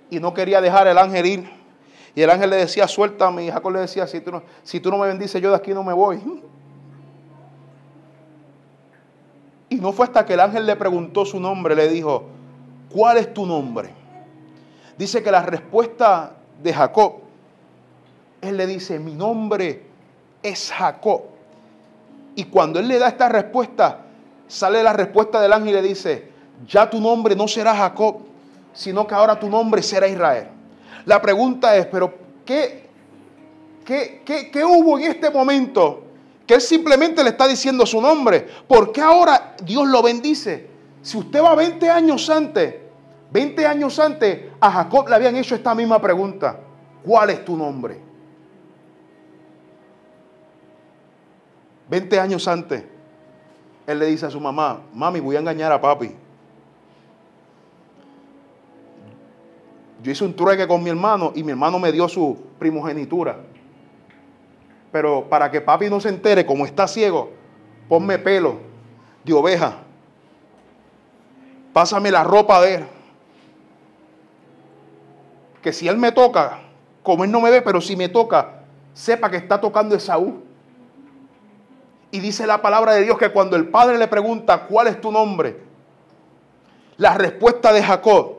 y 0.09 0.19
no 0.19 0.33
quería 0.33 0.61
dejar 0.61 0.87
el 0.87 0.97
ángel 0.97 1.25
ir. 1.25 1.49
Y 2.15 2.21
el 2.21 2.29
ángel 2.29 2.49
le 2.49 2.55
decía, 2.55 2.87
suéltame. 2.87 3.45
Y 3.45 3.51
Jacob 3.51 3.73
le 3.73 3.81
decía, 3.81 4.07
si 4.07 4.21
tú 4.21 4.31
no, 4.31 4.43
si 4.63 4.79
tú 4.79 4.89
no 4.89 4.97
me 4.97 5.07
bendices, 5.07 5.41
yo 5.41 5.49
de 5.49 5.55
aquí 5.57 5.73
no 5.73 5.83
me 5.83 5.93
voy. 5.93 6.19
Y 9.69 9.75
no 9.75 9.91
fue 9.91 10.05
hasta 10.05 10.25
que 10.25 10.33
el 10.33 10.39
ángel 10.39 10.65
le 10.65 10.75
preguntó 10.75 11.25
su 11.25 11.39
nombre, 11.39 11.75
le 11.75 11.89
dijo, 11.89 12.23
¿cuál 12.97 13.17
es 13.17 13.31
tu 13.31 13.45
nombre? 13.45 13.93
Dice 14.97 15.21
que 15.21 15.29
la 15.29 15.43
respuesta 15.43 16.31
de 16.63 16.73
Jacob, 16.73 17.17
él 18.41 18.57
le 18.57 18.65
dice, 18.65 18.97
mi 18.97 19.13
nombre 19.13 19.83
es 20.41 20.71
Jacob. 20.71 21.21
Y 22.33 22.45
cuando 22.45 22.79
él 22.79 22.87
le 22.87 22.97
da 22.97 23.09
esta 23.09 23.29
respuesta, 23.29 23.99
sale 24.47 24.81
la 24.81 24.93
respuesta 24.93 25.39
del 25.39 25.53
ángel 25.53 25.69
y 25.69 25.73
le 25.73 25.81
dice, 25.83 26.31
ya 26.67 26.89
tu 26.89 26.99
nombre 26.99 27.35
no 27.35 27.47
será 27.47 27.75
Jacob, 27.75 28.17
sino 28.73 29.05
que 29.05 29.13
ahora 29.13 29.39
tu 29.39 29.47
nombre 29.47 29.83
será 29.83 30.07
Israel. 30.07 30.47
La 31.05 31.21
pregunta 31.21 31.75
es, 31.75 31.85
pero 31.85 32.11
¿qué, 32.43 32.89
qué, 33.85 34.23
qué, 34.25 34.49
qué 34.49 34.65
hubo 34.65 34.97
en 34.97 35.11
este 35.11 35.29
momento 35.29 36.01
que 36.47 36.55
él 36.55 36.61
simplemente 36.61 37.23
le 37.23 37.29
está 37.29 37.47
diciendo 37.47 37.85
su 37.85 38.01
nombre. 38.01 38.47
¿Por 38.67 38.91
qué 38.91 39.01
ahora 39.01 39.55
Dios 39.63 39.87
lo 39.87 40.01
bendice? 40.01 40.65
Si 41.03 41.15
usted 41.15 41.43
va 41.43 41.53
20 41.53 41.89
años 41.91 42.27
antes, 42.31 42.86
20 43.31 43.65
años 43.65 43.99
antes, 43.99 44.45
a 44.59 44.71
Jacob 44.71 45.07
le 45.09 45.15
habían 45.15 45.35
hecho 45.35 45.55
esta 45.55 45.75
misma 45.75 46.01
pregunta. 46.01 46.59
¿Cuál 47.03 47.29
es 47.29 47.43
tu 47.43 47.57
nombre? 47.57 47.99
20 51.89 52.19
años 52.19 52.47
antes, 52.47 52.83
él 53.85 53.99
le 53.99 54.07
dice 54.07 54.25
a 54.25 54.29
su 54.29 54.39
mamá, 54.39 54.81
mami, 54.93 55.19
voy 55.19 55.35
a 55.35 55.39
engañar 55.39 55.71
a 55.71 55.79
papi. 55.79 56.13
Yo 60.03 60.11
hice 60.11 60.23
un 60.23 60.35
trueque 60.35 60.67
con 60.67 60.83
mi 60.83 60.89
hermano 60.89 61.31
y 61.33 61.43
mi 61.43 61.51
hermano 61.51 61.79
me 61.79 61.91
dio 61.91 62.07
su 62.07 62.37
primogenitura. 62.59 63.37
Pero 64.91 65.27
para 65.29 65.49
que 65.49 65.61
papi 65.61 65.89
no 65.89 65.99
se 65.99 66.09
entere, 66.09 66.45
como 66.45 66.65
está 66.65 66.87
ciego, 66.87 67.31
ponme 67.89 68.19
pelo 68.19 68.57
de 69.23 69.33
oveja. 69.33 69.77
Pásame 71.73 72.11
la 72.11 72.23
ropa 72.23 72.61
de 72.61 72.75
él. 72.75 72.85
Que 75.61 75.73
si 75.73 75.87
él 75.87 75.97
me 75.97 76.11
toca, 76.11 76.59
como 77.03 77.23
él 77.23 77.31
no 77.31 77.41
me 77.41 77.49
ve, 77.49 77.61
pero 77.61 77.81
si 77.81 77.95
me 77.95 78.09
toca, 78.09 78.63
sepa 78.93 79.29
que 79.29 79.37
está 79.37 79.59
tocando 79.61 79.95
Esaú. 79.95 80.41
Y 82.11 82.19
dice 82.19 82.47
la 82.47 82.61
palabra 82.61 82.93
de 82.93 83.03
Dios 83.03 83.17
que 83.17 83.29
cuando 83.29 83.55
el 83.55 83.67
padre 83.67 83.97
le 83.97 84.07
pregunta, 84.07 84.65
¿cuál 84.65 84.87
es 84.87 84.99
tu 85.01 85.11
nombre? 85.11 85.57
La 86.97 87.13
respuesta 87.15 87.71
de 87.73 87.83
Jacob, 87.83 88.37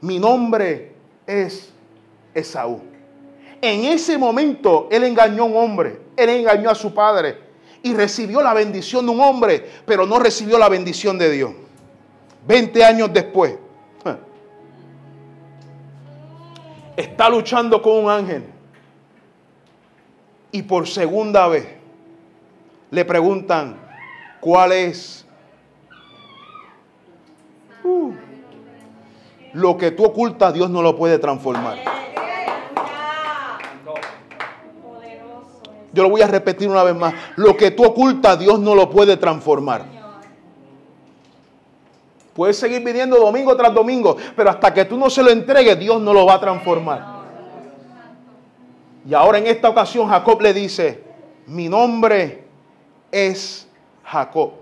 mi 0.00 0.18
nombre 0.18 0.94
es 1.26 1.72
Esaú. 2.34 2.82
En 3.62 3.84
ese 3.84 4.18
momento 4.18 4.88
él 4.90 5.04
engañó 5.04 5.44
a 5.44 5.46
un 5.46 5.56
hombre, 5.56 6.00
él 6.16 6.28
engañó 6.28 6.70
a 6.70 6.74
su 6.74 6.92
padre 6.92 7.38
y 7.82 7.94
recibió 7.94 8.42
la 8.42 8.52
bendición 8.52 9.06
de 9.06 9.12
un 9.12 9.20
hombre, 9.20 9.70
pero 9.86 10.06
no 10.06 10.18
recibió 10.18 10.58
la 10.58 10.68
bendición 10.68 11.18
de 11.18 11.30
Dios. 11.30 11.52
Veinte 12.46 12.84
años 12.84 13.10
después, 13.12 13.56
está 16.96 17.28
luchando 17.28 17.82
con 17.82 18.04
un 18.04 18.10
ángel 18.10 18.44
y 20.52 20.62
por 20.62 20.86
segunda 20.86 21.48
vez 21.48 21.66
le 22.90 23.04
preguntan, 23.04 23.76
¿cuál 24.40 24.72
es? 24.72 25.26
Uh, 27.82 28.12
lo 29.52 29.76
que 29.76 29.90
tú 29.90 30.04
ocultas, 30.04 30.54
Dios 30.54 30.70
no 30.70 30.82
lo 30.82 30.96
puede 30.96 31.18
transformar. 31.18 31.78
Yo 35.92 36.02
lo 36.02 36.10
voy 36.10 36.22
a 36.22 36.26
repetir 36.26 36.68
una 36.68 36.82
vez 36.82 36.96
más. 36.96 37.14
Lo 37.36 37.56
que 37.56 37.70
tú 37.70 37.84
ocultas, 37.84 38.38
Dios 38.38 38.58
no 38.58 38.74
lo 38.74 38.90
puede 38.90 39.16
transformar. 39.16 40.03
Puedes 42.34 42.58
seguir 42.58 42.82
viniendo 42.82 43.16
domingo 43.16 43.56
tras 43.56 43.72
domingo, 43.72 44.16
pero 44.34 44.50
hasta 44.50 44.74
que 44.74 44.84
tú 44.84 44.96
no 44.96 45.08
se 45.08 45.22
lo 45.22 45.30
entregues, 45.30 45.78
Dios 45.78 46.00
no 46.00 46.12
lo 46.12 46.26
va 46.26 46.34
a 46.34 46.40
transformar. 46.40 47.14
Y 49.08 49.14
ahora 49.14 49.38
en 49.38 49.46
esta 49.46 49.68
ocasión 49.68 50.08
Jacob 50.08 50.40
le 50.40 50.52
dice, 50.52 51.02
mi 51.46 51.68
nombre 51.68 52.44
es 53.12 53.68
Jacob. 54.02 54.52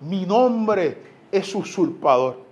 Mi 0.00 0.24
nombre 0.26 0.98
es 1.32 1.54
usurpador. 1.54 2.44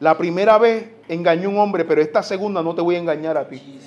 La 0.00 0.16
primera 0.16 0.56
vez 0.56 0.88
engañó 1.08 1.48
a 1.48 1.52
un 1.52 1.58
hombre, 1.58 1.84
pero 1.84 2.00
esta 2.00 2.22
segunda 2.22 2.62
no 2.62 2.74
te 2.74 2.80
voy 2.80 2.96
a 2.96 2.98
engañar 2.98 3.36
a 3.36 3.48
ti. 3.48 3.80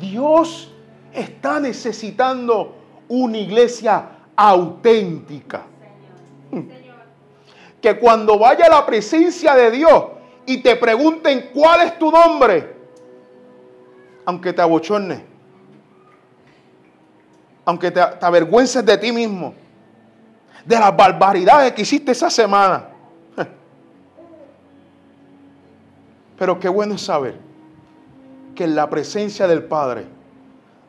Dios 0.00 0.72
está 1.12 1.60
necesitando 1.60 2.74
una 3.08 3.38
iglesia 3.38 4.08
auténtica. 4.34 5.62
Que 7.82 7.98
cuando 7.98 8.38
vaya 8.38 8.66
a 8.66 8.70
la 8.70 8.86
presencia 8.86 9.54
de 9.54 9.70
Dios 9.70 10.04
y 10.46 10.62
te 10.62 10.76
pregunten 10.76 11.50
cuál 11.52 11.82
es 11.82 11.98
tu 11.98 12.10
nombre, 12.10 12.74
aunque 14.24 14.52
te 14.52 14.62
abochorne, 14.62 15.24
aunque 17.64 17.90
te, 17.90 18.00
te 18.00 18.24
avergüences 18.26 18.86
de 18.86 18.96
ti 18.96 19.12
mismo, 19.12 19.52
de 20.64 20.78
las 20.78 20.96
barbaridades 20.96 21.72
que 21.72 21.82
hiciste 21.82 22.12
esa 22.12 22.30
semana. 22.30 22.88
Pero 26.38 26.58
qué 26.58 26.68
bueno 26.68 26.94
es 26.94 27.02
saber 27.02 27.36
que 28.54 28.64
en 28.64 28.74
la 28.74 28.88
presencia 28.88 29.46
del 29.46 29.64
Padre 29.64 30.06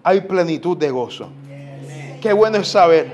hay 0.04 0.22
plenitud 0.22 0.78
de 0.78 0.92
gozo. 0.92 1.30
Qué 2.22 2.34
bueno 2.34 2.58
es 2.58 2.68
saber 2.68 3.14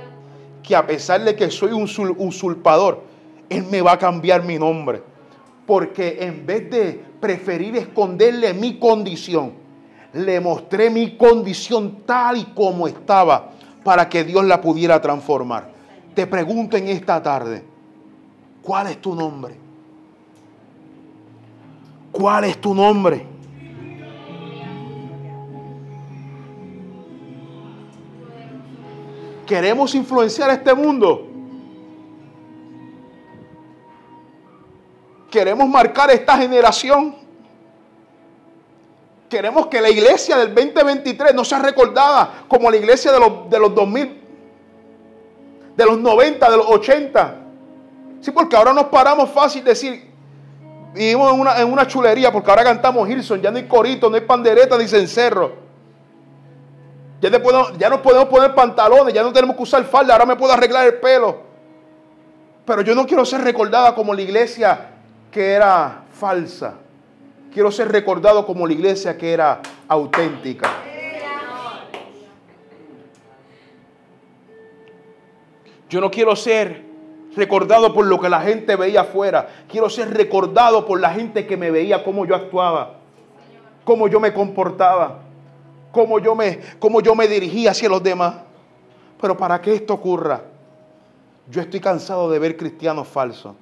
que 0.64 0.76
a 0.76 0.86
pesar 0.86 1.24
de 1.24 1.36
que 1.36 1.50
soy 1.50 1.72
un 1.72 1.90
usurpador, 2.18 3.04
Él 3.50 3.66
me 3.66 3.82
va 3.82 3.94
a 3.94 3.98
cambiar 3.98 4.44
mi 4.44 4.58
nombre. 4.58 5.02
Porque 5.66 6.18
en 6.22 6.46
vez 6.46 6.70
de 6.70 7.04
preferir 7.20 7.76
esconderle 7.76 8.54
mi 8.54 8.80
condición, 8.80 9.54
le 10.14 10.40
mostré 10.40 10.90
mi 10.90 11.16
condición 11.18 12.04
tal 12.06 12.38
y 12.38 12.46
como 12.46 12.88
estaba 12.88 13.52
para 13.84 14.10
que 14.10 14.24
Dios 14.24 14.44
la 14.46 14.62
pudiera 14.62 15.02
transformar. 15.02 15.72
Te 16.16 16.26
pregunto 16.28 16.78
en 16.78 16.88
esta 16.88 17.22
tarde, 17.22 17.64
¿cuál 18.62 18.88
es 18.88 19.02
tu 19.02 19.16
nombre? 19.16 19.56
¿Cuál 22.12 22.46
es 22.46 22.60
tu 22.60 22.74
nombre? 22.74 23.26
¿Queremos 29.46 29.96
influenciar 29.96 30.50
este 30.52 30.74
mundo? 30.74 31.29
¿Queremos 35.30 35.68
marcar 35.68 36.10
esta 36.10 36.38
generación? 36.38 37.16
Queremos 39.30 39.68
que 39.68 39.80
la 39.80 39.90
iglesia 39.90 40.38
del 40.38 40.56
2023 40.56 41.36
no 41.36 41.46
sea 41.46 41.60
recordada 41.60 42.46
como 42.48 42.72
la 42.72 42.78
iglesia 42.78 43.12
de 43.12 43.20
los, 43.20 43.50
de 43.50 43.60
los 43.60 43.76
2000, 43.76 44.22
de 45.78 45.86
los 45.86 46.00
90, 46.00 46.50
de 46.50 46.58
los 46.58 46.66
80. 46.68 47.36
Sí, 48.22 48.32
porque 48.32 48.56
ahora 48.56 48.74
nos 48.74 48.86
paramos 48.86 49.30
fácil 49.30 49.64
decir, 49.64 50.10
vivimos 50.96 51.32
en 51.32 51.40
una, 51.40 51.60
en 51.60 51.72
una 51.72 51.86
chulería, 51.86 52.32
porque 52.32 52.50
ahora 52.50 52.64
cantamos 52.64 53.08
Hilson, 53.08 53.40
ya 53.40 53.52
no 53.52 53.58
hay 53.58 53.68
corito, 53.68 54.10
no 54.10 54.16
hay 54.16 54.22
pandereta 54.22 54.78
ni 54.80 54.88
cencerro. 54.88 55.54
Ya, 57.22 57.30
ya 57.78 57.90
no 57.90 58.02
podemos 58.02 58.30
poner 58.30 58.56
pantalones, 58.56 59.14
ya 59.14 59.22
no 59.22 59.32
tenemos 59.32 59.56
que 59.56 59.62
usar 59.62 59.84
falda, 59.84 60.14
ahora 60.14 60.26
me 60.26 60.36
puedo 60.36 60.54
arreglar 60.54 60.88
el 60.88 60.96
pelo. 60.96 61.38
Pero 62.66 62.82
yo 62.82 62.96
no 62.96 63.06
quiero 63.06 63.26
ser 63.26 63.42
recordada 63.42 63.94
como 63.94 64.14
la 64.14 64.22
iglesia 64.22 64.99
que 65.32 65.52
era 65.52 66.04
falsa. 66.12 66.76
Quiero 67.54 67.72
ser 67.72 67.92
recordado 67.92 68.46
como 68.46 68.68
la 68.68 68.74
iglesia 68.74 69.18
que 69.18 69.34
era 69.34 69.62
auténtica. 69.88 70.70
Yo 75.90 76.00
no 76.00 76.12
quiero 76.12 76.36
ser 76.36 76.86
recordado 77.36 77.94
por 77.94 78.06
lo 78.06 78.20
que 78.20 78.30
la 78.30 78.42
gente 78.42 78.76
veía 78.76 79.02
afuera. 79.02 79.48
Quiero 79.68 79.90
ser 79.90 80.14
recordado 80.14 80.86
por 80.86 81.00
la 81.00 81.12
gente 81.12 81.48
que 81.48 81.58
me 81.58 81.72
veía 81.72 82.04
cómo 82.04 82.26
yo 82.26 82.36
actuaba, 82.36 82.98
cómo 83.84 84.08
yo 84.08 84.20
me 84.20 84.32
comportaba, 84.32 85.20
cómo 85.92 86.20
yo 86.20 86.36
me, 86.36 86.60
cómo 86.78 87.02
yo 87.02 87.16
me 87.16 87.28
dirigía 87.28 87.72
hacia 87.72 87.90
los 87.90 88.04
demás. 88.04 88.36
Pero 89.20 89.36
para 89.36 89.60
que 89.60 89.74
esto 89.74 89.96
ocurra, 89.96 90.42
yo 91.50 91.62
estoy 91.62 91.80
cansado 91.80 92.30
de 92.30 92.38
ver 92.38 92.56
cristianos 92.56 93.08
falsos. 93.08 93.56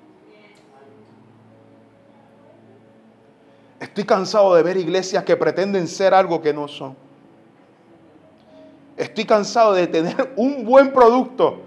Estoy 3.80 4.06
cansado 4.06 4.56
de 4.56 4.64
ver 4.64 4.78
iglesias 4.78 5.24
que 5.24 5.38
pretenden 5.38 5.88
ser 5.88 6.14
algo 6.14 6.42
que 6.42 6.54
no 6.54 6.68
son. 6.68 6.96
Estoy 8.96 9.26
cansado 9.26 9.74
de 9.74 9.86
tener 9.86 10.34
un 10.38 10.66
buen 10.66 10.92
producto 10.92 11.62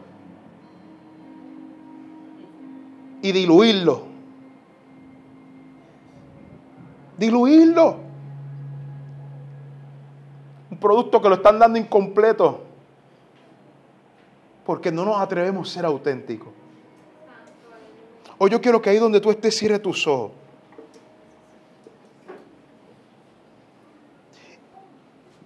y 3.23 3.31
diluirlo. 3.31 4.03
Diluirlo. 7.17 7.97
Un 10.71 10.79
producto 10.79 11.23
que 11.23 11.29
lo 11.29 11.37
están 11.37 11.59
dando 11.59 11.79
incompleto. 11.79 12.63
Porque 14.65 14.91
no 14.91 15.05
nos 15.05 15.21
atrevemos 15.21 15.71
a 15.71 15.73
ser 15.73 15.85
auténticos. 15.85 16.49
Hoy 18.39 18.51
yo 18.51 18.61
quiero 18.61 18.81
que 18.81 18.91
ahí 18.91 18.99
donde 18.99 19.21
tú 19.21 19.31
estés 19.31 19.57
cierre 19.57 19.79
tus 19.79 20.07
ojos. 20.07 20.33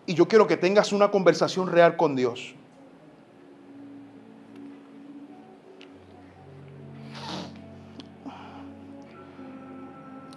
Y 0.07 0.15
yo 0.15 0.29
quiero 0.29 0.47
que 0.47 0.57
tengas 0.57 0.93
una 0.93 1.11
conversación 1.11 1.69
real 1.69 1.97
con 1.97 2.15
Dios. 2.15 2.55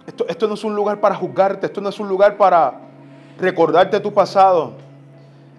Esto, 0.06 0.26
esto, 0.26 0.48
no 0.48 0.54
es 0.54 0.64
un 0.64 0.74
lugar 0.74 1.00
para 1.00 1.14
juzgarte, 1.14 1.66
esto 1.66 1.80
no 1.80 1.90
es 1.90 2.00
un 2.00 2.08
lugar 2.08 2.36
para 2.36 2.80
recordarte 3.38 4.00
tu 4.00 4.12
pasado. 4.12 4.72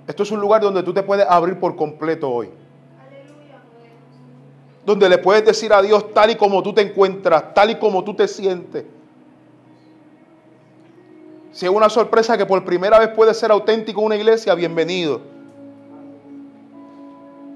Esto 0.08 0.24
es 0.24 0.32
un 0.32 0.42
lugar 0.42 0.62
donde 0.62 0.82
tú 0.82 0.92
te 0.92 1.04
puedes 1.04 1.26
abrir 1.30 1.60
por 1.60 1.76
completo 1.76 2.30
hoy. 2.32 2.50
Donde 4.84 5.08
le 5.08 5.20
puedes 5.20 5.46
decir 5.46 5.72
a 5.72 5.84
Dios 5.84 6.12
tal 6.14 6.32
y 6.32 6.36
como 6.36 6.64
tú 6.64 6.74
te 6.74 6.82
encuentras, 6.82 7.54
tal 7.54 7.70
y 7.70 7.76
como 7.76 8.04
tú 8.04 8.16
te 8.16 8.28
sientes. 8.28 8.86
Si 11.52 11.66
es 11.66 11.72
una 11.72 11.90
sorpresa 11.90 12.38
que 12.38 12.46
por 12.46 12.64
primera 12.64 13.00
vez 13.00 13.10
puede 13.10 13.34
ser 13.34 13.52
auténtico 13.52 14.02
una 14.02 14.16
iglesia, 14.16 14.54
bienvenido. 14.54 15.22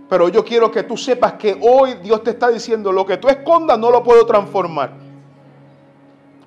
Pero 0.10 0.30
yo 0.30 0.44
quiero 0.44 0.72
que 0.72 0.84
tú 0.84 0.98
sepas 0.98 1.34
que 1.34 1.58
hoy 1.62 1.96
Dios 1.96 2.24
te 2.24 2.32
está 2.32 2.50
diciendo, 2.50 2.92
lo 2.92 3.06
que 3.06 3.18
tú 3.18 3.30
escondas 3.30 3.78
no 3.80 3.92
lo 3.92 4.04
puedo 4.04 4.26
transformar. 4.26 4.92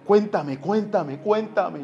Cuéntame, 0.05 0.59
cuéntame, 0.59 1.18
cuéntame. 1.18 1.80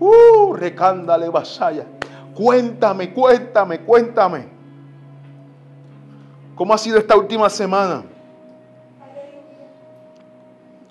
Uh, 0.00 0.52
recándale 0.52 1.28
vasalla. 1.28 1.86
Cuéntame, 2.34 3.12
cuéntame, 3.12 3.80
cuéntame. 3.80 4.46
¿Cómo 6.54 6.74
ha 6.74 6.78
sido 6.78 6.98
esta 6.98 7.16
última 7.16 7.48
semana? 7.50 8.04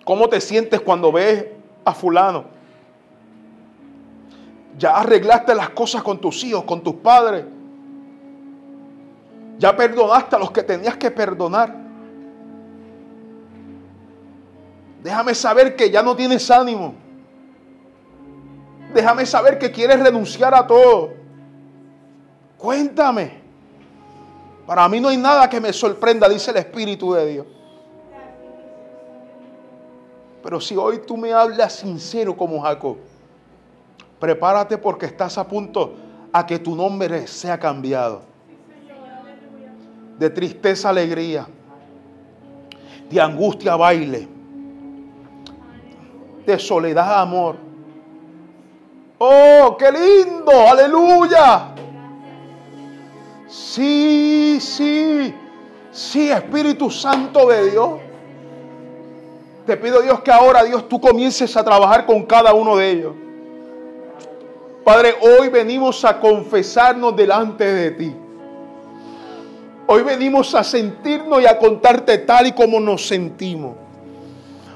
¿Cómo 0.04 0.28
te 0.28 0.40
sientes 0.42 0.82
cuando 0.82 1.12
ves 1.12 1.46
a 1.86 1.94
fulano? 1.94 2.46
Ya 4.78 4.96
arreglaste 4.96 5.54
las 5.54 5.70
cosas 5.70 6.02
con 6.04 6.20
tus 6.20 6.44
hijos, 6.44 6.64
con 6.64 6.82
tus 6.82 6.96
padres. 6.96 7.46
Ya 9.60 9.76
perdonaste 9.76 10.36
a 10.36 10.40
los 10.40 10.52
que 10.52 10.64
tenías 10.64 10.98
que 10.98 11.12
perdonar. 11.12 11.76
Déjame 15.04 15.36
saber 15.36 15.76
que 15.76 15.92
ya 15.92 16.02
no 16.02 16.16
tienes 16.16 16.50
ánimo. 16.50 16.96
Déjame 18.94 19.26
saber 19.26 19.60
que 19.60 19.72
quieres 19.72 20.00
renunciar 20.00 20.54
a 20.56 20.66
todo. 20.66 21.14
Cuéntame. 22.58 23.42
Para 24.66 24.88
mí 24.88 25.00
no 25.00 25.10
hay 25.10 25.18
nada 25.18 25.50
que 25.50 25.60
me 25.60 25.74
sorprenda, 25.74 26.30
dice 26.30 26.52
el 26.52 26.58
Espíritu 26.58 27.14
de 27.14 27.26
Dios. 27.28 27.46
Pero 30.42 30.60
si 30.62 30.76
hoy 30.76 31.00
tú 31.00 31.18
me 31.18 31.34
hablas 31.34 31.74
sincero 31.74 32.36
como 32.36 32.62
Jacob, 32.62 32.98
prepárate 34.24 34.78
porque 34.78 35.06
estás 35.06 35.38
a 35.38 35.46
punto 35.46 35.96
a 36.32 36.46
que 36.46 36.58
tu 36.58 36.78
nombre 36.78 37.28
sea 37.28 37.60
cambiado. 37.60 38.22
De 40.18 40.30
tristeza 40.30 40.88
alegría, 40.88 41.46
de 43.10 43.20
angustia 43.20 43.76
baile, 43.76 44.26
de 46.46 46.58
soledad 46.58 47.22
amor. 47.22 47.58
Oh, 49.18 49.76
qué 49.78 49.92
lindo, 49.92 50.54
aleluya. 50.70 51.74
Sí, 53.50 54.58
sí, 54.62 55.36
sí, 55.92 56.32
Espíritu 56.32 56.90
Santo 56.90 57.50
de 57.50 57.72
Dios. 57.72 57.90
Te 59.66 59.76
pido 59.76 60.02
Dios 60.02 60.22
que 60.22 60.32
ahora 60.32 60.64
Dios 60.64 60.88
tú 60.88 61.02
comiences 61.02 61.58
a 61.58 61.64
trabajar 61.66 62.06
con 62.06 62.24
cada 62.24 62.54
uno 62.54 62.78
de 62.78 62.90
ellos. 62.90 63.14
Padre, 64.84 65.16
hoy 65.22 65.48
venimos 65.48 66.04
a 66.04 66.20
confesarnos 66.20 67.16
delante 67.16 67.64
de 67.64 67.92
ti. 67.92 68.16
Hoy 69.88 70.04
venimos 70.04 70.54
a 70.56 70.64
sentirnos 70.64 71.42
y 71.42 71.46
a 71.46 71.58
contarte 71.58 72.18
tal 72.20 72.48
y 72.48 72.52
como 72.52 72.80
nos 72.80 73.08
sentimos. 73.08 73.76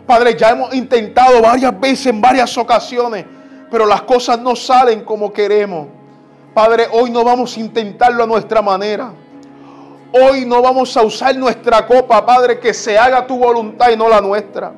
Padre, 0.05 0.37
ya 0.37 0.51
hemos 0.51 0.73
intentado 0.73 1.41
varias 1.41 1.77
veces, 1.77 2.07
en 2.07 2.21
varias 2.21 2.57
ocasiones, 2.57 3.25
pero 3.69 3.85
las 3.85 4.03
cosas 4.03 4.39
no 4.39 4.55
salen 4.55 5.03
como 5.03 5.33
queremos. 5.33 5.87
Padre, 6.53 6.87
hoy 6.91 7.11
no 7.11 7.25
vamos 7.25 7.57
a 7.57 7.59
intentarlo 7.59 8.23
a 8.23 8.27
nuestra 8.27 8.61
manera. 8.61 9.11
Hoy 10.13 10.45
no 10.45 10.61
vamos 10.61 10.95
a 10.95 11.03
usar 11.03 11.35
nuestra 11.35 11.85
copa, 11.85 12.25
Padre, 12.25 12.59
que 12.59 12.73
se 12.73 12.97
haga 12.97 13.27
tu 13.27 13.37
voluntad 13.37 13.89
y 13.91 13.97
no 13.97 14.07
la 14.07 14.21
nuestra. 14.21 14.71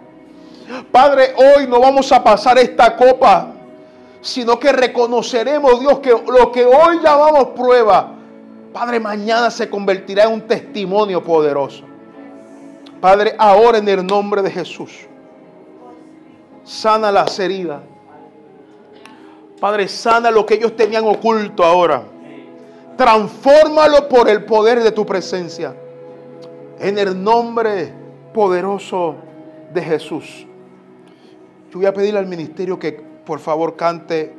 Padre, 0.91 1.35
hoy 1.35 1.67
no 1.67 1.79
vamos 1.79 2.11
a 2.11 2.23
pasar 2.23 2.57
esta 2.57 2.95
copa, 2.95 3.53
sino 4.21 4.59
que 4.59 4.71
reconoceremos, 4.71 5.79
Dios, 5.79 5.99
que 5.99 6.09
lo 6.09 6.51
que 6.51 6.65
hoy 6.65 6.99
llamamos 7.01 7.49
prueba, 7.49 8.15
Padre, 8.73 8.99
mañana 8.99 9.49
se 9.49 9.69
convertirá 9.69 10.25
en 10.25 10.33
un 10.33 10.41
testimonio 10.41 11.23
poderoso. 11.23 11.83
Padre, 13.01 13.35
ahora 13.37 13.77
en 13.77 13.87
el 13.87 14.05
nombre 14.05 14.41
de 14.41 14.51
Jesús, 14.51 15.07
sana 16.63 17.11
las 17.11 17.39
heridas. 17.39 17.81
Padre, 19.59 19.87
sana 19.87 20.29
lo 20.29 20.45
que 20.45 20.55
ellos 20.55 20.75
tenían 20.75 21.05
oculto 21.05 21.63
ahora. 21.63 22.03
Transfórmalo 22.95 24.07
por 24.07 24.29
el 24.29 24.45
poder 24.45 24.83
de 24.83 24.91
tu 24.91 25.05
presencia. 25.05 25.75
En 26.79 26.97
el 26.97 27.21
nombre 27.21 27.93
poderoso 28.33 29.15
de 29.73 29.81
Jesús. 29.81 30.45
Yo 31.71 31.79
voy 31.79 31.85
a 31.85 31.93
pedirle 31.93 32.19
al 32.19 32.27
ministerio 32.27 32.77
que 32.77 33.08
por 33.29 33.39
favor 33.39 33.75
cante 33.75 34.33